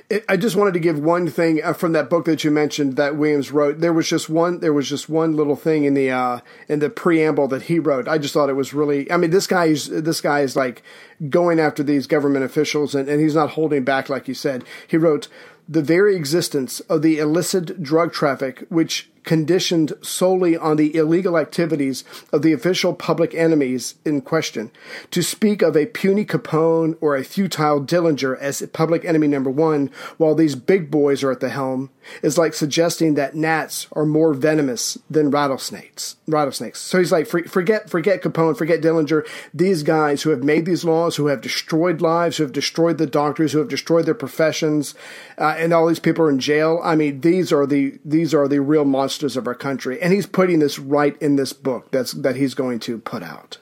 It, 0.10 0.26
I 0.28 0.38
just 0.38 0.56
wanted 0.56 0.74
to 0.74 0.80
give 0.80 1.00
one 1.00 1.28
thing 1.28 1.64
uh, 1.64 1.74
from 1.74 1.94
that 1.94 2.10
book 2.10 2.26
that 2.26 2.44
you 2.44 2.52
mentioned 2.52 2.96
that 2.96 3.16
Williams 3.16 3.52
wrote. 3.52 3.80
There 3.80 3.94
was 3.94 4.08
just 4.08 4.30
one. 4.30 4.60
There 4.60 4.74
was 4.74 4.90
just 4.90 5.10
one 5.10 5.36
little 5.36 5.56
thing 5.56 5.86
in 5.86 5.94
the 5.94 6.12
uh, 6.12 6.40
in 6.68 6.80
the 6.80 6.90
preamble 6.90 7.48
that 7.50 7.64
he 7.64 7.80
wrote. 7.80 8.08
I 8.08 8.18
just 8.18 8.34
thought 8.34 8.50
it 8.50 8.54
was 8.54 8.74
really. 8.74 9.12
I 9.12 9.18
mean, 9.18 9.32
this 9.32 9.48
guy 9.48 9.66
is 9.66 9.88
this 9.88 10.22
guy 10.22 10.42
is 10.42 10.56
like 10.56 10.84
going 11.30 11.60
after 11.60 11.84
these 11.84 12.08
government 12.08 12.46
officials, 12.46 12.96
and, 12.96 13.08
and 13.08 13.22
he's 13.22 13.36
not 13.36 13.52
holding 13.52 13.84
back, 13.84 14.10
like 14.10 14.28
you 14.28 14.34
said. 14.34 14.64
He 14.88 14.98
wrote 14.98 15.28
the 15.68 15.82
very 15.82 16.16
existence 16.16 16.80
of 16.82 17.02
the 17.02 17.18
illicit 17.20 17.82
drug 17.82 18.14
traffic, 18.14 18.66
which 18.70 19.10
conditioned 19.26 19.94
solely 20.02 20.56
on 20.56 20.78
the 20.78 20.96
illegal 20.96 21.38
activities 21.38 22.04
of 22.32 22.42
the 22.42 22.54
official 22.54 22.94
public 22.94 23.34
enemies 23.34 23.96
in 24.06 24.22
question. 24.22 24.72
To 25.12 25.22
speak 25.22 25.62
of 25.62 25.76
a 25.76 25.88
puny 25.88 26.26
Capone 26.26 26.96
or 27.02 27.16
a 27.16 27.24
futile 27.24 27.82
Dillinger 27.82 28.38
as 28.40 28.62
public 28.72 29.04
enemy 29.04 29.28
number 29.28 29.50
one, 29.50 29.90
while 30.18 30.36
these 30.36 30.56
big 30.56 30.90
boys 30.90 31.24
are 31.24 31.32
at 31.32 31.40
the 31.40 31.50
helm, 31.50 31.90
is 32.22 32.38
like 32.38 32.54
suggesting 32.54 33.16
that 33.16 33.36
gnats 33.36 33.88
are 33.94 34.06
more 34.06 34.34
venomous 34.34 34.98
than 35.10 35.32
rattlesnakes. 35.32 36.18
Rattlesnakes. 36.28 36.80
So 36.80 37.00
he's 37.00 37.12
like, 37.12 37.28
forget, 37.28 37.90
forget 37.90 38.22
Capone, 38.22 38.58
forget 38.58 38.82
Dillinger. 38.82 39.28
These 39.54 39.84
guys 39.84 40.22
who 40.22 40.30
have 40.30 40.44
made 40.44 40.66
these 40.66 40.86
laws, 40.86 41.16
who 41.16 41.28
have 41.28 41.42
destroyed 41.42 42.02
lives, 42.02 42.38
who 42.38 42.44
have 42.44 42.54
destroyed 42.54 43.00
the 43.00 43.08
doctors, 43.08 43.54
who 43.54 43.60
have 43.60 43.70
destroyed 43.70 44.06
their 44.06 44.14
professions, 44.14 44.94
uh, 45.40 45.56
and 45.58 45.74
all 45.74 45.88
these 45.88 46.00
people 46.00 46.26
are 46.26 46.30
in 46.30 46.40
jail. 46.40 46.80
I 46.84 46.96
mean, 46.96 47.22
these 47.22 47.52
are 47.52 47.66
the 47.66 48.00
these 48.06 48.34
are 48.34 48.48
the 48.48 48.62
real 48.62 48.86
monsters 48.86 49.15
of 49.24 49.48
our 49.48 49.56
country. 49.56 50.02
And 50.02 50.14
he's 50.14 50.26
putting 50.26 50.60
this 50.60 50.80
right 50.80 51.20
in 51.22 51.36
this 51.36 51.54
book 51.54 51.92
that's 51.92 52.12
that 52.14 52.36
he's 52.36 52.54
going 52.54 52.80
to 52.80 52.98
put 52.98 53.24
out. 53.24 53.58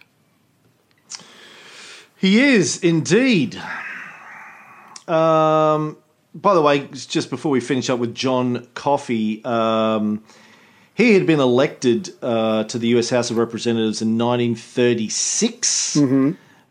He 2.15 2.41
is 2.41 2.81
indeed. 2.83 3.61
Um, 5.07 5.97
by 6.33 6.53
the 6.53 6.61
way, 6.61 6.87
just 6.87 7.29
before 7.29 7.51
we 7.51 7.59
finish 7.59 7.89
up 7.89 7.99
with 7.99 8.15
John 8.15 8.67
Coffee, 8.73 9.43
um, 9.43 10.23
he 10.95 11.13
had 11.13 11.27
been 11.27 11.39
elected 11.39 12.11
uh, 12.21 12.63
to 12.65 12.79
the 12.79 12.87
U.S. 12.89 13.09
House 13.09 13.29
of 13.29 13.37
Representatives 13.37 14.01
in 14.01 14.17
1936. 14.17 15.97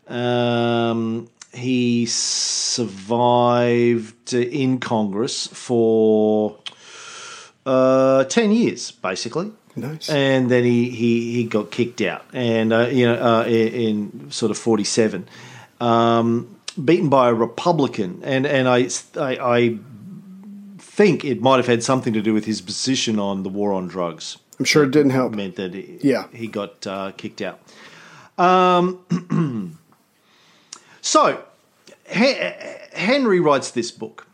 Um, 0.07 1.29
he 1.53 2.05
survived 2.07 4.33
in 4.33 4.79
Congress 4.79 5.47
for 5.47 6.57
uh, 7.65 8.23
10 8.25 8.51
years, 8.51 8.91
basically. 8.91 9.51
Nice. 9.75 10.07
And 10.09 10.51
then 10.51 10.63
he, 10.63 10.89
he, 10.91 11.33
he 11.33 11.43
got 11.45 11.71
kicked 11.71 12.01
out, 12.01 12.23
and 12.31 12.71
uh, 12.71 12.87
you 12.91 13.07
know, 13.07 13.15
uh, 13.15 13.43
in, 13.45 13.73
in 13.73 14.31
sort 14.31 14.51
of 14.51 14.57
forty 14.59 14.83
seven, 14.83 15.27
um, 15.81 16.59
beaten 16.85 17.09
by 17.09 17.29
a 17.29 17.33
Republican, 17.33 18.21
and 18.23 18.45
and 18.45 18.67
I, 18.69 18.87
I 19.19 19.37
I 19.41 19.79
think 20.77 21.25
it 21.25 21.41
might 21.41 21.57
have 21.57 21.65
had 21.65 21.81
something 21.83 22.13
to 22.13 22.21
do 22.21 22.35
with 22.35 22.45
his 22.45 22.61
position 22.61 23.17
on 23.17 23.41
the 23.41 23.49
war 23.49 23.73
on 23.73 23.87
drugs. 23.87 24.37
I'm 24.59 24.65
sure 24.65 24.83
it 24.83 24.91
didn't 24.91 25.09
help. 25.11 25.33
Meant 25.33 25.55
that 25.55 25.73
he, 25.73 25.97
Yeah. 26.03 26.27
he 26.31 26.45
got 26.47 26.85
uh, 26.85 27.11
kicked 27.17 27.41
out. 27.41 27.59
Um, 28.37 29.79
so, 31.01 31.43
Henry 32.05 33.39
writes 33.39 33.71
this 33.71 33.89
book. 33.91 34.27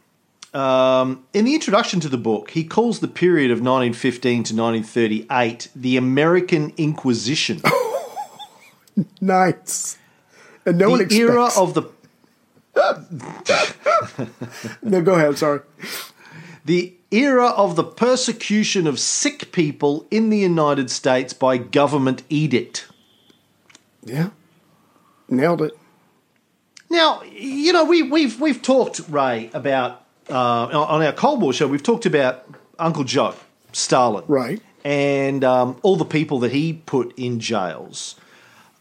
Um, 0.53 1.25
in 1.33 1.45
the 1.45 1.53
introduction 1.53 1.99
to 1.99 2.09
the 2.09 2.17
book, 2.17 2.51
he 2.51 2.63
calls 2.63 2.99
the 2.99 3.07
period 3.07 3.51
of 3.51 3.59
1915 3.59 4.31
to 4.45 4.55
1938 4.55 5.67
the 5.75 5.97
American 5.97 6.73
Inquisition. 6.77 7.61
Nice. 9.21 9.97
And 10.65 10.77
no 10.77 10.89
one 10.89 10.99
the 10.99 11.05
expects. 11.05 11.29
era 11.29 11.49
of 11.57 11.73
the 11.73 11.83
no, 14.81 15.01
go 15.01 15.15
ahead. 15.15 15.37
Sorry. 15.37 15.61
the 16.65 16.93
era 17.11 17.47
of 17.47 17.75
the 17.75 17.83
persecution 17.83 18.87
of 18.87 18.99
sick 18.99 19.51
people 19.51 20.07
in 20.11 20.29
the 20.29 20.37
United 20.37 20.89
States 20.89 21.33
by 21.33 21.57
government 21.57 22.23
edict. 22.29 22.87
Yeah. 24.03 24.29
Nailed 25.27 25.61
it. 25.61 25.77
Now, 26.89 27.21
you 27.23 27.73
know, 27.73 27.83
we, 27.83 28.03
we've 28.03 28.39
we've 28.39 28.61
talked 28.61 29.01
Ray 29.09 29.49
about 29.53 30.05
uh, 30.29 30.67
on 30.93 31.01
our 31.01 31.11
Cold 31.13 31.41
War 31.41 31.53
show. 31.53 31.67
We've 31.67 31.83
talked 31.83 32.05
about 32.05 32.45
Uncle 32.77 33.03
Joe, 33.03 33.35
Stalin, 33.73 34.23
Right. 34.27 34.61
and 34.83 35.43
um, 35.43 35.77
all 35.81 35.95
the 35.95 36.05
people 36.05 36.39
that 36.39 36.51
he 36.51 36.73
put 36.85 37.13
in 37.17 37.39
jails, 37.39 38.15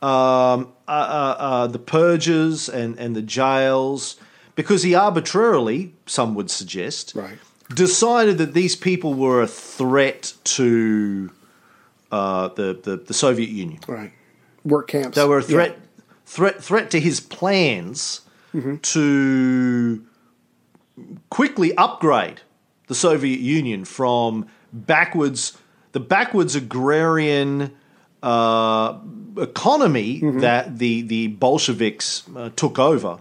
um, 0.02 0.68
uh, 0.86 0.90
uh, 0.90 1.36
uh, 1.38 1.66
the 1.66 1.78
purges 1.78 2.68
and 2.68 2.98
and 2.98 3.16
the 3.16 3.22
jails, 3.22 4.16
because 4.54 4.82
he 4.82 4.94
arbitrarily, 4.94 5.94
some 6.06 6.34
would 6.34 6.50
suggest, 6.50 7.12
Right. 7.14 7.38
decided 7.74 8.38
that 8.38 8.54
these 8.54 8.76
people 8.76 9.14
were 9.14 9.42
a 9.42 9.46
threat 9.48 10.34
to 10.44 11.30
uh, 12.12 12.48
the, 12.48 12.78
the 12.82 12.96
the 12.96 13.14
Soviet 13.14 13.48
Union. 13.50 13.80
Right. 13.88 14.12
Work 14.64 14.88
camps. 14.88 15.16
They 15.16 15.24
were 15.26 15.38
a 15.38 15.42
Yeah. 15.42 15.48
threat, 15.48 15.78
threat, 16.26 16.62
threat 16.62 16.90
to 16.92 17.00
his 17.00 17.20
plans 17.20 18.22
to 18.82 20.02
quickly 21.30 21.76
upgrade 21.76 22.40
the 22.86 22.94
Soviet 22.94 23.40
Union 23.40 23.84
from 23.84 24.46
backwards, 24.72 25.56
the 25.92 26.00
backwards 26.00 26.54
agrarian 26.54 27.72
uh, 28.22 28.98
economy 29.36 30.20
that 30.40 30.78
the 30.78 31.02
the 31.02 31.28
Bolsheviks 31.28 32.24
uh, 32.36 32.50
took 32.56 32.78
over. 32.78 33.18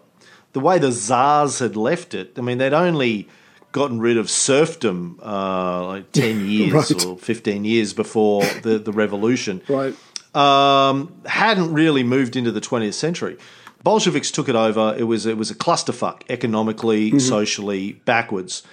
The 0.54 0.60
way 0.60 0.80
the 0.80 0.92
czars 0.92 1.60
had 1.60 1.76
left 1.76 2.14
it, 2.14 2.34
I 2.38 2.42
mean, 2.42 2.58
they'd 2.58 2.74
only 2.74 3.28
gotten 3.74 4.00
rid 4.00 4.18
of 4.18 4.30
serfdom 4.30 5.20
uh, 5.24 5.86
like 5.88 6.12
ten 6.24 6.48
years 6.50 6.74
Right. 6.74 7.06
or 7.06 7.18
fifteen 7.18 7.64
years 7.66 7.94
before 7.94 8.44
the, 8.64 8.80
the 8.80 8.92
revolution 8.92 9.62
Right. 9.68 9.94
um, 10.34 11.14
hadn't 11.26 11.74
really 11.74 12.04
moved 12.04 12.36
into 12.36 12.52
the 12.52 12.62
20th 12.62 12.94
century. 12.96 13.38
Bolsheviks 13.84 14.32
took 14.32 14.50
it 14.50 14.56
over. 14.56 14.96
It 14.98 15.04
was 15.04 15.26
it 15.26 15.38
was 15.38 15.52
a 15.52 15.56
clusterfuck 15.56 16.24
economically, 16.30 17.18
socially, 17.20 17.94
backwards. 18.06 18.64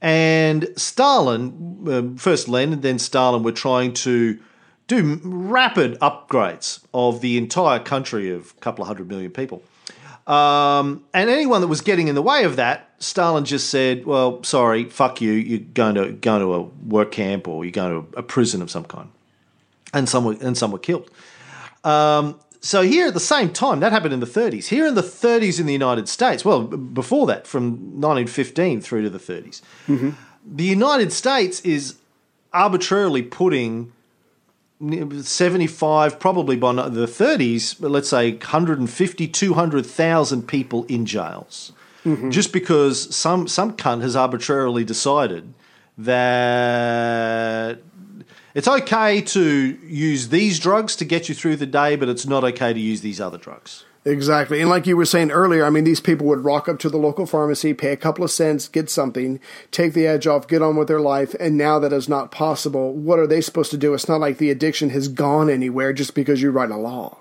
And 0.00 0.68
Stalin, 0.76 1.86
um, 1.90 2.16
first 2.16 2.48
Lenin, 2.48 2.80
then 2.82 2.98
Stalin, 2.98 3.42
were 3.42 3.52
trying 3.52 3.94
to 3.94 4.38
do 4.86 5.20
rapid 5.24 5.98
upgrades 6.00 6.84
of 6.92 7.20
the 7.22 7.38
entire 7.38 7.78
country 7.78 8.30
of 8.30 8.52
a 8.56 8.60
couple 8.60 8.82
of 8.82 8.88
hundred 8.88 9.08
million 9.08 9.30
people. 9.30 9.62
Um, 10.26 11.04
and 11.12 11.30
anyone 11.30 11.60
that 11.60 11.68
was 11.68 11.80
getting 11.80 12.08
in 12.08 12.14
the 12.14 12.22
way 12.22 12.44
of 12.44 12.56
that, 12.56 12.90
Stalin 12.98 13.44
just 13.44 13.70
said, 13.70 14.06
"Well, 14.06 14.42
sorry, 14.42 14.84
fuck 14.84 15.20
you. 15.20 15.32
You're 15.32 15.58
going 15.60 15.94
to 15.96 16.12
going 16.12 16.40
to 16.40 16.54
a 16.54 16.60
work 16.60 17.12
camp 17.12 17.48
or 17.48 17.64
you're 17.64 17.72
going 17.72 18.06
to 18.06 18.18
a 18.18 18.22
prison 18.22 18.62
of 18.62 18.70
some 18.70 18.84
kind." 18.84 19.10
and 19.94 20.08
some 20.08 20.24
were, 20.24 20.36
and 20.40 20.58
some 20.58 20.72
were 20.72 20.78
killed. 20.78 21.08
Um, 21.84 22.40
so 22.64 22.80
here 22.80 23.06
at 23.06 23.12
the 23.12 23.20
same 23.20 23.50
time, 23.52 23.80
that 23.80 23.92
happened 23.92 24.14
in 24.14 24.20
the 24.20 24.26
30s. 24.26 24.68
Here 24.68 24.86
in 24.86 24.94
the 24.94 25.02
30s 25.02 25.60
in 25.60 25.66
the 25.66 25.72
United 25.74 26.08
States, 26.08 26.46
well, 26.46 26.62
before 26.62 27.26
that, 27.26 27.46
from 27.46 27.72
1915 28.00 28.80
through 28.80 29.02
to 29.02 29.10
the 29.10 29.18
30s, 29.18 29.60
mm-hmm. 29.86 30.10
the 30.46 30.64
United 30.64 31.12
States 31.12 31.60
is 31.60 31.96
arbitrarily 32.54 33.20
putting 33.20 33.92
75, 34.80 36.18
probably 36.18 36.56
by 36.56 36.72
the 36.72 37.04
30s, 37.04 37.78
but 37.78 37.90
let's 37.90 38.08
say 38.08 38.32
150, 38.32 39.28
200,000 39.28 40.48
people 40.48 40.84
in 40.84 41.04
jails. 41.04 41.72
Mm-hmm. 42.06 42.30
Just 42.30 42.50
because 42.50 43.14
some, 43.14 43.46
some 43.46 43.76
cunt 43.76 44.00
has 44.00 44.16
arbitrarily 44.16 44.84
decided 44.84 45.52
that 45.98 47.78
it's 48.54 48.68
okay 48.68 49.20
to 49.20 49.78
use 49.84 50.28
these 50.28 50.58
drugs 50.58 50.96
to 50.96 51.04
get 51.04 51.28
you 51.28 51.34
through 51.34 51.56
the 51.56 51.66
day, 51.66 51.96
but 51.96 52.08
it's 52.08 52.26
not 52.26 52.44
okay 52.44 52.72
to 52.72 52.80
use 52.80 53.00
these 53.00 53.20
other 53.20 53.38
drugs. 53.38 53.84
Exactly. 54.06 54.60
And 54.60 54.68
like 54.68 54.86
you 54.86 54.98
were 54.98 55.06
saying 55.06 55.30
earlier, 55.30 55.64
I 55.64 55.70
mean, 55.70 55.84
these 55.84 56.00
people 56.00 56.26
would 56.26 56.44
rock 56.44 56.68
up 56.68 56.78
to 56.80 56.90
the 56.90 56.98
local 56.98 57.24
pharmacy, 57.24 57.72
pay 57.72 57.90
a 57.90 57.96
couple 57.96 58.22
of 58.22 58.30
cents, 58.30 58.68
get 58.68 58.90
something, 58.90 59.40
take 59.70 59.94
the 59.94 60.06
edge 60.06 60.26
off, 60.26 60.46
get 60.46 60.60
on 60.60 60.76
with 60.76 60.88
their 60.88 61.00
life. 61.00 61.34
And 61.40 61.56
now 61.56 61.78
that 61.78 61.92
is 61.92 62.06
not 62.06 62.30
possible, 62.30 62.92
what 62.92 63.18
are 63.18 63.26
they 63.26 63.40
supposed 63.40 63.70
to 63.70 63.78
do? 63.78 63.94
It's 63.94 64.08
not 64.08 64.20
like 64.20 64.36
the 64.36 64.50
addiction 64.50 64.90
has 64.90 65.08
gone 65.08 65.48
anywhere 65.48 65.94
just 65.94 66.14
because 66.14 66.42
you 66.42 66.50
write 66.50 66.70
a 66.70 66.76
law. 66.76 67.18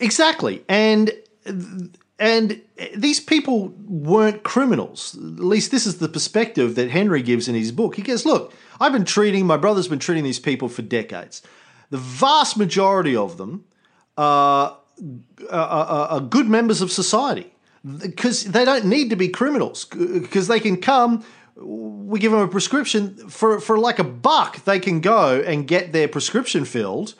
Exactly, 0.00 0.62
and 0.68 1.10
and 2.18 2.60
these 2.94 3.20
people 3.20 3.68
weren't 3.86 4.42
criminals. 4.42 5.14
At 5.14 5.40
least 5.40 5.70
this 5.70 5.86
is 5.86 5.98
the 5.98 6.08
perspective 6.08 6.74
that 6.74 6.90
Henry 6.90 7.22
gives 7.22 7.48
in 7.48 7.54
his 7.54 7.72
book. 7.72 7.96
He 7.96 8.02
goes, 8.02 8.26
"Look, 8.26 8.52
I've 8.80 8.92
been 8.92 9.04
treating 9.04 9.46
my 9.46 9.56
brother's 9.56 9.88
been 9.88 9.98
treating 9.98 10.24
these 10.24 10.38
people 10.38 10.68
for 10.68 10.82
decades. 10.82 11.42
The 11.90 11.98
vast 11.98 12.56
majority 12.56 13.14
of 13.16 13.36
them 13.36 13.64
are, 14.16 14.78
are, 15.50 15.58
are, 15.58 16.08
are 16.08 16.20
good 16.20 16.48
members 16.48 16.80
of 16.80 16.90
society 16.90 17.52
because 17.98 18.44
they 18.44 18.64
don't 18.64 18.86
need 18.86 19.10
to 19.10 19.16
be 19.16 19.28
criminals 19.28 19.84
because 19.84 20.48
they 20.48 20.60
can 20.60 20.80
come." 20.80 21.24
We 21.58 22.18
give 22.18 22.32
them 22.32 22.42
a 22.42 22.48
prescription 22.48 23.16
for, 23.30 23.60
for 23.60 23.78
like 23.78 23.98
a 23.98 24.04
buck. 24.04 24.62
They 24.64 24.78
can 24.78 25.00
go 25.00 25.40
and 25.40 25.66
get 25.66 25.90
their 25.94 26.06
prescription 26.06 26.66
filled, 26.66 27.14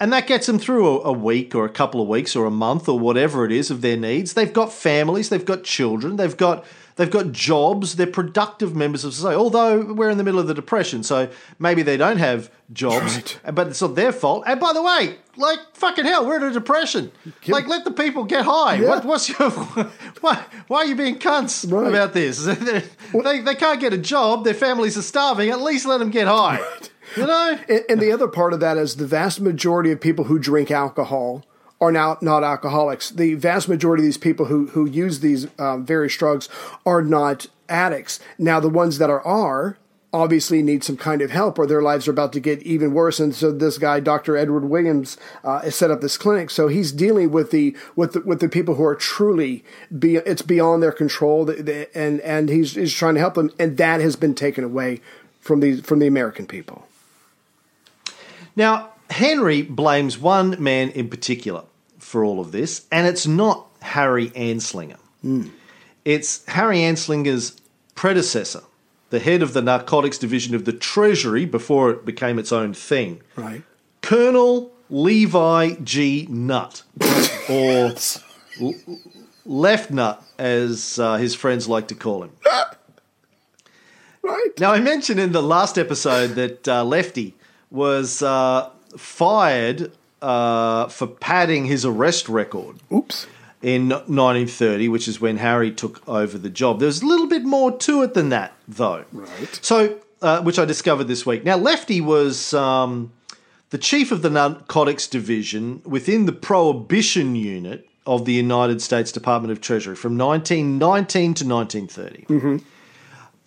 and 0.00 0.12
that 0.12 0.26
gets 0.26 0.46
them 0.46 0.58
through 0.58 0.84
a, 0.88 1.10
a 1.10 1.12
week 1.12 1.54
or 1.54 1.64
a 1.64 1.68
couple 1.68 2.00
of 2.00 2.08
weeks 2.08 2.34
or 2.34 2.44
a 2.44 2.50
month 2.50 2.88
or 2.88 2.98
whatever 2.98 3.44
it 3.44 3.52
is 3.52 3.70
of 3.70 3.80
their 3.80 3.96
needs. 3.96 4.32
They've 4.32 4.52
got 4.52 4.72
families, 4.72 5.28
they've 5.28 5.44
got 5.44 5.62
children, 5.62 6.16
they've 6.16 6.36
got 6.36 6.64
they've 6.98 7.10
got 7.10 7.32
jobs, 7.32 7.96
they're 7.96 8.06
productive 8.06 8.76
members 8.76 9.04
of 9.04 9.14
society. 9.14 9.36
Although 9.36 9.94
we're 9.94 10.10
in 10.10 10.18
the 10.18 10.24
middle 10.24 10.38
of 10.38 10.46
the 10.46 10.52
depression, 10.54 11.02
so 11.02 11.30
maybe 11.58 11.80
they 11.82 11.96
don't 11.96 12.18
have 12.18 12.50
jobs, 12.74 13.16
Right. 13.16 13.40
but 13.54 13.68
it's 13.68 13.80
not 13.80 13.94
their 13.94 14.12
fault. 14.12 14.44
And 14.46 14.60
by 14.60 14.74
the 14.74 14.82
way, 14.82 15.16
like 15.36 15.60
fucking 15.72 16.04
hell, 16.04 16.26
we're 16.26 16.36
in 16.36 16.42
a 16.42 16.52
depression. 16.52 17.10
Like 17.46 17.66
let 17.66 17.84
the 17.84 17.90
people 17.92 18.24
get 18.24 18.44
high. 18.44 18.74
Yeah. 18.74 18.88
What, 18.90 19.04
what's 19.06 19.28
your 19.30 19.50
why, 20.20 20.44
why 20.66 20.78
are 20.80 20.84
you 20.86 20.94
being 20.96 21.18
cunts 21.18 21.70
Right. 21.72 21.88
about 21.88 22.12
this? 22.12 22.44
they, 22.44 23.40
they 23.40 23.54
can't 23.54 23.80
get 23.80 23.94
a 23.94 23.98
job, 23.98 24.44
their 24.44 24.52
families 24.52 24.98
are 24.98 25.02
starving. 25.02 25.48
At 25.48 25.62
least 25.62 25.86
let 25.86 25.98
them 25.98 26.10
get 26.10 26.26
high. 26.28 26.60
You 27.16 27.26
know? 27.26 27.58
And, 27.70 27.84
and 27.88 28.00
the 28.00 28.12
other 28.12 28.28
part 28.28 28.52
of 28.52 28.60
that 28.60 28.76
is 28.76 28.96
the 28.96 29.06
vast 29.06 29.40
majority 29.40 29.90
of 29.92 30.00
people 30.00 30.24
who 30.26 30.38
drink 30.38 30.70
alcohol 30.70 31.44
are 31.80 31.92
now 31.92 32.18
not 32.20 32.42
alcoholics. 32.42 33.10
The 33.10 33.34
vast 33.34 33.68
majority 33.68 34.02
of 34.02 34.06
these 34.06 34.18
people 34.18 34.46
who, 34.46 34.66
who 34.68 34.86
use 34.86 35.20
these 35.20 35.46
um, 35.58 35.84
various 35.84 36.16
drugs 36.16 36.48
are 36.84 37.02
not 37.02 37.46
addicts. 37.68 38.20
Now, 38.38 38.60
the 38.60 38.68
ones 38.68 38.98
that 38.98 39.10
are, 39.10 39.24
are 39.24 39.78
obviously 40.12 40.62
need 40.62 40.82
some 40.82 40.96
kind 40.96 41.20
of 41.20 41.30
help 41.30 41.58
or 41.58 41.66
their 41.66 41.82
lives 41.82 42.08
are 42.08 42.10
about 42.10 42.32
to 42.32 42.40
get 42.40 42.62
even 42.62 42.94
worse. 42.94 43.20
And 43.20 43.34
so 43.34 43.52
this 43.52 43.78
guy, 43.78 44.00
Dr. 44.00 44.36
Edward 44.36 44.64
Williams, 44.64 45.18
uh, 45.44 45.60
has 45.60 45.76
set 45.76 45.90
up 45.90 46.00
this 46.00 46.16
clinic. 46.16 46.50
So 46.50 46.68
he's 46.68 46.92
dealing 46.92 47.30
with 47.30 47.50
the, 47.50 47.76
with 47.94 48.14
the, 48.14 48.20
with 48.20 48.40
the 48.40 48.48
people 48.48 48.76
who 48.76 48.84
are 48.84 48.94
truly, 48.94 49.64
be, 49.96 50.16
it's 50.16 50.42
beyond 50.42 50.82
their 50.82 50.92
control. 50.92 51.48
And, 51.94 52.20
and 52.20 52.48
he's, 52.48 52.74
he's 52.74 52.94
trying 52.94 53.14
to 53.14 53.20
help 53.20 53.34
them. 53.34 53.50
And 53.58 53.76
that 53.76 54.00
has 54.00 54.16
been 54.16 54.34
taken 54.34 54.64
away 54.64 55.00
from 55.40 55.60
the, 55.60 55.82
from 55.82 55.98
the 55.98 56.06
American 56.06 56.46
people. 56.46 56.86
Now, 58.56 58.90
Henry 59.10 59.62
blames 59.62 60.18
one 60.18 60.62
man 60.62 60.90
in 60.90 61.08
particular 61.08 61.64
for 61.98 62.24
all 62.24 62.40
of 62.40 62.52
this, 62.52 62.86
and 62.92 63.06
it's 63.06 63.26
not 63.26 63.66
Harry 63.80 64.30
Anslinger. 64.30 64.98
It's 66.04 66.44
Harry 66.46 66.78
Anslinger's 66.78 67.56
predecessor, 67.94 68.62
the 69.10 69.18
head 69.18 69.42
of 69.42 69.52
the 69.52 69.62
narcotics 69.62 70.18
division 70.18 70.54
of 70.54 70.64
the 70.64 70.72
Treasury 70.72 71.44
before 71.44 71.90
it 71.90 72.04
became 72.04 72.38
its 72.38 72.52
own 72.52 72.72
thing, 72.74 73.22
Right. 73.36 73.62
Colonel 74.02 74.72
Levi 74.90 75.74
G. 75.82 76.26
Nutt, 76.30 76.82
or 77.50 77.92
L- 78.60 78.74
Left 79.44 79.90
Nut, 79.90 80.22
as 80.38 80.98
uh, 80.98 81.16
his 81.16 81.34
friends 81.34 81.68
like 81.68 81.88
to 81.88 81.94
call 81.94 82.22
him. 82.24 82.30
Right. 84.22 84.50
Now, 84.58 84.72
I 84.72 84.80
mentioned 84.80 85.18
in 85.20 85.32
the 85.32 85.42
last 85.42 85.78
episode 85.78 86.28
that 86.34 86.68
uh, 86.68 86.84
Lefty 86.84 87.34
was 87.70 88.22
uh, 88.22 88.68
fired 88.96 89.92
uh, 90.22 90.88
for 90.88 91.06
padding 91.06 91.66
his 91.66 91.84
arrest 91.84 92.28
record 92.28 92.76
Oops. 92.92 93.26
in 93.62 93.88
1930, 93.88 94.88
which 94.88 95.08
is 95.08 95.20
when 95.20 95.38
Harry 95.38 95.70
took 95.70 96.06
over 96.08 96.38
the 96.38 96.50
job. 96.50 96.80
There's 96.80 97.02
a 97.02 97.06
little 97.06 97.26
bit 97.26 97.44
more 97.44 97.76
to 97.78 98.02
it 98.02 98.14
than 98.14 98.28
that, 98.30 98.52
though. 98.66 99.04
Right. 99.12 99.58
So, 99.62 99.98
uh, 100.22 100.42
which 100.42 100.58
I 100.58 100.64
discovered 100.64 101.04
this 101.04 101.24
week. 101.24 101.44
Now, 101.44 101.56
Lefty 101.56 102.00
was 102.00 102.52
um, 102.54 103.12
the 103.70 103.78
chief 103.78 104.10
of 104.10 104.22
the 104.22 104.30
narcotics 104.30 105.06
division 105.06 105.82
within 105.84 106.26
the 106.26 106.32
prohibition 106.32 107.36
unit 107.36 107.88
of 108.06 108.24
the 108.24 108.32
United 108.32 108.80
States 108.80 109.12
Department 109.12 109.52
of 109.52 109.60
Treasury 109.60 109.94
from 109.94 110.16
1919 110.16 111.34
to 111.34 111.46
1930. 111.46 112.58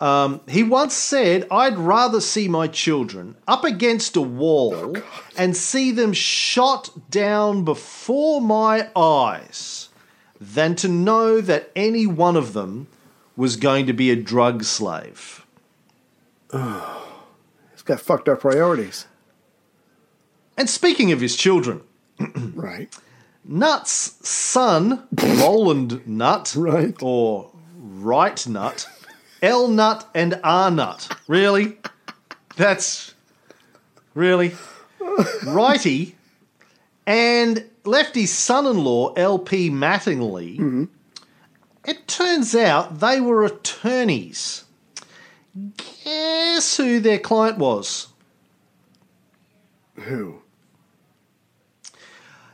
Um, 0.02 0.42
he 0.50 0.64
once 0.64 0.96
said, 0.96 1.48
I'd 1.52 1.78
rather 1.78 2.20
see 2.20 2.48
my 2.48 2.66
children 2.68 3.36
up 3.48 3.64
against 3.64 4.16
a 4.16 4.22
wall 4.22 4.98
and 5.38 5.56
see 5.56 5.92
them 5.92 6.12
shot 6.12 6.90
down 7.12 7.64
before 7.64 8.42
my 8.42 8.90
eyes 8.96 9.90
than 10.40 10.76
to 10.78 10.88
know 10.88 11.40
that 11.40 11.70
any 11.76 12.08
one 12.08 12.36
of 12.36 12.54
them 12.54 12.88
was 13.38 13.56
going 13.58 13.86
to 13.86 13.94
be 13.94 14.10
a 14.10 14.16
drug 14.16 14.64
slave. 14.64 15.46
He's 16.52 17.84
got 17.86 18.02
fucked 18.02 18.28
up 18.28 18.40
priorities. 18.40 19.06
And 20.58 20.68
speaking 20.68 21.12
of 21.12 21.22
his 21.22 21.36
children, 21.36 21.82
Right. 22.56 22.94
Nutt's 23.46 24.28
son, 24.28 25.08
Roland 25.14 26.08
Nut, 26.08 26.54
Right. 26.58 26.96
or 27.02 27.52
Right 27.78 28.46
Nut, 28.48 28.88
L 29.42 29.68
Nut 29.68 30.08
and 30.14 30.40
R 30.44 30.72
Nut. 30.72 31.18
Really? 31.28 31.78
That's 32.58 33.14
really 34.14 34.54
righty. 35.46 36.16
And 37.08 37.66
Lefty's 37.84 38.32
son-in-law, 38.32 39.14
L.P. 39.14 39.70
Mattingly. 39.70 40.88
It 41.86 42.08
turns 42.08 42.54
out 42.56 43.00
they 43.00 43.20
were 43.20 43.44
attorneys. 43.44 44.66
Guess 46.04 46.78
who 46.78 47.00
their 47.00 47.20
client 47.20 47.58
was? 47.58 48.08
Who? 49.96 50.42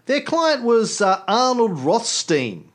Their 0.05 0.21
client 0.21 0.63
was 0.63 1.01
uh, 1.01 1.21
Arnold 1.27 1.79
Rothstein, 1.79 2.66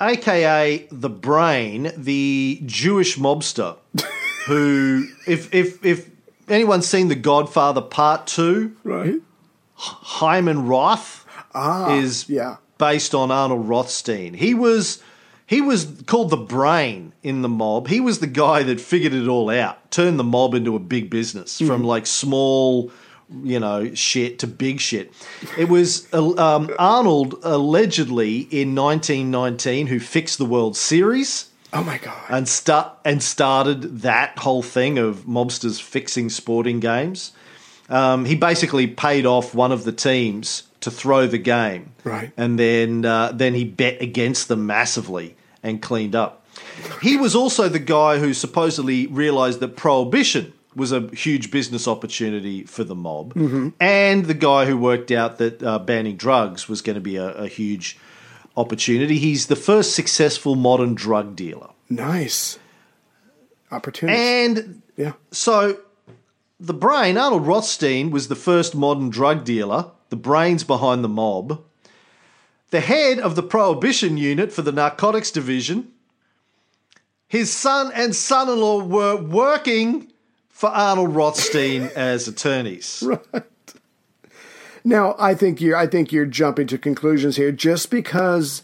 aka 0.00 0.86
the 0.90 1.08
Brain, 1.08 1.92
the 1.96 2.62
Jewish 2.66 3.16
mobster, 3.18 3.76
who, 4.46 5.06
if 5.26 5.52
if 5.54 5.84
if 5.84 6.10
anyone's 6.48 6.86
seen 6.86 7.08
The 7.08 7.14
Godfather 7.14 7.80
Part 7.82 8.26
Two, 8.26 8.76
Right. 8.84 9.16
Hyman 9.74 10.66
Roth 10.66 11.26
ah, 11.54 11.94
is 11.94 12.28
yeah. 12.28 12.56
based 12.78 13.14
on 13.14 13.30
Arnold 13.30 13.68
Rothstein. 13.68 14.34
He 14.34 14.54
was 14.54 15.02
he 15.46 15.60
was 15.60 16.02
called 16.06 16.30
the 16.30 16.36
brain 16.36 17.12
in 17.22 17.42
the 17.42 17.48
mob. 17.48 17.88
He 17.88 18.00
was 18.00 18.18
the 18.18 18.26
guy 18.26 18.62
that 18.64 18.80
figured 18.80 19.12
it 19.12 19.28
all 19.28 19.50
out, 19.50 19.90
turned 19.90 20.18
the 20.18 20.24
mob 20.24 20.54
into 20.54 20.74
a 20.74 20.80
big 20.80 21.08
business 21.08 21.58
from 21.58 21.68
mm-hmm. 21.68 21.84
like 21.84 22.06
small, 22.06 22.90
you 23.42 23.58
know, 23.58 23.92
shit 23.94 24.38
to 24.40 24.46
big 24.46 24.80
shit. 24.80 25.12
It 25.58 25.68
was 25.68 26.06
uh, 26.12 26.36
um, 26.36 26.70
Arnold 26.78 27.34
allegedly 27.42 28.40
in 28.50 28.74
1919 28.74 29.88
who 29.88 29.98
fixed 30.00 30.38
the 30.38 30.44
World 30.44 30.76
Series 30.76 31.48
Oh 31.72 31.82
my 31.82 31.98
god. 31.98 32.16
and 32.28 32.48
start 32.48 32.92
and 33.04 33.22
started 33.22 34.00
that 34.02 34.38
whole 34.38 34.62
thing 34.62 34.98
of 34.98 35.24
mobsters 35.26 35.80
fixing 35.82 36.30
sporting 36.30 36.80
games. 36.80 37.32
Um, 37.88 38.24
he 38.24 38.34
basically 38.34 38.86
paid 38.86 39.26
off 39.26 39.54
one 39.54 39.72
of 39.72 39.84
the 39.84 39.92
teams 39.92 40.64
to 40.80 40.90
throw 40.90 41.26
the 41.26 41.38
game, 41.38 41.92
Right. 42.04 42.32
And 42.36 42.58
then 42.58 43.04
uh, 43.04 43.32
then 43.32 43.54
he 43.54 43.64
bet 43.64 44.00
against 44.00 44.46
them 44.48 44.66
massively 44.66 45.36
and 45.62 45.82
cleaned 45.82 46.14
up. 46.14 46.46
He 47.02 47.16
was 47.16 47.34
also 47.34 47.68
the 47.68 47.78
guy 47.80 48.18
who 48.18 48.32
supposedly 48.34 49.06
realized 49.08 49.58
that 49.60 49.76
prohibition 49.76 50.52
was 50.76 50.92
a 50.92 51.08
huge 51.08 51.50
business 51.50 51.88
opportunity 51.88 52.62
for 52.64 52.84
the 52.84 52.94
mob, 52.94 53.32
and 53.80 54.26
the 54.26 54.34
guy 54.34 54.66
who 54.66 54.76
worked 54.76 55.10
out 55.10 55.38
that 55.38 55.62
uh, 55.62 55.78
banning 55.78 56.16
drugs 56.16 56.68
was 56.68 56.82
going 56.82 56.94
to 56.94 57.00
be 57.00 57.16
a, 57.16 57.28
a 57.32 57.48
huge 57.48 57.98
opportunity. 58.56 59.18
He's 59.18 59.46
the 59.46 59.56
first 59.56 59.94
successful 59.94 60.54
modern 60.54 60.94
drug 60.94 61.34
dealer. 61.34 61.70
nice. 61.88 62.58
Opportunity. 63.72 64.16
And 64.16 64.82
yeah. 64.96 65.14
so 65.32 65.78
the 66.60 66.74
brain, 66.74 67.18
Arnold 67.18 67.46
Rothstein, 67.46 68.10
was 68.10 68.28
the 68.28 68.36
first 68.36 68.76
modern 68.76 69.10
drug 69.10 69.44
dealer, 69.44 69.90
the 70.08 70.16
brains 70.16 70.62
behind 70.62 71.02
the 71.02 71.08
mob, 71.08 71.62
the 72.70 72.80
head 72.80 73.18
of 73.18 73.34
the 73.34 73.42
prohibition 73.42 74.16
unit 74.16 74.52
for 74.52 74.62
the 74.62 74.72
narcotics 74.72 75.32
division. 75.32 75.92
His 77.26 77.52
son 77.52 77.90
and 77.92 78.14
son 78.14 78.48
in 78.48 78.60
law 78.60 78.84
were 78.84 79.16
working 79.16 80.12
for 80.56 80.70
Arnold 80.70 81.14
Rothstein 81.14 81.90
as 81.94 82.26
attorneys. 82.26 83.04
Right. 83.32 83.44
Now, 84.84 85.16
I 85.18 85.34
think 85.34 85.60
you're 85.60 85.76
I 85.76 85.88
think 85.88 86.12
you're 86.12 86.26
jumping 86.26 86.68
to 86.68 86.78
conclusions 86.78 87.36
here 87.36 87.50
just 87.50 87.90
because 87.90 88.62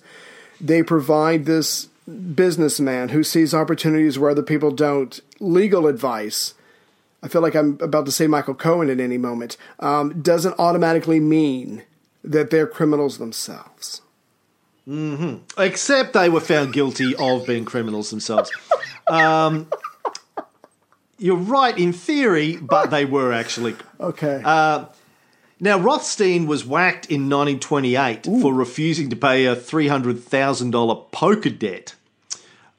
they 0.60 0.84
provide 0.84 1.46
this 1.46 1.88
businessman 2.34 3.08
who 3.08 3.24
sees 3.24 3.52
opportunities 3.52 4.20
where 4.20 4.30
other 4.30 4.42
people 4.42 4.70
don't 4.70 5.20
legal 5.40 5.88
advice. 5.88 6.54
I 7.24 7.28
feel 7.28 7.42
like 7.42 7.56
I'm 7.56 7.76
about 7.80 8.06
to 8.06 8.12
say 8.12 8.28
Michael 8.28 8.54
Cohen 8.54 8.88
at 8.88 9.00
any 9.00 9.18
moment. 9.18 9.56
Um, 9.80 10.22
doesn't 10.22 10.54
automatically 10.60 11.18
mean 11.18 11.82
that 12.22 12.50
they're 12.50 12.68
criminals 12.68 13.18
themselves. 13.18 14.00
Hmm. 14.84 15.38
Except 15.58 16.12
they 16.12 16.28
were 16.28 16.40
found 16.40 16.72
guilty 16.72 17.16
of 17.16 17.46
being 17.46 17.64
criminals 17.64 18.10
themselves. 18.10 18.50
Um, 19.08 19.66
you're 21.22 21.36
right 21.36 21.76
in 21.78 21.92
theory, 21.92 22.56
but 22.56 22.90
they 22.90 23.04
were 23.04 23.32
actually 23.32 23.76
Okay. 24.00 24.42
Now, 25.60 25.78
Rothstein 25.78 26.46
was 26.48 26.66
whacked 26.66 27.06
in 27.06 27.30
1928 27.30 28.24
for 28.42 28.52
refusing 28.52 29.10
to 29.10 29.16
pay 29.16 29.46
a 29.46 29.54
$300,000 29.54 31.12
poker 31.12 31.50
debt. 31.50 31.94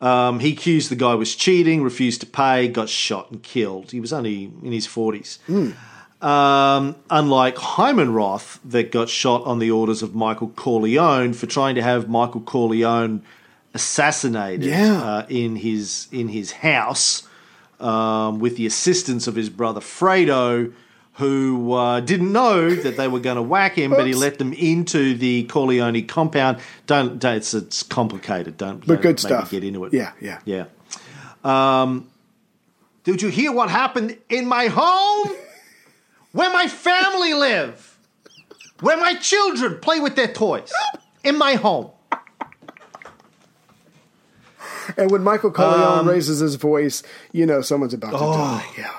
Um, 0.01 0.39
he 0.41 0.51
accused 0.51 0.91
the 0.91 0.97
guy 0.97 1.15
was 1.15 1.33
cheating, 1.33 1.81
refused 1.81 2.19
to 2.21 2.27
pay, 2.27 2.67
got 2.67 2.89
shot 2.89 3.31
and 3.31 3.41
killed. 3.41 3.91
He 3.91 4.01
was 4.01 4.11
only 4.11 4.51
in 4.61 4.73
his 4.73 4.85
40s. 4.85 5.37
Um, 6.21 6.95
unlike 7.09 7.57
Hyman 7.57 8.11
Roth, 8.13 8.59
that 8.65 8.91
got 8.91 9.07
shot 9.07 9.43
on 9.45 9.59
the 9.59 9.71
orders 9.71 10.01
of 10.01 10.13
Michael 10.13 10.49
Corleone 10.49 11.31
for 11.33 11.47
trying 11.47 11.75
to 11.75 11.81
have 11.81 12.09
Michael 12.09 12.41
Corleone 12.41 13.21
assassinated 13.73 14.65
Yeah. 14.65 15.01
uh, 15.01 15.25
in 15.29 15.55
his 15.57 16.07
in 16.11 16.27
his 16.29 16.51
house 16.51 17.23
um, 17.79 18.39
with 18.39 18.57
the 18.57 18.65
assistance 18.65 19.27
of 19.27 19.35
his 19.35 19.49
brother 19.49 19.81
Fredo, 19.81 20.73
who 21.13 21.73
uh, 21.73 21.99
didn't 21.99 22.31
know 22.31 22.73
that 22.73 22.97
they 22.97 23.07
were 23.07 23.19
going 23.19 23.35
to 23.35 23.41
whack 23.41 23.77
him, 23.77 23.91
but 23.91 24.07
he 24.07 24.13
let 24.15 24.39
them 24.39 24.51
into 24.53 25.15
the 25.15 25.43
Corleone 25.43 26.05
compound. 26.07 26.59
Don't, 26.87 27.19
don't 27.19 27.35
it's, 27.35 27.53
it's 27.53 27.83
complicated. 27.83 28.57
Don't 28.57 28.85
but 28.85 29.01
good 29.01 29.19
stuff. 29.19 29.51
Get 29.51 29.63
into 29.63 29.85
it. 29.85 29.93
Yeah, 29.93 30.13
yeah. 30.19 30.39
yeah. 30.45 30.65
Um, 31.43 32.09
did 33.03 33.21
you 33.21 33.29
hear 33.29 33.51
what 33.51 33.69
happened 33.69 34.17
in 34.29 34.47
my 34.47 34.67
home? 34.67 35.35
Where 36.31 36.51
my 36.51 36.67
family 36.67 37.33
live? 37.33 37.97
Where 38.79 38.97
my 38.97 39.13
children 39.15 39.79
play 39.79 39.99
with 39.99 40.15
their 40.15 40.27
toys? 40.27 40.71
In 41.23 41.37
my 41.37 41.53
home. 41.53 41.91
And 44.97 45.11
when 45.11 45.23
Michael 45.23 45.51
Corleone 45.51 45.99
Um, 45.99 46.09
raises 46.09 46.39
his 46.39 46.55
voice, 46.55 47.03
you 47.31 47.45
know 47.45 47.61
someone's 47.61 47.93
about 47.93 48.11
to 48.11 48.17
Oh. 48.17 48.33
die. 48.33 48.65
Yeah. 48.77 48.91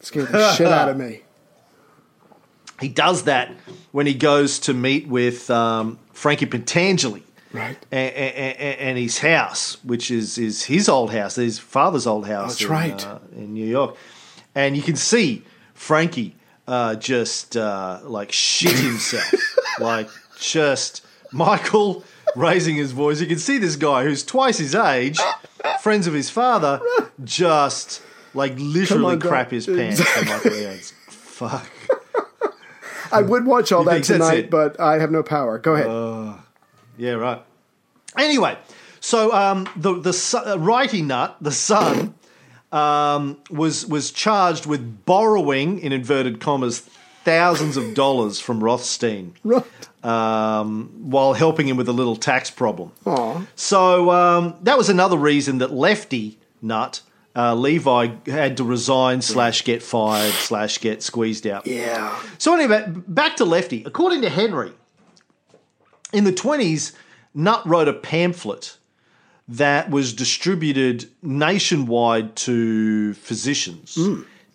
Scared 0.00 0.28
the 0.28 0.52
shit 0.54 0.66
out 0.68 0.88
of 0.88 0.96
me. 0.96 1.22
He 2.80 2.88
does 2.88 3.22
that 3.22 3.50
when 3.92 4.06
he 4.06 4.12
goes 4.12 4.58
to 4.60 4.74
meet 4.74 5.08
with 5.08 5.48
um, 5.50 5.98
Frankie 6.12 6.44
Pentangeli. 6.44 7.22
Right. 7.52 7.78
and, 7.90 8.12
and 8.14 8.98
his 8.98 9.18
house, 9.20 9.82
which 9.82 10.10
is, 10.10 10.36
is 10.36 10.64
his 10.64 10.86
old 10.90 11.10
house, 11.10 11.36
his 11.36 11.58
father's 11.58 12.06
old 12.06 12.26
house 12.26 12.58
That's 12.58 12.62
in, 12.64 12.68
right. 12.70 13.06
uh, 13.06 13.18
in 13.34 13.54
New 13.54 13.64
York. 13.64 13.96
And 14.54 14.76
you 14.76 14.82
can 14.82 14.96
see 14.96 15.42
Frankie 15.72 16.36
uh, 16.68 16.96
just 16.96 17.56
uh, 17.56 18.00
like 18.04 18.30
shit 18.30 18.76
himself. 18.76 19.32
like 19.80 20.10
just 20.38 21.02
Michael 21.32 22.04
raising 22.34 22.76
his 22.76 22.92
voice. 22.92 23.20
You 23.20 23.26
can 23.26 23.38
see 23.38 23.58
this 23.58 23.76
guy 23.76 24.04
who's 24.04 24.24
twice 24.24 24.58
his 24.58 24.74
age, 24.74 25.18
friends 25.80 26.06
of 26.06 26.14
his 26.14 26.30
father, 26.30 26.80
just 27.24 28.02
like 28.34 28.54
literally 28.58 29.14
on, 29.14 29.20
crap 29.20 29.50
his 29.50 29.66
pants. 29.66 30.00
for 30.02 30.24
Michael 30.24 30.50
Leone's. 30.52 30.92
Fuck. 31.08 31.70
I 33.12 33.22
would 33.22 33.46
watch 33.46 33.70
all 33.72 33.84
that 33.84 34.02
tonight, 34.04 34.50
but 34.50 34.80
I 34.80 34.98
have 34.98 35.10
no 35.10 35.22
power. 35.22 35.58
Go 35.58 35.74
ahead. 35.74 36.42
Yeah, 36.98 37.12
right. 37.12 37.42
Anyway, 38.18 38.56
so 39.00 39.32
um, 39.32 39.68
the 39.76 40.00
the 40.00 40.12
son- 40.12 40.48
uh, 40.48 40.58
righty 40.58 41.02
nut, 41.02 41.36
the 41.40 41.52
son, 41.52 42.14
um, 42.72 43.36
was 43.50 43.86
was 43.86 44.10
charged 44.10 44.66
with 44.66 45.04
borrowing 45.04 45.78
in 45.78 45.92
inverted 45.92 46.40
commas 46.40 46.80
thousands 47.24 47.76
of 47.76 47.92
dollars 47.94 48.40
from 48.40 48.62
Rothstein. 48.64 49.34
Um, 50.06 50.88
while 51.10 51.32
helping 51.32 51.66
him 51.66 51.76
with 51.76 51.88
a 51.88 51.92
little 51.92 52.14
tax 52.14 52.48
problem. 52.48 52.92
Aw. 53.06 53.44
So 53.56 54.10
um, 54.12 54.56
that 54.62 54.78
was 54.78 54.88
another 54.88 55.16
reason 55.16 55.58
that 55.58 55.72
Lefty 55.72 56.38
Nut 56.62 57.02
uh, 57.34 57.54
Levi 57.54 58.08
had 58.26 58.56
to 58.58 58.64
resign 58.64 59.20
slash 59.20 59.64
get 59.64 59.82
fired 59.82 60.32
slash 60.32 60.78
get 60.78 61.02
squeezed 61.02 61.46
out. 61.46 61.66
Yeah. 61.66 62.18
So 62.38 62.54
anyway, 62.54 62.86
back 63.08 63.36
to 63.36 63.44
Lefty. 63.44 63.82
According 63.84 64.22
to 64.22 64.30
Henry, 64.30 64.72
in 66.12 66.22
the 66.22 66.32
twenties, 66.32 66.92
Nutt 67.34 67.66
wrote 67.66 67.88
a 67.88 67.92
pamphlet 67.92 68.78
that 69.48 69.90
was 69.90 70.12
distributed 70.12 71.08
nationwide 71.20 72.36
to 72.36 73.14
physicians, 73.14 73.98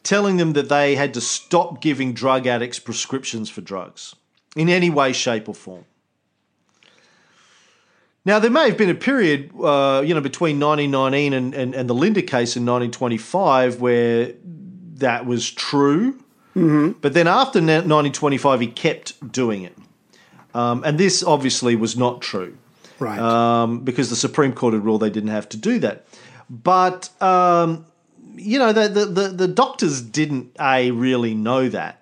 telling 0.03 0.37
them 0.37 0.53
that 0.53 0.69
they 0.69 0.95
had 0.95 1.13
to 1.13 1.21
stop 1.21 1.81
giving 1.81 2.13
drug 2.13 2.47
addicts 2.47 2.79
prescriptions 2.79 3.49
for 3.49 3.61
drugs 3.61 4.15
in 4.55 4.69
any 4.69 4.89
way, 4.89 5.13
shape, 5.13 5.47
or 5.49 5.55
form. 5.55 5.85
Now, 8.23 8.37
there 8.37 8.51
may 8.51 8.67
have 8.69 8.77
been 8.77 8.89
a 8.89 8.95
period, 8.95 9.51
uh, 9.59 10.03
you 10.05 10.13
know, 10.13 10.21
between 10.21 10.59
1919 10.59 11.33
and, 11.33 11.53
and, 11.55 11.73
and 11.73 11.89
the 11.89 11.95
Linder 11.95 12.21
case 12.21 12.55
in 12.55 12.63
1925 12.65 13.81
where 13.81 14.33
that 14.95 15.25
was 15.25 15.49
true. 15.49 16.17
But 16.53 17.13
then 17.13 17.27
after 17.27 17.59
1925, 17.59 18.59
he 18.59 18.67
kept 18.67 19.31
doing 19.31 19.63
it. 19.63 19.75
Um, 20.53 20.83
and 20.83 20.97
this 20.97 21.23
obviously 21.23 21.75
was 21.77 21.95
not 21.95 22.21
true 22.21 22.57
Right. 22.99 23.17
um, 23.17 23.79
because 23.85 24.09
the 24.09 24.17
Supreme 24.17 24.51
Court 24.51 24.73
had 24.73 24.83
ruled 24.83 25.01
they 25.01 25.09
didn't 25.09 25.29
have 25.29 25.47
to 25.49 25.57
do 25.57 25.79
that. 25.79 26.05
But 26.49 27.09
um, 27.21 27.85
you 28.35 28.59
know, 28.59 28.73
the, 28.73 28.89
the 28.89 29.05
the 29.05 29.27
the 29.29 29.47
doctors 29.47 30.01
didn't 30.01 30.51
a 30.59 30.91
really 30.91 31.33
know 31.33 31.69
that, 31.69 32.00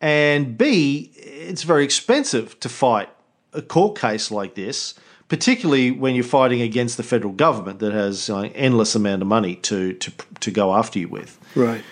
and 0.00 0.56
b 0.56 1.10
it's 1.14 1.62
very 1.62 1.84
expensive 1.84 2.58
to 2.60 2.68
fight 2.68 3.08
a 3.52 3.62
court 3.62 3.98
case 3.98 4.30
like 4.30 4.54
this, 4.54 4.94
particularly 5.28 5.90
when 5.90 6.14
you're 6.14 6.24
fighting 6.24 6.60
against 6.60 6.96
the 6.96 7.02
federal 7.02 7.32
government 7.32 7.78
that 7.80 7.92
has 7.92 8.30
uh, 8.30 8.48
endless 8.54 8.94
amount 8.94 9.22
of 9.22 9.28
money 9.28 9.56
to 9.56 9.92
to 9.94 10.12
to 10.40 10.50
go 10.50 10.74
after 10.74 10.98
you 10.98 11.08
with. 11.08 11.38
Right. 11.54 11.82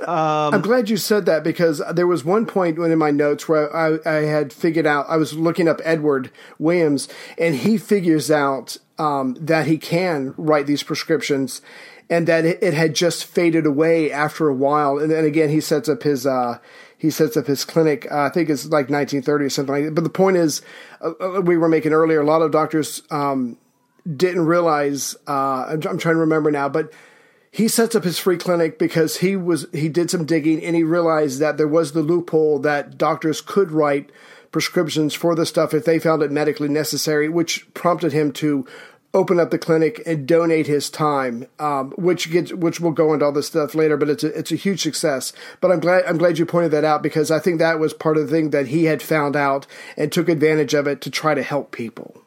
Um, 0.00 0.54
I'm 0.54 0.60
glad 0.62 0.88
you 0.88 0.96
said 0.96 1.26
that 1.26 1.44
because 1.44 1.82
there 1.92 2.06
was 2.06 2.24
one 2.24 2.46
point 2.46 2.78
when 2.78 2.90
in 2.90 2.98
my 2.98 3.10
notes 3.10 3.48
where 3.48 3.74
I, 3.74 3.98
I 4.06 4.22
had 4.22 4.50
figured 4.50 4.86
out 4.86 5.04
I 5.08 5.16
was 5.16 5.34
looking 5.34 5.68
up 5.68 5.80
Edward 5.84 6.30
Williams 6.58 7.06
and 7.36 7.54
he 7.54 7.76
figures 7.76 8.30
out 8.30 8.78
um, 8.98 9.36
that 9.38 9.66
he 9.66 9.76
can 9.76 10.32
write 10.38 10.66
these 10.66 10.82
prescriptions 10.82 11.60
and 12.08 12.26
that 12.26 12.46
it, 12.46 12.62
it 12.62 12.72
had 12.72 12.94
just 12.94 13.26
faded 13.26 13.66
away 13.66 14.10
after 14.10 14.48
a 14.48 14.54
while 14.54 14.98
and 14.98 15.10
then 15.10 15.24
again 15.24 15.50
he 15.50 15.60
sets 15.60 15.88
up 15.88 16.02
his 16.02 16.24
uh, 16.26 16.58
he 17.04 17.10
sets 17.10 17.36
up 17.36 17.46
his 17.46 17.66
clinic 17.66 18.10
uh, 18.10 18.22
I 18.22 18.28
think 18.30 18.48
it's 18.48 18.64
like 18.64 18.88
1930 18.88 19.44
or 19.44 19.50
something 19.50 19.74
like 19.74 19.84
that. 19.84 19.94
But 19.94 20.04
the 20.04 20.10
point 20.10 20.38
is 20.38 20.62
uh, 21.02 21.12
uh, 21.20 21.40
we 21.42 21.58
were 21.58 21.68
making 21.68 21.92
earlier 21.92 22.22
a 22.22 22.26
lot 22.26 22.40
of 22.40 22.50
doctors 22.50 23.02
um, 23.10 23.58
didn't 24.16 24.46
realize 24.46 25.14
uh, 25.28 25.66
I'm, 25.68 25.82
I'm 25.86 25.98
trying 25.98 26.14
to 26.14 26.20
remember 26.20 26.50
now 26.50 26.70
but 26.70 26.90
he 27.50 27.68
sets 27.68 27.94
up 27.94 28.04
his 28.04 28.18
free 28.18 28.38
clinic 28.38 28.78
because 28.78 29.18
he 29.18 29.36
was 29.36 29.66
he 29.72 29.90
did 29.90 30.10
some 30.10 30.24
digging 30.24 30.64
and 30.64 30.74
he 30.74 30.82
realized 30.82 31.40
that 31.40 31.58
there 31.58 31.68
was 31.68 31.92
the 31.92 32.02
loophole 32.02 32.58
that 32.60 32.96
doctors 32.96 33.42
could 33.42 33.70
write 33.70 34.10
prescriptions 34.50 35.12
for 35.12 35.34
the 35.34 35.44
stuff 35.44 35.74
if 35.74 35.84
they 35.84 35.98
found 35.98 36.22
it 36.22 36.30
medically 36.30 36.68
necessary, 36.68 37.28
which 37.28 37.72
prompted 37.74 38.12
him 38.12 38.30
to 38.30 38.64
open 39.14 39.38
up 39.40 39.50
the 39.50 39.58
clinic 39.58 40.02
and 40.04 40.26
donate 40.26 40.66
his 40.66 40.90
time, 40.90 41.46
um, 41.58 41.92
which 41.92 42.30
gets 42.30 42.52
which 42.52 42.80
we'll 42.80 42.92
go 42.92 43.14
into 43.14 43.24
all 43.24 43.32
this 43.32 43.46
stuff 43.46 43.74
later. 43.74 43.96
But 43.96 44.10
it's 44.10 44.24
a 44.24 44.38
it's 44.38 44.52
a 44.52 44.56
huge 44.56 44.82
success. 44.82 45.32
But 45.60 45.70
I'm 45.70 45.80
glad 45.80 46.04
I'm 46.04 46.18
glad 46.18 46.38
you 46.38 46.44
pointed 46.44 46.72
that 46.72 46.84
out 46.84 47.02
because 47.02 47.30
I 47.30 47.38
think 47.38 47.58
that 47.60 47.78
was 47.78 47.94
part 47.94 48.18
of 48.18 48.26
the 48.26 48.32
thing 48.32 48.50
that 48.50 48.66
he 48.66 48.84
had 48.84 49.00
found 49.00 49.36
out 49.36 49.66
and 49.96 50.12
took 50.12 50.28
advantage 50.28 50.74
of 50.74 50.86
it 50.86 51.00
to 51.02 51.10
try 51.10 51.34
to 51.34 51.42
help 51.42 51.70
people. 51.70 52.20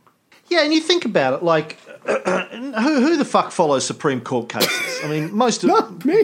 Yeah, 0.47 0.63
and 0.63 0.73
you 0.73 0.79
think 0.79 1.03
about 1.03 1.33
it, 1.33 1.43
like 1.43 1.77
who 2.05 2.71
who 2.71 3.17
the 3.17 3.25
fuck 3.25 3.51
follows 3.51 3.85
Supreme 3.85 4.21
Court 4.21 4.49
cases? 4.49 4.99
I 5.03 5.09
mean, 5.09 5.35
most 5.35 5.63
of 5.63 5.69
Not 5.71 6.05
me. 6.05 6.23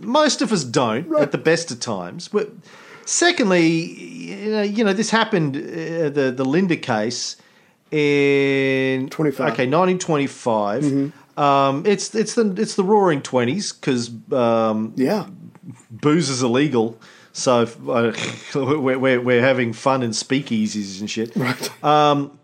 most 0.00 0.42
of 0.42 0.52
us 0.52 0.64
don't 0.64 1.14
at 1.16 1.30
the 1.30 1.38
best 1.38 1.70
of 1.70 1.78
times. 1.78 2.26
But 2.26 2.50
secondly, 3.04 3.68
you 3.68 4.50
know, 4.50 4.62
you 4.62 4.84
know 4.84 4.92
this 4.92 5.10
happened 5.10 5.56
uh, 5.56 6.10
the 6.10 6.34
the 6.36 6.44
Linder 6.44 6.76
case 6.76 7.36
in 7.92 9.08
25. 9.10 9.52
Okay, 9.52 9.66
nineteen 9.66 11.12
Um, 11.36 11.82
it's 11.86 12.14
it's 12.14 12.34
the 12.34 12.54
it's 12.56 12.74
the 12.74 12.84
Roaring 12.84 13.22
Twenties 13.22 13.72
because 13.72 14.10
um, 14.32 14.92
Yeah. 14.96 15.26
booze 15.90 16.28
is 16.28 16.42
illegal. 16.42 16.98
So 17.32 17.62
uh, 17.88 18.12
we're, 18.54 18.98
we're, 18.98 19.20
we're 19.20 19.40
having 19.40 19.72
fun 19.72 20.02
in 20.02 20.10
speakeasies 20.10 21.00
and 21.00 21.08
shit. 21.08 21.34
Right. 21.36 21.84
Um, 21.84 22.38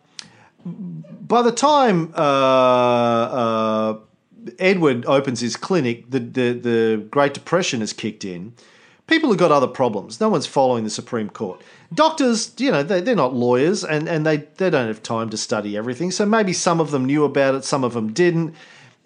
By 0.65 1.43
the 1.43 1.53
time 1.53 2.13
uh, 2.15 2.21
uh, 2.21 3.99
Edward 4.59 5.05
opens 5.07 5.41
his 5.41 5.57
clinic, 5.57 6.09
the, 6.11 6.21
the, 6.21 6.53
the 6.53 7.07
Great 7.11 7.35
Depression 7.35 7.81
has 7.81 7.93
kicked 7.93 8.25
in. 8.25 8.53
People 9.09 9.29
have 9.31 9.39
got 9.39 9.51
other 9.53 9.67
problems. 9.69 10.21
No 10.21 10.29
one's 10.29 10.47
following 10.47 10.85
the 10.85 10.91
Supreme 10.91 11.31
Court. 11.31 11.61
Doctors, 11.95 12.53
you 12.59 12.71
know, 12.71 12.83
they, 12.83 13.01
they're 13.01 13.15
not 13.15 13.35
lawyers 13.35 13.85
and, 13.85 14.09
and 14.09 14.27
they, 14.27 14.39
they 14.39 14.71
don't 14.71 14.89
have 14.89 15.03
time 15.03 15.31
to 15.31 15.37
study 15.37 15.77
everything. 15.77 16.11
So 16.11 16.27
maybe 16.27 16.53
some 16.53 16.81
of 16.81 16.91
them 16.91 17.05
knew 17.05 17.25
about 17.25 17.55
it, 17.55 17.65
some 17.65 17.85
of 17.85 17.95
them 17.95 18.13
didn't. 18.13 18.55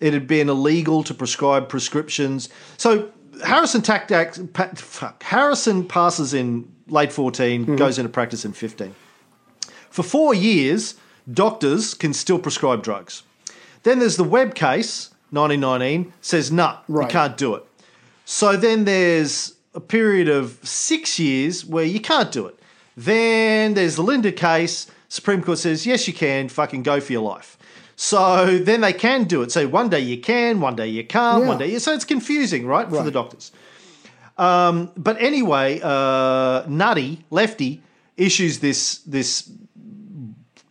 It 0.01 0.15
had 0.15 0.27
been 0.27 0.49
illegal 0.49 1.05
to 1.05 1.13
prescribe 1.13 1.69
prescriptions. 1.69 2.49
So 2.79 3.11
Harrison 3.45 3.83
tact 3.83 4.11
act, 4.13 4.53
pa, 4.53 4.69
fuck, 4.75 5.23
Harrison 5.23 5.87
passes 5.87 6.33
in 6.33 6.73
late 6.89 7.13
14, 7.13 7.63
mm-hmm. 7.63 7.77
goes 7.77 7.99
into 7.99 8.09
practice 8.09 8.45
in 8.45 8.53
15. 8.53 8.95
For 9.91 10.03
four 10.03 10.35
years, 10.35 10.95
doctors 11.31 11.95
can 11.95 12.15
still 12.15 12.39
prescribe 12.39 12.83
drugs. 12.83 13.25
Then 13.83 13.99
there's 13.99 14.17
the 14.17 14.25
Webb 14.25 14.55
case, 14.55 15.11
1919, 15.31 16.13
says, 16.21 16.51
nah, 16.51 16.79
Right. 16.89 17.05
you 17.05 17.11
can't 17.11 17.37
do 17.37 17.55
it. 17.55 17.65
So 18.25 18.57
then 18.57 18.85
there's 18.85 19.55
a 19.75 19.81
period 19.81 20.29
of 20.29 20.59
six 20.63 21.19
years 21.19 21.65
where 21.65 21.85
you 21.85 22.01
can't 22.01 22.31
do 22.31 22.47
it. 22.47 22.60
Then 22.97 23.75
there's 23.75 23.97
the 23.97 24.03
Linder 24.03 24.33
case. 24.33 24.87
Supreme 25.09 25.43
Court 25.43 25.59
says, 25.59 25.87
yes, 25.87 26.07
you 26.07 26.15
can, 26.15 26.49
fucking 26.49 26.83
go 26.83 27.01
for 27.01 27.13
your 27.13 27.23
life. 27.23 27.57
So 27.97 28.59
then 28.59 28.81
they 28.81 28.93
can 28.93 29.25
do 29.25 29.43
it. 29.43 29.53
So 29.53 29.69
one 29.69 29.89
day 29.91 30.01
you 30.01 30.19
can, 30.19 30.61
one 30.61 30.77
day 30.77 30.89
you 30.89 31.05
can't, 31.05 31.43
Yeah. 31.43 31.49
one 31.49 31.59
day 31.59 31.71
you. 31.73 31.79
So 31.79 31.93
it's 31.93 32.05
confusing, 32.05 32.67
right, 32.67 32.89
for 32.89 33.03
the 33.03 33.11
doctors. 33.11 33.53
Um, 34.39 34.91
but 34.97 35.21
anyway, 35.21 35.81
uh, 35.83 36.65
Nutty, 36.67 37.25
Lefty, 37.31 37.83
issues 38.17 38.61
this 38.61 38.99
this 38.99 39.51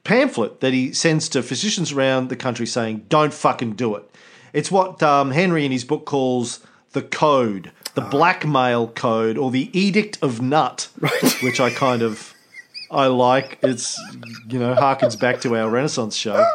pamphlet 0.03 0.59
that 0.61 0.73
he 0.73 0.91
sends 0.93 1.29
to 1.29 1.43
physicians 1.43 1.91
around 1.91 2.29
the 2.29 2.35
country 2.35 2.65
saying, 2.65 3.05
"Don't 3.09 3.33
fucking 3.33 3.73
do 3.73 3.95
it." 3.95 4.09
It's 4.53 4.71
what 4.71 5.03
um, 5.03 5.29
Henry 5.31 5.65
in 5.65 5.71
his 5.71 5.83
book 5.83 6.05
calls 6.05 6.61
the 6.93 7.03
code, 7.03 7.71
the 7.95 8.03
ah. 8.03 8.09
blackmail 8.09 8.87
code, 8.89 9.37
or 9.37 9.51
the 9.51 9.69
edict 9.77 10.17
of 10.21 10.41
nut, 10.41 10.89
which 11.41 11.59
I 11.59 11.69
kind 11.69 12.01
of 12.01 12.33
I 12.91 13.07
like. 13.07 13.59
It's 13.61 13.99
you 14.47 14.59
know 14.59 14.75
harkens 14.75 15.19
back 15.19 15.41
to 15.41 15.55
our 15.55 15.69
Renaissance 15.69 16.15
show, 16.15 16.45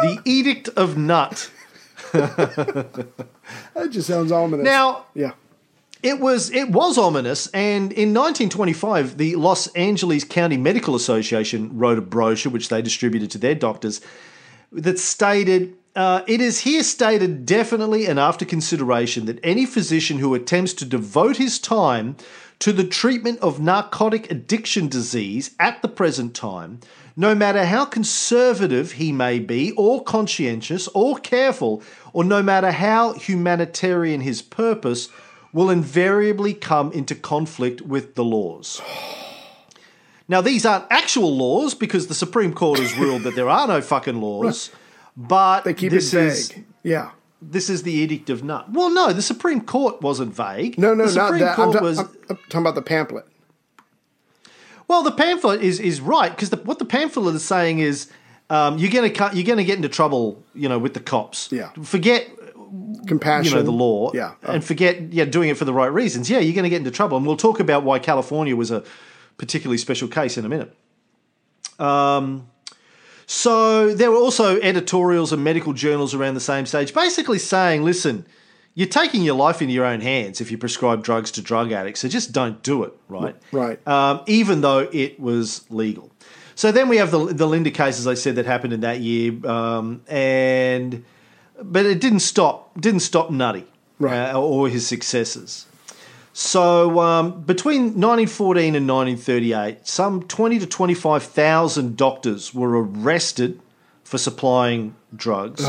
the 0.00 0.20
edict 0.24 0.68
of 0.70 0.96
nut. 0.96 1.50
That 3.74 3.90
just 3.90 4.06
sounds 4.06 4.32
ominous. 4.32 4.64
Now 4.64 5.04
yeah. 5.14 5.32
It 6.02 6.20
was 6.20 6.50
it 6.50 6.68
was 6.68 6.98
ominous, 6.98 7.46
and 7.48 7.90
in 7.90 8.12
1925, 8.12 9.16
the 9.16 9.36
Los 9.36 9.68
Angeles 9.68 10.22
County 10.22 10.58
Medical 10.58 10.94
Association 10.94 11.78
wrote 11.78 11.96
a 11.96 12.02
brochure 12.02 12.52
which 12.52 12.68
they 12.68 12.82
distributed 12.82 13.30
to 13.30 13.38
their 13.38 13.54
doctors 13.54 14.02
that 14.70 14.98
stated. 14.98 15.76
Uh, 15.94 16.22
it 16.26 16.40
is 16.40 16.60
here 16.60 16.82
stated 16.82 17.46
definitely 17.46 18.06
and 18.06 18.18
after 18.18 18.44
consideration 18.44 19.26
that 19.26 19.38
any 19.44 19.64
physician 19.64 20.18
who 20.18 20.34
attempts 20.34 20.72
to 20.74 20.84
devote 20.84 21.36
his 21.36 21.58
time 21.58 22.16
to 22.58 22.72
the 22.72 22.84
treatment 22.84 23.38
of 23.40 23.60
narcotic 23.60 24.30
addiction 24.30 24.88
disease 24.88 25.54
at 25.60 25.82
the 25.82 25.88
present 25.88 26.34
time, 26.34 26.80
no 27.16 27.34
matter 27.34 27.64
how 27.64 27.84
conservative 27.84 28.92
he 28.92 29.12
may 29.12 29.38
be, 29.38 29.70
or 29.72 30.02
conscientious, 30.02 30.88
or 30.88 31.16
careful, 31.18 31.82
or 32.12 32.24
no 32.24 32.42
matter 32.42 32.72
how 32.72 33.12
humanitarian 33.12 34.20
his 34.20 34.42
purpose, 34.42 35.08
will 35.52 35.70
invariably 35.70 36.52
come 36.52 36.90
into 36.92 37.14
conflict 37.14 37.80
with 37.82 38.16
the 38.16 38.24
laws. 38.24 38.82
Now, 40.26 40.40
these 40.40 40.66
aren't 40.66 40.86
actual 40.90 41.36
laws 41.36 41.74
because 41.74 42.08
the 42.08 42.14
Supreme 42.14 42.52
Court 42.52 42.80
has 42.80 42.96
ruled 42.96 43.22
that 43.22 43.36
there 43.36 43.48
are 43.48 43.68
no 43.68 43.80
fucking 43.80 44.20
laws, 44.20 44.70
but 45.16 45.62
They 45.64 45.74
keep 45.74 45.90
this 45.90 46.12
it 46.12 46.16
vague. 46.18 46.28
is 46.28 46.54
yeah. 46.82 47.10
this 47.40 47.68
is 47.70 47.82
the 47.82 47.92
edict 47.92 48.30
of 48.30 48.42
nut. 48.42 48.66
Well, 48.72 48.90
no, 48.90 49.12
the 49.12 49.22
Supreme 49.22 49.60
Court 49.60 50.02
wasn't 50.02 50.34
vague. 50.34 50.78
No, 50.78 50.94
no, 50.94 51.06
the 51.06 51.14
not 51.14 51.26
Supreme 51.26 51.40
that. 51.42 51.50
I'm, 51.50 51.56
Court 51.56 51.76
ta- 51.76 51.82
was 51.82 51.98
I'm- 51.98 52.16
I'm 52.30 52.36
talking 52.48 52.60
about 52.62 52.74
the 52.74 52.82
pamphlet. 52.82 53.26
well. 54.88 55.02
The 55.02 55.12
pamphlet 55.12 55.62
is 55.62 55.80
is 55.80 56.00
right 56.00 56.30
because 56.34 56.50
what 56.64 56.78
the 56.78 56.84
pamphlet 56.84 57.34
is 57.34 57.44
saying 57.44 57.78
is 57.78 58.10
um, 58.50 58.78
you're 58.78 58.90
gonna 58.90 59.12
you're 59.34 59.44
gonna 59.46 59.64
get 59.64 59.76
into 59.76 59.88
trouble, 59.88 60.42
you 60.54 60.68
know, 60.68 60.78
with 60.78 60.94
the 60.94 61.00
cops. 61.00 61.50
Yeah. 61.52 61.70
forget 61.82 62.28
Compassion. 63.06 63.52
you 63.52 63.56
know 63.58 63.62
the 63.62 63.70
law 63.70 64.10
Yeah. 64.14 64.34
and 64.42 64.64
forget 64.64 65.12
yeah 65.12 65.26
doing 65.26 65.48
it 65.48 65.56
for 65.56 65.64
the 65.64 65.72
right 65.72 65.92
reasons 65.92 66.28
yeah 66.28 66.38
you're 66.40 66.54
going 66.54 66.64
to 66.64 66.70
get 66.70 66.78
into 66.78 66.90
trouble 66.90 67.16
and 67.16 67.24
we'll 67.24 67.36
talk 67.36 67.60
about 67.60 67.84
why 67.84 68.00
california 68.00 68.56
was 68.56 68.72
a 68.72 68.82
particularly 69.38 69.78
special 69.78 70.08
case 70.08 70.36
in 70.36 70.44
a 70.44 70.48
minute 70.48 70.74
um, 71.78 72.48
so 73.26 73.94
there 73.94 74.10
were 74.10 74.16
also 74.18 74.60
editorials 74.60 75.32
and 75.32 75.42
medical 75.42 75.72
journals 75.72 76.14
around 76.14 76.34
the 76.34 76.40
same 76.40 76.66
stage 76.66 76.92
basically 76.94 77.38
saying 77.38 77.82
listen 77.82 78.26
you're 78.74 78.88
taking 78.88 79.22
your 79.22 79.36
life 79.36 79.62
into 79.62 79.72
your 79.72 79.84
own 79.84 80.00
hands 80.00 80.40
if 80.40 80.50
you 80.50 80.58
prescribe 80.58 81.04
drugs 81.04 81.30
to 81.30 81.40
drug 81.40 81.70
addicts. 81.70 82.00
So 82.00 82.08
just 82.08 82.32
don't 82.32 82.60
do 82.64 82.82
it, 82.82 82.92
right? 83.08 83.36
Right. 83.52 83.86
Um, 83.86 84.22
even 84.26 84.62
though 84.62 84.88
it 84.92 85.20
was 85.20 85.64
legal. 85.70 86.10
So 86.56 86.72
then 86.72 86.88
we 86.88 86.96
have 86.96 87.10
the 87.12 87.26
the 87.26 87.46
Linder 87.46 87.70
case, 87.70 87.98
as 87.98 88.06
I 88.06 88.14
said, 88.14 88.34
that 88.36 88.46
happened 88.46 88.72
in 88.72 88.80
that 88.80 89.00
year, 89.00 89.32
um, 89.46 90.02
and 90.08 91.04
but 91.62 91.86
it 91.86 92.00
didn't 92.00 92.20
stop 92.20 92.78
didn't 92.80 93.00
stop 93.00 93.30
Nutty 93.30 93.64
Right. 94.00 94.30
uh, 94.32 94.40
or 94.40 94.68
his 94.68 94.86
successors. 94.86 95.66
So 96.36 96.98
um, 96.98 97.42
between 97.42 97.94
1914 98.00 98.74
and 98.74 98.88
1938, 98.88 99.86
some 99.86 100.24
20 100.24 100.58
to 100.58 100.66
25,000 100.66 101.96
doctors 101.96 102.52
were 102.52 102.82
arrested 102.82 103.60
for 104.02 104.18
supplying 104.18 104.96
drugs. 105.14 105.64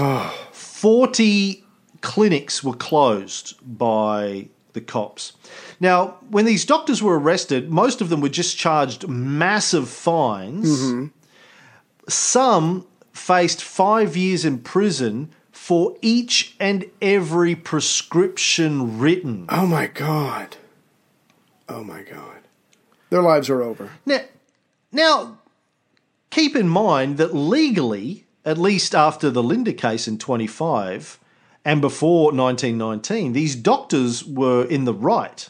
40 0.51 1.63
clinics 2.01 2.63
were 2.63 2.73
closed 2.73 3.55
by 3.77 4.49
the 4.73 4.81
cops. 4.81 5.33
Now, 5.79 6.17
when 6.29 6.45
these 6.45 6.65
doctors 6.65 7.01
were 7.01 7.19
arrested, 7.19 7.69
most 7.69 8.01
of 8.01 8.09
them 8.09 8.19
were 8.19 8.27
just 8.29 8.57
charged 8.57 9.07
massive 9.07 9.87
fines. 9.87 11.11
Some 12.09 12.87
faced 13.13 13.63
five 13.63 14.17
years 14.17 14.43
in 14.43 14.59
prison 14.59 15.29
for 15.65 15.97
each 15.99 16.55
and 16.59 16.85
every 17.01 17.55
prescription 17.55 18.99
written. 18.99 19.47
Oh 19.49 19.65
my 19.65 19.87
god. 19.87 20.57
Oh 21.67 21.83
my 21.83 22.03
god. 22.03 22.41
Their 23.09 23.23
lives 23.23 23.49
are 23.49 23.63
over. 23.63 23.89
Now, 24.05 24.19
now, 24.91 25.39
keep 26.29 26.55
in 26.55 26.69
mind 26.69 27.17
that 27.17 27.33
legally, 27.33 28.25
at 28.45 28.59
least 28.59 28.93
after 28.93 29.31
the 29.31 29.41
Linder 29.41 29.73
case 29.73 30.07
in 30.07 30.19
25 30.19 31.17
and 31.65 31.81
before 31.81 32.25
1919, 32.25 33.33
these 33.33 33.55
doctors 33.55 34.23
were 34.23 34.65
in 34.65 34.85
the 34.85 34.93
right. 34.93 35.49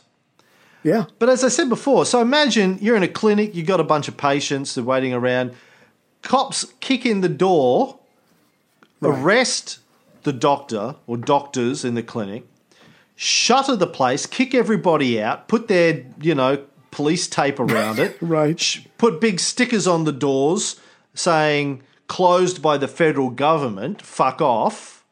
Yeah. 0.82 1.08
But 1.20 1.28
as 1.28 1.44
I 1.44 1.50
said 1.50 1.68
before, 1.68 2.06
so 2.06 2.22
imagine 2.22 2.78
you're 2.80 2.96
in 2.96 3.04
a 3.04 3.10
clinic, 3.10 3.54
you've 3.54 3.68
got 3.68 3.82
a 3.82 3.84
bunch 3.84 4.08
of 4.08 4.16
patients, 4.16 4.76
they're 4.76 4.84
waiting 4.86 5.12
around. 5.12 5.52
Cops 6.22 6.64
kick 6.80 7.06
in 7.06 7.20
the 7.20 7.28
door, 7.28 8.00
arrest 9.02 9.80
the 10.26 10.34
doctor 10.34 10.96
or 11.08 11.16
doctors 11.18 11.86
in 11.86 11.96
the 11.96 12.04
clinic, 12.04 12.46
shutter 13.16 13.76
the 13.78 13.88
place, 13.88 14.26
kick 14.26 14.54
everybody 14.54 15.22
out, 15.22 15.48
put 15.48 15.68
their, 15.70 16.04
you 16.22 16.36
know, 16.36 16.64
police 16.92 17.28
tape 17.28 17.60
around 17.60 18.00
it, 18.00 18.18
Right. 18.22 18.78
put 18.98 19.22
big 19.22 19.40
stickers 19.40 19.88
on 19.88 20.04
the 20.04 20.12
doors 20.12 20.80
saying 21.14 21.82
closed 22.08 22.62
by 22.62 22.78
the 22.78 22.88
federal 22.88 23.30
government, 23.30 24.02
fuck 24.02 24.42
off. 24.42 25.04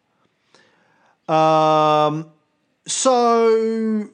Um, 1.29 2.29
so 2.85 4.09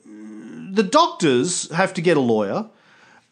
the 0.72 0.84
doctors 0.84 1.72
have 1.72 1.94
to 1.96 2.02
get 2.02 2.16
a 2.18 2.20
lawyer. 2.20 2.68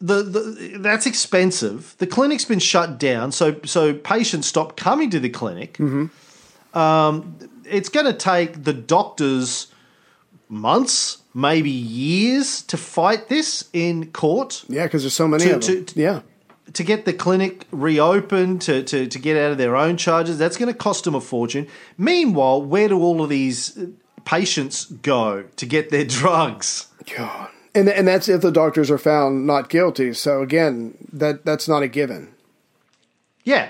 The, 0.00 0.22
the 0.22 0.78
that's 0.78 1.06
expensive. 1.06 1.94
The 1.98 2.06
clinic's 2.06 2.44
been 2.44 2.58
shut 2.60 2.98
down, 2.98 3.32
so 3.32 3.56
so 3.64 3.94
patients 3.94 4.46
stop 4.46 4.76
coming 4.76 5.10
to 5.10 5.18
the 5.20 5.28
clinic. 5.28 5.78
Um, 6.74 7.36
it's 7.70 7.88
going 7.88 8.06
to 8.06 8.12
take 8.12 8.64
the 8.64 8.72
doctors 8.72 9.68
months, 10.48 11.18
maybe 11.34 11.70
years, 11.70 12.62
to 12.62 12.76
fight 12.76 13.28
this 13.28 13.68
in 13.72 14.10
court 14.12 14.64
Yeah, 14.68 14.84
because 14.84 15.02
there's 15.02 15.14
so 15.14 15.28
many 15.28 15.44
To- 15.44 15.54
of 15.56 15.66
them. 15.66 15.84
to- 15.84 16.00
yeah. 16.00 16.20
to 16.74 16.82
get 16.82 17.04
the 17.04 17.12
clinic 17.12 17.64
reopened, 17.70 18.60
to, 18.62 18.82
to, 18.82 19.06
to 19.06 19.18
get 19.18 19.36
out 19.36 19.52
of 19.52 19.58
their 19.58 19.76
own 19.76 19.96
charges. 19.96 20.38
That's 20.38 20.56
going 20.56 20.72
to 20.72 20.78
cost 20.78 21.04
them 21.04 21.14
a 21.14 21.20
fortune. 21.20 21.66
Meanwhile, 21.96 22.62
where 22.62 22.88
do 22.88 22.98
all 23.00 23.22
of 23.22 23.28
these 23.30 23.76
uh, 23.78 23.86
patients 24.24 24.84
go 24.86 25.44
to 25.56 25.66
get 25.66 25.90
their 25.90 26.04
drugs? 26.20 26.86
God. 27.16 27.48
And 27.74 27.88
and 27.88 28.08
that's 28.08 28.28
if 28.28 28.40
the 28.40 28.50
doctors 28.50 28.90
are 28.90 28.98
found 28.98 29.46
not 29.46 29.68
guilty. 29.68 30.12
So 30.14 30.42
again, 30.42 30.94
that 31.12 31.44
that's 31.44 31.68
not 31.68 31.82
a 31.82 31.88
given. 31.88 32.28
Yeah. 33.44 33.68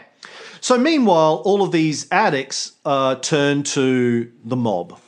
So 0.60 0.78
meanwhile, 0.78 1.42
all 1.44 1.62
of 1.62 1.72
these 1.72 2.06
addicts 2.10 2.72
uh, 2.84 3.16
turn 3.16 3.62
to 3.64 4.30
the 4.44 4.56
mob 4.56 4.98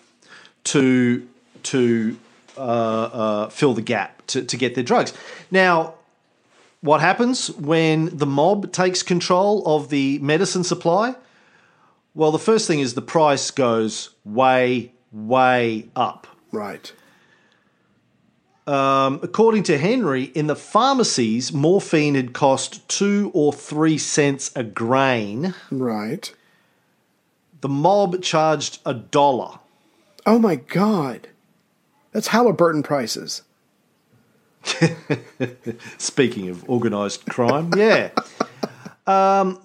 to 0.64 1.26
to 1.62 2.16
uh, 2.56 2.60
uh, 2.60 3.48
fill 3.48 3.74
the 3.74 3.82
gap 3.82 4.26
to, 4.28 4.42
to 4.42 4.56
get 4.56 4.74
their 4.74 4.84
drugs. 4.84 5.12
Now, 5.50 5.94
what 6.80 7.00
happens 7.00 7.50
when 7.52 8.16
the 8.16 8.26
mob 8.26 8.72
takes 8.72 9.02
control 9.02 9.62
of 9.66 9.90
the 9.90 10.18
medicine 10.20 10.64
supply? 10.64 11.14
Well, 12.14 12.32
the 12.32 12.38
first 12.38 12.66
thing 12.66 12.80
is 12.80 12.94
the 12.94 13.02
price 13.02 13.50
goes 13.50 14.10
way, 14.24 14.92
way 15.12 15.88
up. 15.94 16.26
Right. 16.52 16.92
Um, 18.70 19.18
according 19.24 19.64
to 19.64 19.78
Henry, 19.78 20.22
in 20.22 20.46
the 20.46 20.54
pharmacies, 20.54 21.52
morphine 21.52 22.14
had 22.14 22.32
cost 22.32 22.88
two 22.88 23.32
or 23.34 23.52
three 23.52 23.98
cents 23.98 24.52
a 24.54 24.62
grain. 24.62 25.56
Right. 25.72 26.32
The 27.62 27.68
mob 27.68 28.22
charged 28.22 28.78
a 28.86 28.94
dollar. 28.94 29.58
Oh 30.24 30.38
my 30.38 30.54
God. 30.54 31.26
That's 32.12 32.28
Halliburton 32.28 32.84
prices. 32.84 33.42
Speaking 35.98 36.48
of 36.48 36.68
organised 36.68 37.26
crime, 37.26 37.72
yeah. 37.76 38.10
Um, 39.04 39.60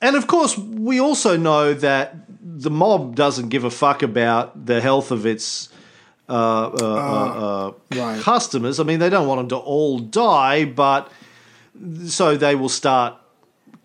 and 0.00 0.14
of 0.14 0.28
course, 0.28 0.56
we 0.56 1.00
also 1.00 1.36
know 1.36 1.74
that 1.74 2.14
the 2.40 2.70
mob 2.70 3.16
doesn't 3.16 3.48
give 3.48 3.64
a 3.64 3.70
fuck 3.70 4.04
about 4.04 4.66
the 4.66 4.80
health 4.80 5.10
of 5.10 5.26
its 5.26 5.68
Uh, 6.26 6.70
uh, 6.80 6.84
uh, 6.84 7.72
right. 7.96 8.20
customers. 8.22 8.80
I 8.80 8.84
mean, 8.84 8.98
they 8.98 9.10
don't 9.10 9.28
want 9.28 9.40
them 9.40 9.48
to 9.50 9.56
all 9.56 9.98
die, 9.98 10.64
but 10.64 11.12
so 12.06 12.36
they 12.36 12.54
will 12.54 12.70
start 12.70 13.16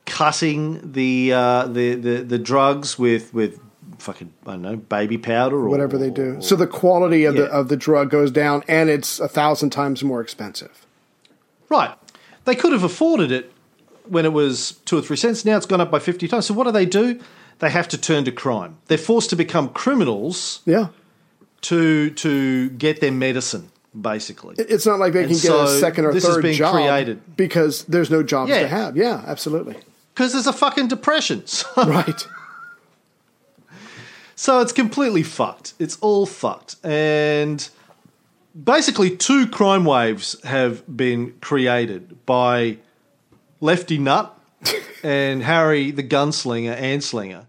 cutting 0.05 0.93
the 0.93 1.33
uh, 1.33 1.67
the, 1.67 1.95
the 1.95 2.23
the 2.23 2.39
drugs 2.39 2.97
with 2.97 3.33
with 3.33 3.59
fucking 3.97 4.33
I 4.45 4.51
don't 4.51 4.61
know 4.61 4.75
baby 4.77 5.17
powder 5.17 5.57
or 5.57 5.69
Whatever 5.69 5.97
they 5.97 6.09
do. 6.09 6.41
So 6.41 6.55
the 6.55 6.67
quality 6.67 7.25
of 7.25 7.35
the 7.35 7.45
of 7.45 7.67
the 7.67 7.77
drug 7.77 8.09
goes 8.09 8.31
down 8.31 8.63
and 8.67 8.89
it's 8.89 9.19
a 9.19 9.27
thousand 9.27 9.71
times 9.71 10.03
more 10.03 10.21
expensive. 10.21 10.85
Right. 11.69 11.93
They 12.45 12.55
could 12.55 12.71
have 12.71 12.83
afforded 12.83 13.31
it 13.31 13.51
when 14.07 14.25
it 14.25 14.33
was 14.33 14.73
two 14.85 14.97
or 14.97 15.01
three 15.01 15.17
cents. 15.17 15.45
Now 15.45 15.57
it's 15.57 15.67
gone 15.67 15.81
up 15.81 15.91
by 15.91 15.99
50 15.99 16.27
times. 16.27 16.47
So 16.47 16.53
what 16.53 16.63
do 16.63 16.71
they 16.71 16.85
do? 16.85 17.19
They 17.59 17.69
have 17.69 17.87
to 17.89 17.97
turn 17.97 18.25
to 18.25 18.31
crime. 18.31 18.77
They're 18.87 18.97
forced 18.97 19.29
to 19.31 19.35
become 19.35 19.69
criminals 19.69 20.61
Yeah. 20.65 20.87
To 21.61 22.09
to 22.11 22.69
get 22.71 23.01
their 23.01 23.11
medicine, 23.11 23.69
basically. 23.99 24.55
It's 24.57 24.85
not 24.85 24.99
like 24.99 25.13
they 25.13 25.23
And 25.23 25.31
can 25.31 25.39
get 25.39 25.51
a 25.51 25.67
second 25.79 26.05
or 26.05 26.19
third 26.19 26.45
job 26.53 26.73
created. 26.75 27.35
because 27.35 27.83
there's 27.85 28.09
no 28.09 28.23
jobs 28.23 28.49
Yeah. 28.49 28.61
to 28.61 28.67
have. 28.67 28.97
Yeah, 28.97 29.23
absolutely. 29.27 29.75
Because 30.13 30.33
there's 30.33 30.47
a 30.47 30.53
fucking 30.53 30.87
depression. 30.87 31.43
So, 31.47 31.67
Right. 31.85 32.27
so 34.35 34.59
it's 34.61 34.71
completely 34.71 35.23
fucked. 35.23 35.73
It's 35.79 35.97
all 36.01 36.25
fucked. 36.25 36.75
And 36.83 37.67
basically, 38.61 39.15
two 39.15 39.47
crime 39.47 39.85
waves 39.85 40.35
have 40.43 40.83
been 40.95 41.33
created 41.41 42.25
by 42.25 42.77
Lefty 43.59 43.97
Nut 43.97 44.37
and 45.03 45.43
Harry 45.43 45.91
the 45.91 46.03
Gunslinger 46.03 46.77
Anslinger. 46.79 47.45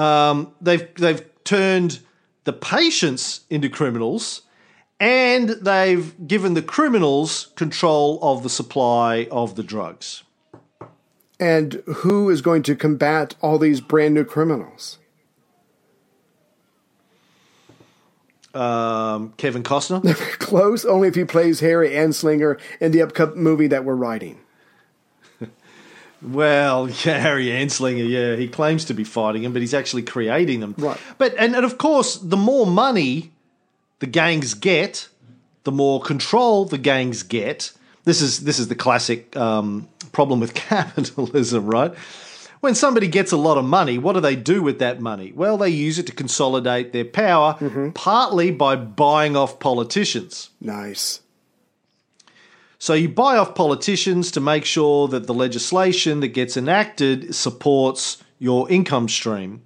Um, 0.00 0.52
they've 0.60 0.92
they've 0.96 1.22
turned 1.44 2.00
the 2.44 2.52
patients 2.52 3.40
into 3.50 3.68
criminals, 3.68 4.42
and 5.00 5.50
they've 5.50 6.14
given 6.26 6.54
the 6.54 6.62
criminals 6.62 7.52
control 7.56 8.18
of 8.22 8.42
the 8.42 8.50
supply 8.50 9.26
of 9.30 9.56
the 9.56 9.62
drugs. 9.62 10.22
And 11.40 11.82
who 11.86 12.30
is 12.30 12.42
going 12.42 12.62
to 12.64 12.76
combat 12.76 13.34
all 13.40 13.58
these 13.58 13.80
brand 13.80 14.14
new 14.14 14.24
criminals? 14.24 14.98
Um, 18.54 19.34
Kevin 19.36 19.64
Costner. 19.64 20.14
Close, 20.38 20.84
only 20.84 21.08
if 21.08 21.16
he 21.16 21.24
plays 21.24 21.58
Harry 21.58 21.90
Anslinger 21.90 22.60
in 22.80 22.92
the 22.92 23.02
upcoming 23.02 23.42
movie 23.42 23.66
that 23.66 23.84
we're 23.84 23.96
writing. 23.96 24.38
Well, 26.22 26.88
yeah, 27.04 27.18
Harry 27.18 27.46
Anslinger, 27.46 28.08
yeah, 28.08 28.36
he 28.36 28.48
claims 28.48 28.84
to 28.86 28.94
be 28.94 29.04
fighting 29.04 29.42
them, 29.42 29.52
but 29.52 29.62
he's 29.62 29.74
actually 29.74 30.02
creating 30.02 30.60
them. 30.60 30.74
Right. 30.78 30.98
But 31.18 31.34
and, 31.38 31.54
and 31.54 31.64
of 31.64 31.78
course, 31.78 32.16
the 32.16 32.36
more 32.36 32.66
money 32.66 33.32
the 33.98 34.06
gangs 34.06 34.54
get, 34.54 35.08
the 35.64 35.72
more 35.72 36.00
control 36.00 36.64
the 36.64 36.78
gangs 36.78 37.22
get. 37.22 37.72
This 38.04 38.20
is 38.20 38.40
this 38.40 38.58
is 38.58 38.68
the 38.68 38.74
classic 38.74 39.34
um, 39.36 39.88
problem 40.12 40.40
with 40.40 40.54
capitalism, 40.70 41.66
right? 41.66 41.94
When 42.60 42.74
somebody 42.74 43.08
gets 43.08 43.30
a 43.30 43.36
lot 43.36 43.58
of 43.58 43.64
money, 43.66 43.98
what 43.98 44.14
do 44.14 44.20
they 44.20 44.36
do 44.36 44.62
with 44.62 44.78
that 44.78 44.98
money? 44.98 45.32
Well, 45.34 45.58
they 45.58 45.68
use 45.68 45.98
it 45.98 46.06
to 46.06 46.12
consolidate 46.12 46.94
their 46.94 47.04
power, 47.04 47.58
partly 47.94 48.52
by 48.52 48.74
buying 48.76 49.36
off 49.36 49.58
politicians. 49.58 50.48
Nice. 50.62 51.20
So 52.84 52.92
you 52.92 53.08
buy 53.08 53.38
off 53.38 53.54
politicians 53.54 54.30
to 54.32 54.42
make 54.42 54.66
sure 54.66 55.08
that 55.08 55.26
the 55.26 55.32
legislation 55.32 56.20
that 56.20 56.28
gets 56.28 56.54
enacted 56.54 57.34
supports 57.34 58.22
your 58.38 58.70
income 58.70 59.08
stream. 59.08 59.62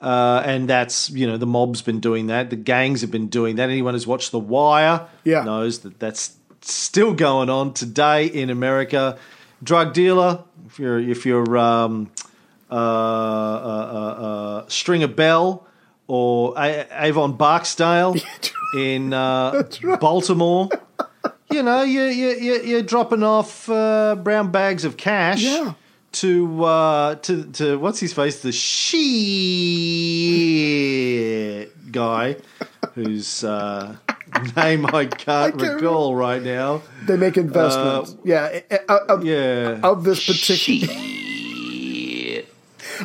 Uh, 0.00 0.42
and 0.44 0.68
that's, 0.68 1.08
you 1.10 1.24
know, 1.28 1.36
the 1.36 1.46
mob's 1.46 1.82
been 1.82 2.00
doing 2.00 2.26
that. 2.26 2.50
The 2.50 2.56
gangs 2.56 3.02
have 3.02 3.12
been 3.12 3.28
doing 3.28 3.54
that. 3.56 3.70
Anyone 3.70 3.94
who's 3.94 4.08
watched 4.08 4.32
The 4.32 4.40
Wire 4.40 5.06
Yeah. 5.22 5.44
knows 5.44 5.78
that 5.84 6.00
that's 6.00 6.36
still 6.60 7.14
going 7.14 7.48
on 7.48 7.74
today 7.74 8.26
in 8.26 8.50
America. 8.50 9.16
Drug 9.62 9.92
dealer, 9.94 10.42
if 10.66 10.80
you're, 10.80 10.98
if 10.98 11.24
you're 11.24 11.56
um, 11.56 12.10
uh, 12.68 12.74
uh, 12.74 12.76
uh, 12.76 14.22
uh, 14.26 14.64
Stringer 14.66 15.06
Bell 15.06 15.64
or 16.08 16.54
A- 16.58 16.88
Avon 17.06 17.34
Barksdale 17.34 18.16
in 18.76 19.12
uh, 19.12 19.62
Baltimore, 20.00 20.68
you 21.50 21.62
know, 21.62 21.82
you, 21.82 22.02
you, 22.04 22.28
you, 22.30 22.62
you're 22.62 22.82
dropping 22.82 23.22
off 23.22 23.68
uh, 23.68 24.14
brown 24.16 24.50
bags 24.50 24.84
of 24.84 24.96
cash 24.96 25.42
Yeah. 25.42 25.74
to 26.12 26.64
uh, 26.64 27.14
to 27.16 27.44
to 27.52 27.78
what's 27.78 28.00
his 28.00 28.12
face, 28.12 28.42
the 28.42 28.52
shit 30.58 31.92
guy, 31.92 32.36
whose 32.94 33.44
uh, 33.44 33.96
name 34.56 34.86
I 34.86 35.06
can't 35.06 35.58
can't 35.58 35.74
recall 35.74 36.14
right 36.14 36.42
now. 36.42 36.82
They 37.06 37.16
make 37.16 37.36
investments. 37.36 38.16
yeah. 38.24 38.60
uh, 38.70 38.76
uh, 38.88 38.98
Of, 39.08 39.24
Yeah, 39.24 39.80
of 39.82 40.04
this 40.04 40.24
particular 40.26 40.94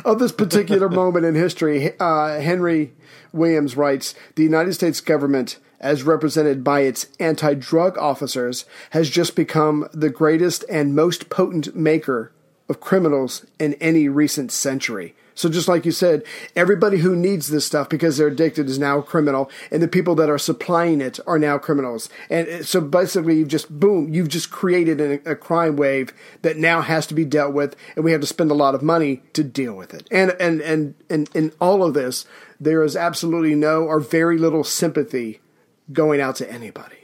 of 0.04 0.18
this 0.18 0.32
particular 0.32 0.88
moment 1.02 1.24
in 1.24 1.34
history, 1.34 1.92
uh, 2.00 2.40
Henry 2.40 2.92
Williams 3.32 3.76
writes: 3.76 4.14
The 4.34 4.42
United 4.42 4.74
States 4.74 5.00
government, 5.00 5.58
as 5.84 6.02
represented 6.02 6.64
by 6.64 6.80
its 6.80 7.06
anti-drug 7.20 7.96
officers, 7.98 8.64
has 8.90 9.10
just 9.10 9.36
become 9.36 9.88
the 9.92 10.10
greatest 10.10 10.64
and 10.68 10.96
most 10.96 11.28
potent 11.28 11.76
maker 11.76 12.32
of 12.68 12.80
criminals 12.80 13.44
in 13.60 13.74
any 13.74 14.08
recent 14.08 14.50
century. 14.50 15.14
So 15.34 15.48
just 15.48 15.68
like 15.68 15.84
you 15.84 15.92
said, 15.92 16.22
everybody 16.54 16.98
who 16.98 17.16
needs 17.16 17.48
this 17.48 17.66
stuff 17.66 17.88
because 17.88 18.16
they're 18.16 18.28
addicted 18.28 18.68
is 18.68 18.78
now 18.78 18.98
a 18.98 19.02
criminal, 19.02 19.50
and 19.70 19.82
the 19.82 19.88
people 19.88 20.14
that 20.14 20.30
are 20.30 20.38
supplying 20.38 21.00
it 21.00 21.18
are 21.26 21.38
now 21.38 21.58
criminals. 21.58 22.08
And 22.30 22.64
so 22.64 22.80
basically, 22.80 23.38
you've 23.38 23.48
just 23.48 23.68
boom, 23.68 24.14
you've 24.14 24.28
just 24.28 24.50
created 24.50 25.00
a, 25.00 25.32
a 25.32 25.36
crime 25.36 25.76
wave 25.76 26.14
that 26.42 26.56
now 26.56 26.80
has 26.80 27.06
to 27.08 27.14
be 27.14 27.24
dealt 27.24 27.52
with, 27.52 27.76
and 27.96 28.04
we 28.04 28.12
have 28.12 28.20
to 28.20 28.26
spend 28.26 28.50
a 28.50 28.54
lot 28.54 28.74
of 28.74 28.82
money 28.82 29.22
to 29.32 29.42
deal 29.42 29.74
with 29.74 29.92
it. 29.92 30.06
And 30.10 30.30
and 30.40 30.60
and 30.60 30.94
and 31.10 31.28
in 31.34 31.52
all 31.60 31.82
of 31.82 31.94
this, 31.94 32.26
there 32.60 32.82
is 32.84 32.96
absolutely 32.96 33.56
no 33.56 33.82
or 33.82 33.98
very 33.98 34.38
little 34.38 34.64
sympathy 34.64 35.40
going 35.92 36.20
out 36.20 36.36
to 36.36 36.50
anybody. 36.50 36.96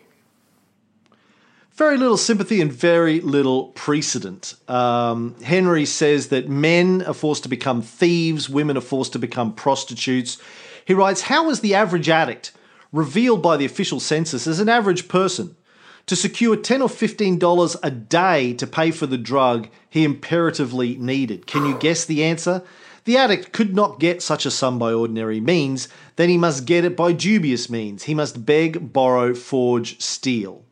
very 1.72 1.96
little 1.96 2.18
sympathy 2.18 2.60
and 2.60 2.70
very 2.70 3.20
little 3.20 3.68
precedent. 3.68 4.54
Um, 4.68 5.34
Henry 5.42 5.86
says 5.86 6.28
that 6.28 6.46
men 6.46 7.02
are 7.06 7.14
forced 7.14 7.42
to 7.44 7.48
become 7.48 7.80
thieves, 7.80 8.50
women 8.50 8.76
are 8.76 8.82
forced 8.82 9.14
to 9.14 9.18
become 9.18 9.54
prostitutes. 9.54 10.36
He 10.84 10.92
writes, 10.92 11.22
How 11.22 11.48
is 11.48 11.60
the 11.60 11.74
average 11.74 12.10
addict, 12.10 12.52
revealed 12.92 13.42
by 13.42 13.56
the 13.56 13.64
official 13.64 13.98
census 13.98 14.46
as 14.46 14.60
an 14.60 14.68
average 14.68 15.08
person, 15.08 15.56
to 16.04 16.16
secure 16.16 16.56
10 16.56 16.82
or 16.82 16.88
$15 16.88 17.76
a 17.82 17.90
day 17.90 18.52
to 18.54 18.66
pay 18.66 18.90
for 18.90 19.06
the 19.06 19.16
drug 19.16 19.68
he 19.88 20.04
imperatively 20.04 20.96
needed? 20.96 21.46
Can 21.46 21.64
you 21.64 21.78
guess 21.78 22.04
the 22.04 22.24
answer? 22.24 22.62
The 23.04 23.16
addict 23.16 23.52
could 23.52 23.74
not 23.74 24.00
get 24.00 24.22
such 24.22 24.44
a 24.44 24.50
sum 24.50 24.78
by 24.78 24.92
ordinary 24.92 25.40
means, 25.40 25.88
then 26.20 26.28
he 26.28 26.36
must 26.36 26.66
get 26.66 26.84
it 26.84 26.96
by 26.96 27.12
dubious 27.12 27.70
means. 27.70 28.02
He 28.02 28.14
must 28.14 28.44
beg, 28.44 28.92
borrow, 28.92 29.32
forge, 29.32 30.00
steal. 30.00 30.62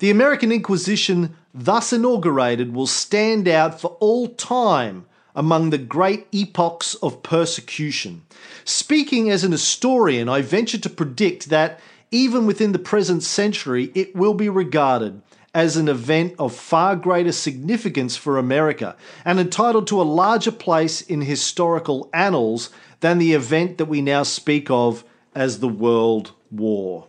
The 0.00 0.10
American 0.10 0.50
Inquisition, 0.50 1.36
thus 1.54 1.92
inaugurated, 1.92 2.74
will 2.74 2.88
stand 2.88 3.46
out 3.46 3.80
for 3.80 3.96
all 4.00 4.26
time 4.28 5.06
among 5.36 5.70
the 5.70 5.78
great 5.78 6.26
epochs 6.32 6.94
of 6.96 7.22
persecution. 7.22 8.22
Speaking 8.64 9.30
as 9.30 9.44
an 9.44 9.52
historian, 9.52 10.28
I 10.28 10.42
venture 10.42 10.78
to 10.78 10.90
predict 10.90 11.50
that 11.50 11.78
even 12.10 12.46
within 12.46 12.72
the 12.72 12.78
present 12.78 13.22
century, 13.22 13.92
it 13.94 14.16
will 14.16 14.34
be 14.34 14.48
regarded 14.48 15.22
as 15.54 15.76
an 15.76 15.88
event 15.88 16.34
of 16.38 16.54
far 16.54 16.96
greater 16.96 17.32
significance 17.32 18.16
for 18.16 18.38
America 18.38 18.96
and 19.24 19.40
entitled 19.40 19.86
to 19.86 20.00
a 20.00 20.04
larger 20.04 20.52
place 20.52 21.00
in 21.00 21.22
historical 21.22 22.10
annals 22.12 22.70
than 23.00 23.18
the 23.18 23.32
event 23.32 23.78
that 23.78 23.86
we 23.86 24.02
now 24.02 24.22
speak 24.22 24.70
of 24.70 25.04
as 25.34 25.60
the 25.60 25.68
World 25.68 26.32
War. 26.50 27.08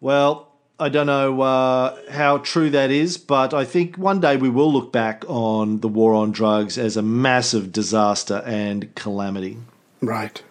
Well, 0.00 0.52
I 0.78 0.88
don't 0.88 1.06
know 1.06 1.40
uh, 1.40 1.96
how 2.10 2.38
true 2.38 2.70
that 2.70 2.90
is, 2.90 3.16
but 3.16 3.54
I 3.54 3.64
think 3.64 3.96
one 3.96 4.20
day 4.20 4.36
we 4.36 4.48
will 4.48 4.72
look 4.72 4.92
back 4.92 5.24
on 5.28 5.80
the 5.80 5.88
war 5.88 6.14
on 6.14 6.32
drugs 6.32 6.76
as 6.78 6.96
a 6.96 7.02
massive 7.02 7.72
disaster 7.72 8.42
and 8.44 8.92
calamity. 8.94 9.58
Right. 10.00 10.42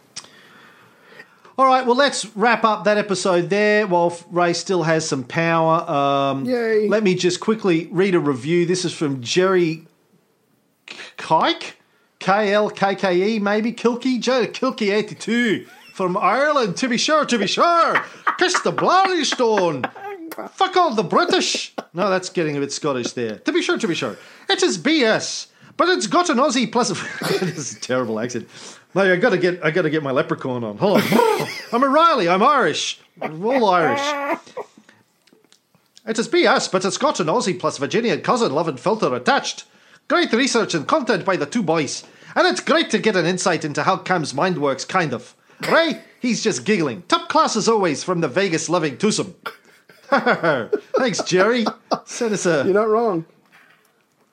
All 1.56 1.66
right, 1.68 1.86
well, 1.86 1.96
let's 1.96 2.26
wrap 2.36 2.64
up 2.64 2.86
that 2.86 2.98
episode 2.98 3.52
there 3.52 3.86
while 3.86 4.18
Ray 4.32 4.54
still 4.54 4.82
has 4.84 5.08
some 5.08 5.24
power. 5.24 5.88
Um, 5.88 6.46
Yay. 6.46 6.88
Let 6.88 7.04
me 7.04 7.14
just 7.14 7.40
quickly 7.40 7.88
read 7.92 8.16
a 8.16 8.20
review. 8.20 8.66
This 8.66 8.86
is 8.86 8.94
from 8.94 9.22
Jerry 9.22 9.86
Kike, 11.18 11.74
K 12.24 12.54
L 12.54 12.70
K 12.70 12.96
K 12.96 13.36
E, 13.36 13.40
maybe 13.40 13.74
Kilkie, 13.74 14.18
Jerry 14.18 14.48
Kilkie 14.48 14.94
82 14.94 15.66
from 15.94 16.16
Ireland, 16.16 16.78
to 16.78 16.88
be 16.88 16.98
sure, 16.98 17.26
to 17.26 17.38
be 17.38 17.48
sure. 17.48 18.02
Kiss 18.38 18.62
the 18.62 18.72
bloody 18.72 19.26
stone. 19.26 19.84
Fuck 20.54 20.78
all 20.78 20.96
the 20.96 21.04
British. 21.04 21.74
No, 21.94 22.10
that's 22.10 22.30
getting 22.30 22.56
a 22.56 22.62
bit 22.62 22.72
Scottish 22.72 23.12
there. 23.12 23.40
To 23.40 23.52
be 23.52 23.62
sure, 23.62 23.78
to 23.78 23.88
be 23.90 23.94
sure. 23.94 24.16
It 24.50 24.64
is 24.64 24.78
BS, 24.78 25.48
but 25.76 25.90
it's 25.90 26.08
got 26.08 26.30
an 26.30 26.38
Aussie 26.38 26.72
plus. 26.72 26.90
this 27.42 27.58
is 27.58 27.76
a 27.76 27.80
terrible 27.82 28.18
accent. 28.22 28.48
No, 28.96 29.02
I 29.02 29.18
gotta 29.18 29.38
get, 29.38 29.62
I 29.62 29.72
gotta 29.72 29.90
get 29.90 30.02
my 30.02 30.12
leprechaun 30.12 30.64
on. 30.64 30.78
Hold 30.78 31.02
on. 31.02 31.48
I'm 31.74 31.84
a 31.84 31.90
Riley. 31.90 32.30
I'm 32.30 32.42
Irish. 32.42 33.02
All 33.22 33.70
Irish. 33.70 34.40
It 36.08 36.18
is 36.18 36.30
BS, 36.30 36.72
but 36.72 36.86
it's 36.86 36.98
got 36.98 37.20
an 37.20 37.28
Aussie 37.28 37.60
plus 37.60 37.78
Virginia 37.80 38.18
cousin 38.18 38.54
love 38.54 38.70
and 38.70 38.80
filter 38.80 39.14
attached. 39.14 39.66
Great 40.08 40.32
research 40.34 40.74
and 40.74 40.88
content 40.88 41.26
by 41.26 41.36
the 41.38 41.46
two 41.46 41.64
boys, 41.64 42.04
and 42.36 42.46
it's 42.48 42.60
great 42.62 42.90
to 42.92 43.00
get 43.00 43.16
an 43.16 43.26
insight 43.26 43.64
into 43.66 43.84
how 43.84 43.98
Cam's 43.98 44.34
mind 44.34 44.58
works, 44.60 44.86
kind 44.86 45.14
of. 45.14 45.36
Ray, 45.72 46.02
he's 46.20 46.44
just 46.44 46.66
giggling. 46.66 47.04
Top 47.04 47.30
class 47.30 47.56
as 47.56 47.70
always 47.70 48.04
from 48.04 48.22
the 48.22 48.28
Vegas 48.28 48.70
loving 48.70 48.98
twosome. 48.98 49.34
Thanks, 50.10 51.24
Jerry. 51.24 51.66
Send 52.06 52.34
us 52.34 52.46
a 52.46 52.64
You're 52.66 52.74
not 52.74 52.90
wrong. 52.90 53.26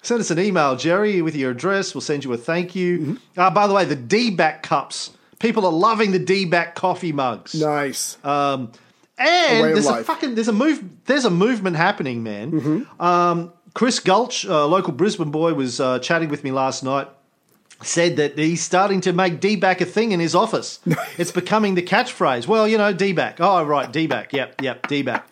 send 0.02 0.20
us 0.20 0.30
an 0.30 0.38
email, 0.38 0.76
Jerry, 0.76 1.22
with 1.22 1.36
your 1.36 1.52
address. 1.52 1.94
We'll 1.94 2.00
send 2.02 2.24
you 2.24 2.32
a 2.32 2.36
thank 2.36 2.74
you. 2.74 3.18
Ah, 3.36 3.50
by 3.50 3.66
the 3.66 3.72
way, 3.74 3.84
the 3.84 3.96
D-back 3.96 4.62
cups. 4.62 5.12
People 5.38 5.64
are 5.64 5.72
loving 5.72 6.10
the 6.10 6.18
D-back 6.18 6.74
coffee 6.74 7.12
mugs. 7.12 7.54
Nice. 7.54 8.18
Um, 8.24 8.72
and 9.16 9.66
of 9.68 9.72
there's 9.74 9.86
a 9.86 9.90
life. 9.90 10.06
fucking 10.06 10.34
there's 10.34 10.48
a 10.48 10.52
move 10.52 10.82
there's 11.04 11.24
a 11.26 11.30
movement 11.30 11.76
happening, 11.76 12.22
man. 12.22 12.52
Mm-hmm. 12.52 13.02
Um, 13.02 13.52
Chris 13.74 14.00
Gulch, 14.00 14.44
a 14.44 14.66
local 14.66 14.92
Brisbane 14.92 15.30
boy, 15.30 15.54
was 15.54 15.80
uh, 15.80 15.98
chatting 16.00 16.28
with 16.28 16.44
me 16.44 16.50
last 16.50 16.82
night. 16.82 17.08
Said 17.82 18.16
that 18.16 18.36
he's 18.36 18.60
starting 18.60 19.00
to 19.02 19.12
make 19.12 19.40
D-back 19.40 19.80
a 19.80 19.86
thing 19.86 20.12
in 20.12 20.20
his 20.20 20.34
office. 20.34 20.80
it's 21.18 21.32
becoming 21.32 21.76
the 21.76 21.82
catchphrase. 21.82 22.46
Well, 22.46 22.68
you 22.68 22.76
know, 22.76 22.92
D-back. 22.92 23.40
Oh, 23.40 23.62
right, 23.64 23.90
D-back. 23.90 24.32
Yep, 24.34 24.60
yep, 24.60 24.86
D-back. 24.86 25.26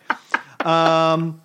Um, 0.65 1.41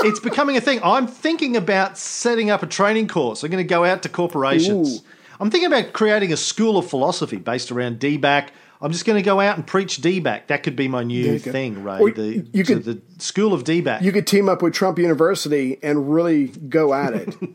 it's 0.00 0.18
becoming 0.18 0.56
a 0.56 0.60
thing. 0.60 0.80
I'm 0.82 1.06
thinking 1.06 1.56
about 1.56 1.96
setting 1.96 2.50
up 2.50 2.62
a 2.64 2.66
training 2.66 3.06
course. 3.06 3.44
I'm 3.44 3.50
going 3.50 3.62
to 3.62 3.68
go 3.68 3.84
out 3.84 4.02
to 4.02 4.08
corporations. 4.08 4.98
Ooh. 4.98 5.06
I'm 5.38 5.50
thinking 5.50 5.68
about 5.72 5.92
creating 5.92 6.32
a 6.32 6.36
school 6.36 6.76
of 6.78 6.88
philosophy 6.88 7.36
based 7.36 7.70
around 7.70 7.98
D-back. 7.98 8.52
I'm 8.80 8.92
just 8.92 9.04
going 9.06 9.16
to 9.16 9.22
go 9.22 9.40
out 9.40 9.56
and 9.56 9.66
preach 9.66 9.96
D-back. 9.98 10.48
That 10.48 10.62
could 10.62 10.76
be 10.76 10.86
my 10.88 11.02
new 11.02 11.38
thing, 11.38 11.82
Ray. 11.82 11.98
Or 11.98 12.10
the, 12.10 12.46
you 12.52 12.62
could- 12.64 12.84
the 12.84 13.00
school 13.18 13.52
of 13.54 13.64
D-back. 13.64 14.02
You 14.02 14.12
could 14.12 14.26
team 14.26 14.48
up 14.48 14.60
with 14.62 14.74
Trump 14.74 14.98
University 14.98 15.78
and 15.82 16.12
really 16.12 16.48
go 16.48 16.92
at 16.94 17.14
it. 17.14 17.36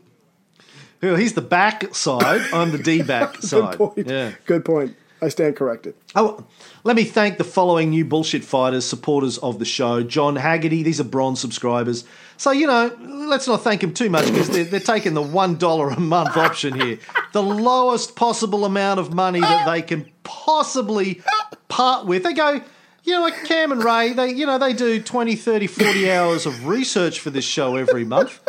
Well, 1.02 1.16
he's 1.16 1.32
the 1.32 1.40
back 1.42 1.96
side. 1.96 2.42
I'm 2.52 2.70
the 2.70 2.78
D-back 2.78 3.32
Good 3.40 3.42
side. 3.42 3.76
point. 3.76 4.06
Yeah. 4.06 4.34
Good 4.46 4.64
point. 4.64 4.94
I 5.20 5.30
stand 5.30 5.56
corrected. 5.56 5.94
Oh, 6.14 6.44
let 6.84 6.94
me 6.94 7.02
thank 7.02 7.38
the 7.38 7.44
following 7.44 7.90
new 7.90 8.04
bullshit 8.04 8.44
fighters, 8.44 8.84
supporters 8.84 9.36
of 9.38 9.58
the 9.58 9.64
show. 9.64 10.04
John 10.04 10.36
Haggerty, 10.36 10.84
these 10.84 11.00
are 11.00 11.04
bronze 11.04 11.40
subscribers. 11.40 12.04
So, 12.42 12.50
you 12.50 12.66
know, 12.66 12.90
let's 13.00 13.46
not 13.46 13.62
thank 13.62 13.82
them 13.82 13.94
too 13.94 14.10
much 14.10 14.26
because 14.26 14.48
they're, 14.48 14.64
they're 14.64 14.80
taking 14.80 15.14
the 15.14 15.22
$1 15.22 15.96
a 15.96 16.00
month 16.00 16.36
option 16.36 16.74
here. 16.74 16.98
The 17.30 17.40
lowest 17.40 18.16
possible 18.16 18.64
amount 18.64 18.98
of 18.98 19.14
money 19.14 19.38
that 19.38 19.70
they 19.70 19.80
can 19.80 20.10
possibly 20.24 21.22
part 21.68 22.04
with. 22.04 22.24
They 22.24 22.32
go, 22.32 22.60
you 23.04 23.12
know, 23.12 23.22
like 23.22 23.44
Cam 23.44 23.70
and 23.70 23.84
Ray, 23.84 24.12
they, 24.12 24.32
you 24.32 24.44
know, 24.44 24.58
they 24.58 24.72
do 24.72 25.00
20, 25.00 25.36
30, 25.36 25.68
40 25.68 26.10
hours 26.10 26.44
of 26.44 26.66
research 26.66 27.20
for 27.20 27.30
this 27.30 27.44
show 27.44 27.76
every 27.76 28.04
month. 28.04 28.40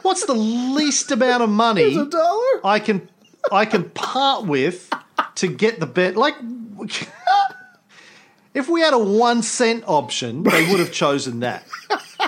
What's 0.00 0.24
the 0.24 0.32
least 0.32 1.10
amount 1.10 1.42
of 1.42 1.50
money 1.50 1.94
A 1.94 2.06
dollar? 2.06 2.60
I 2.64 2.78
can 2.78 3.06
I 3.52 3.66
can 3.66 3.90
part 3.90 4.46
with 4.46 4.88
to 5.34 5.46
get 5.46 5.78
the 5.78 5.84
bet. 5.84 6.16
Like, 6.16 6.36
if 8.54 8.70
we 8.70 8.80
had 8.80 8.94
a 8.94 8.98
one 8.98 9.42
cent 9.42 9.84
option, 9.86 10.42
they 10.42 10.70
would 10.70 10.80
have 10.80 10.90
chosen 10.90 11.40
that. 11.40 11.66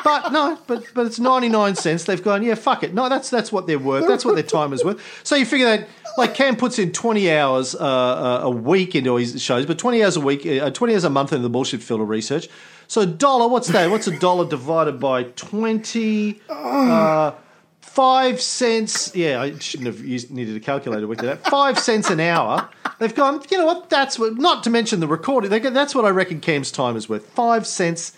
But 0.02 0.32
no, 0.32 0.58
but 0.66 0.84
but 0.94 1.06
it's 1.06 1.18
ninety 1.18 1.48
nine 1.48 1.76
cents. 1.76 2.04
They've 2.04 2.22
gone, 2.22 2.42
yeah, 2.42 2.54
fuck 2.54 2.82
it. 2.82 2.94
No, 2.94 3.08
that's 3.08 3.30
that's 3.30 3.52
what 3.52 3.66
they're 3.66 3.78
worth. 3.78 4.08
That's 4.08 4.24
what 4.24 4.34
their 4.34 4.42
time 4.42 4.72
is 4.72 4.84
worth. 4.84 5.00
So 5.22 5.36
you 5.36 5.46
figure 5.46 5.66
that 5.66 5.88
like 6.16 6.34
Cam 6.34 6.56
puts 6.56 6.78
in 6.78 6.92
twenty 6.92 7.30
hours 7.30 7.74
uh, 7.74 7.78
uh, 7.78 8.40
a 8.44 8.50
week 8.50 8.94
into 8.94 9.16
his 9.16 9.40
shows, 9.42 9.66
but 9.66 9.78
twenty 9.78 10.02
hours 10.02 10.16
a 10.16 10.20
week, 10.20 10.46
uh, 10.46 10.70
twenty 10.70 10.94
hours 10.94 11.04
a 11.04 11.10
month 11.10 11.32
into 11.32 11.42
the 11.42 11.50
bullshit 11.50 11.82
filter 11.82 12.04
research. 12.04 12.48
So 12.86 13.02
a 13.02 13.06
dollar, 13.06 13.48
what's 13.48 13.68
that? 13.68 13.90
What's 13.90 14.06
a 14.06 14.18
dollar 14.18 14.48
divided 14.48 15.00
by 15.00 15.24
twenty? 15.24 16.40
Uh, 16.48 17.32
five 17.80 18.40
cents. 18.40 19.14
Yeah, 19.14 19.40
I 19.40 19.58
shouldn't 19.58 19.86
have 19.86 20.04
used, 20.04 20.30
needed 20.30 20.56
a 20.56 20.60
calculator 20.60 21.02
to 21.02 21.06
work 21.06 21.18
that. 21.18 21.44
Five 21.46 21.78
cents 21.78 22.10
an 22.10 22.20
hour. 22.20 22.68
They've 22.98 23.14
gone. 23.14 23.42
You 23.50 23.58
know 23.58 23.66
what? 23.66 23.90
That's 23.90 24.18
what. 24.18 24.34
Not 24.34 24.64
to 24.64 24.70
mention 24.70 25.00
the 25.00 25.08
recording. 25.08 25.50
Go, 25.50 25.70
that's 25.70 25.94
what 25.94 26.04
I 26.04 26.10
reckon 26.10 26.40
Cam's 26.40 26.70
time 26.70 26.96
is 26.96 27.08
worth. 27.08 27.26
Five 27.30 27.66
cents. 27.66 28.12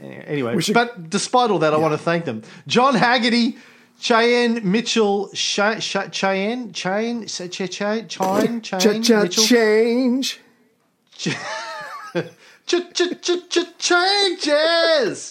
Anyway, 0.00 0.58
should- 0.60 0.74
but 0.74 1.10
despite 1.10 1.50
all 1.50 1.58
that, 1.60 1.72
I 1.74 1.76
want 1.76 1.92
to 1.92 1.98
thank 1.98 2.24
them. 2.24 2.42
John 2.66 2.94
Haggerty, 2.94 3.56
Cheyenne 4.00 4.60
Mitchell, 4.70 5.30
Cheyenne, 5.32 5.80
Cheyenne, 6.10 6.72
Ch- 6.72 7.50
Ch- 7.50 7.70
Ch- 7.70 8.08
Cheyenne, 8.08 8.08
Cheyenne 8.08 8.98
Mitchell, 9.00 9.28
change. 9.44 10.40
Ch- 11.16 11.28
ch- 12.66 13.20
ch- 13.20 13.48
ch- 13.48 13.78
changes. 13.78 15.30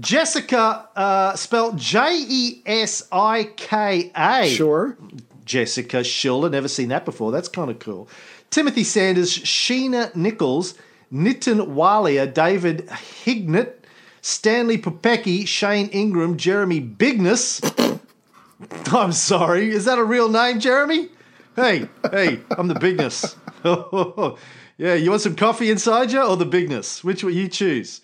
Jessica, 0.00 0.88
uh, 0.94 1.34
spelled 1.34 1.76
J 1.78 2.24
E 2.28 2.62
S 2.66 3.04
I 3.10 3.50
K 3.56 4.10
A. 4.16 4.48
Sure. 4.48 4.96
Jessica 5.44 6.04
Schiller, 6.04 6.48
never 6.50 6.68
seen 6.68 6.88
that 6.90 7.04
before. 7.04 7.32
That's 7.32 7.48
kind 7.48 7.70
of 7.70 7.78
cool. 7.78 8.08
Timothy 8.50 8.84
Sanders, 8.84 9.36
Sheena 9.36 10.14
Nichols, 10.14 10.74
Nitin 11.12 11.68
Walia, 11.68 12.32
David 12.32 12.86
Hignett, 12.88 13.74
Stanley 14.20 14.78
Popecki, 14.78 15.46
Shane 15.46 15.88
Ingram, 15.88 16.36
Jeremy 16.36 16.80
Bigness. 16.80 17.60
I'm 18.92 19.12
sorry, 19.12 19.70
is 19.70 19.84
that 19.84 19.98
a 19.98 20.04
real 20.04 20.28
name, 20.28 20.60
Jeremy? 20.60 21.08
Hey, 21.56 21.88
hey, 22.10 22.40
I'm 22.50 22.68
the 22.68 22.74
Bigness. 22.74 23.36
yeah, 24.78 24.94
you 24.94 25.10
want 25.10 25.22
some 25.22 25.34
coffee 25.34 25.70
inside 25.70 26.12
you 26.12 26.22
or 26.22 26.36
the 26.36 26.46
Bigness? 26.46 27.02
Which 27.02 27.24
will 27.24 27.32
you 27.32 27.48
choose? 27.48 28.00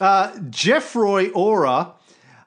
Uh, 0.00 0.36
Jeffroy 0.50 1.30
Aura. 1.32 1.92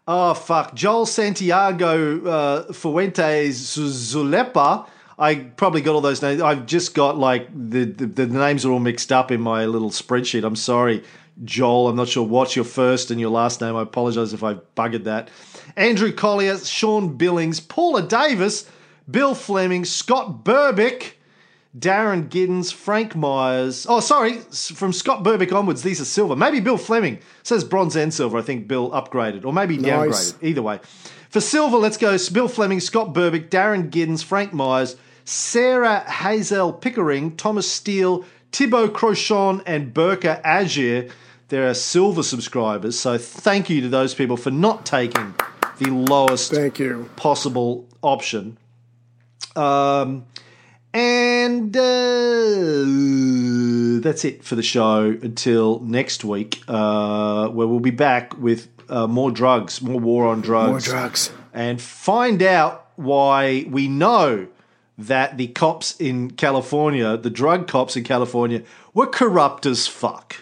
Oh 0.08 0.34
fuck, 0.34 0.74
Joel 0.74 1.06
Santiago 1.06 2.26
uh, 2.26 2.74
Fuentes 2.74 3.78
Zulepa. 3.78 4.88
I 5.20 5.36
probably 5.36 5.82
got 5.82 5.96
all 5.96 6.02
those 6.02 6.22
names. 6.22 6.42
I've 6.42 6.66
just 6.66 6.94
got 6.94 7.18
like 7.18 7.48
the, 7.52 7.86
the 7.86 8.06
the 8.06 8.28
names 8.28 8.66
are 8.66 8.72
all 8.72 8.80
mixed 8.80 9.12
up 9.12 9.32
in 9.32 9.42
my 9.42 9.66
little 9.66 9.90
spreadsheet. 9.90 10.44
I'm 10.44 10.56
sorry, 10.56 11.04
Joel. 11.44 11.88
I'm 11.90 11.96
not 11.96 12.08
sure 12.08 12.26
what's 12.26 12.56
your 12.56 12.66
first 12.66 13.10
and 13.10 13.20
your 13.20 13.32
last 13.32 13.60
name. 13.62 13.76
I 13.76 13.82
apologize 13.82 14.34
if 14.34 14.44
I 14.44 14.56
buggered 14.76 15.06
that. 15.06 15.30
Andrew 15.76 16.12
Collier, 16.12 16.58
Sean 16.60 17.18
Billings, 17.18 17.60
Paula 17.60 18.04
Davis, 18.04 18.70
Bill 19.10 19.34
Fleming, 19.34 19.86
Scott 19.86 20.44
Burbick. 20.44 21.14
Darren 21.78 22.28
Giddens, 22.28 22.74
Frank 22.74 23.16
Myers. 23.16 23.86
Oh, 23.88 24.00
sorry, 24.00 24.40
from 24.40 24.92
Scott 24.92 25.24
Burbick 25.24 25.54
onwards, 25.54 25.84
these 25.84 26.02
are 26.02 26.06
silver. 26.06 26.36
Maybe 26.36 26.60
Bill 26.60 26.78
Fleming 26.78 27.20
says 27.44 27.64
bronze 27.64 27.96
and 27.96 28.12
silver. 28.12 28.38
I 28.38 28.42
think 28.42 28.68
Bill 28.68 28.90
upgraded, 28.90 29.46
or 29.46 29.54
maybe 29.54 29.78
Nice. 29.78 30.32
downgraded. 30.32 30.44
Either 30.44 30.62
way. 30.64 30.80
For 31.30 31.40
silver, 31.40 31.78
let's 31.78 31.98
go 31.98 32.18
Bill 32.34 32.48
Fleming, 32.48 32.80
Scott 32.80 33.14
Burbick, 33.14 33.50
Darren 33.50 33.92
Giddens, 33.92 34.24
Frank 34.24 34.54
Myers, 34.54 34.96
Sarah 35.28 36.10
Hazel 36.10 36.72
Pickering, 36.72 37.36
Thomas 37.36 37.70
Steele, 37.70 38.24
Thibaut 38.54 38.94
Crochon, 38.94 39.62
and 39.66 39.94
Burka 39.94 40.40
Agir. 40.46 41.12
There 41.50 41.68
are 41.70 41.74
silver 41.74 42.24
subscribers, 42.24 42.98
so 42.98 43.18
thank 43.18 43.70
you 43.70 43.82
to 43.82 43.90
those 43.90 44.14
people 44.14 44.38
for 44.38 44.52
not 44.52 44.86
taking 44.86 45.36
the 45.80 45.90
lowest 45.90 46.54
Thank 46.54 46.80
you. 46.80 47.10
possible 47.18 47.90
option. 48.02 48.58
Um, 49.54 50.28
and 50.94 51.76
uh, 51.76 51.82
that's 54.02 54.24
it 54.24 54.46
for 54.46 54.56
the 54.56 54.64
show 54.64 55.08
until 55.22 55.82
next 55.82 56.24
week, 56.24 56.64
uh, 56.70 57.50
where 57.50 57.68
we'll 57.68 57.82
be 57.82 57.92
back 57.92 58.38
with 58.38 58.70
uh, 58.88 59.08
more 59.08 59.32
drugs, 59.32 59.82
more 59.82 60.00
war 60.00 60.26
on 60.26 60.40
drugs. 60.40 60.70
More 60.70 60.80
drugs. 60.80 61.34
And 61.54 61.82
find 61.82 62.42
out 62.42 62.92
why 62.96 63.66
we 63.70 63.90
know 63.90 64.48
that 64.98 65.38
the 65.38 65.48
cops 65.48 65.96
in 66.00 66.32
California, 66.32 67.18
the 67.18 67.30
drug 67.30 67.68
cops 67.68 67.96
in 67.96 68.04
California, 68.04 68.64
were 68.94 69.08
corrupt 69.08 69.66
as 69.66 69.88
fuck. 69.88 70.38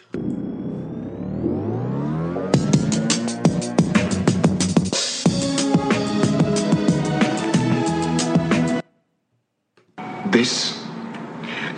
This 10.31 10.83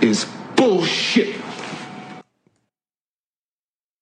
is 0.02 0.26
bullshit. 0.56 1.47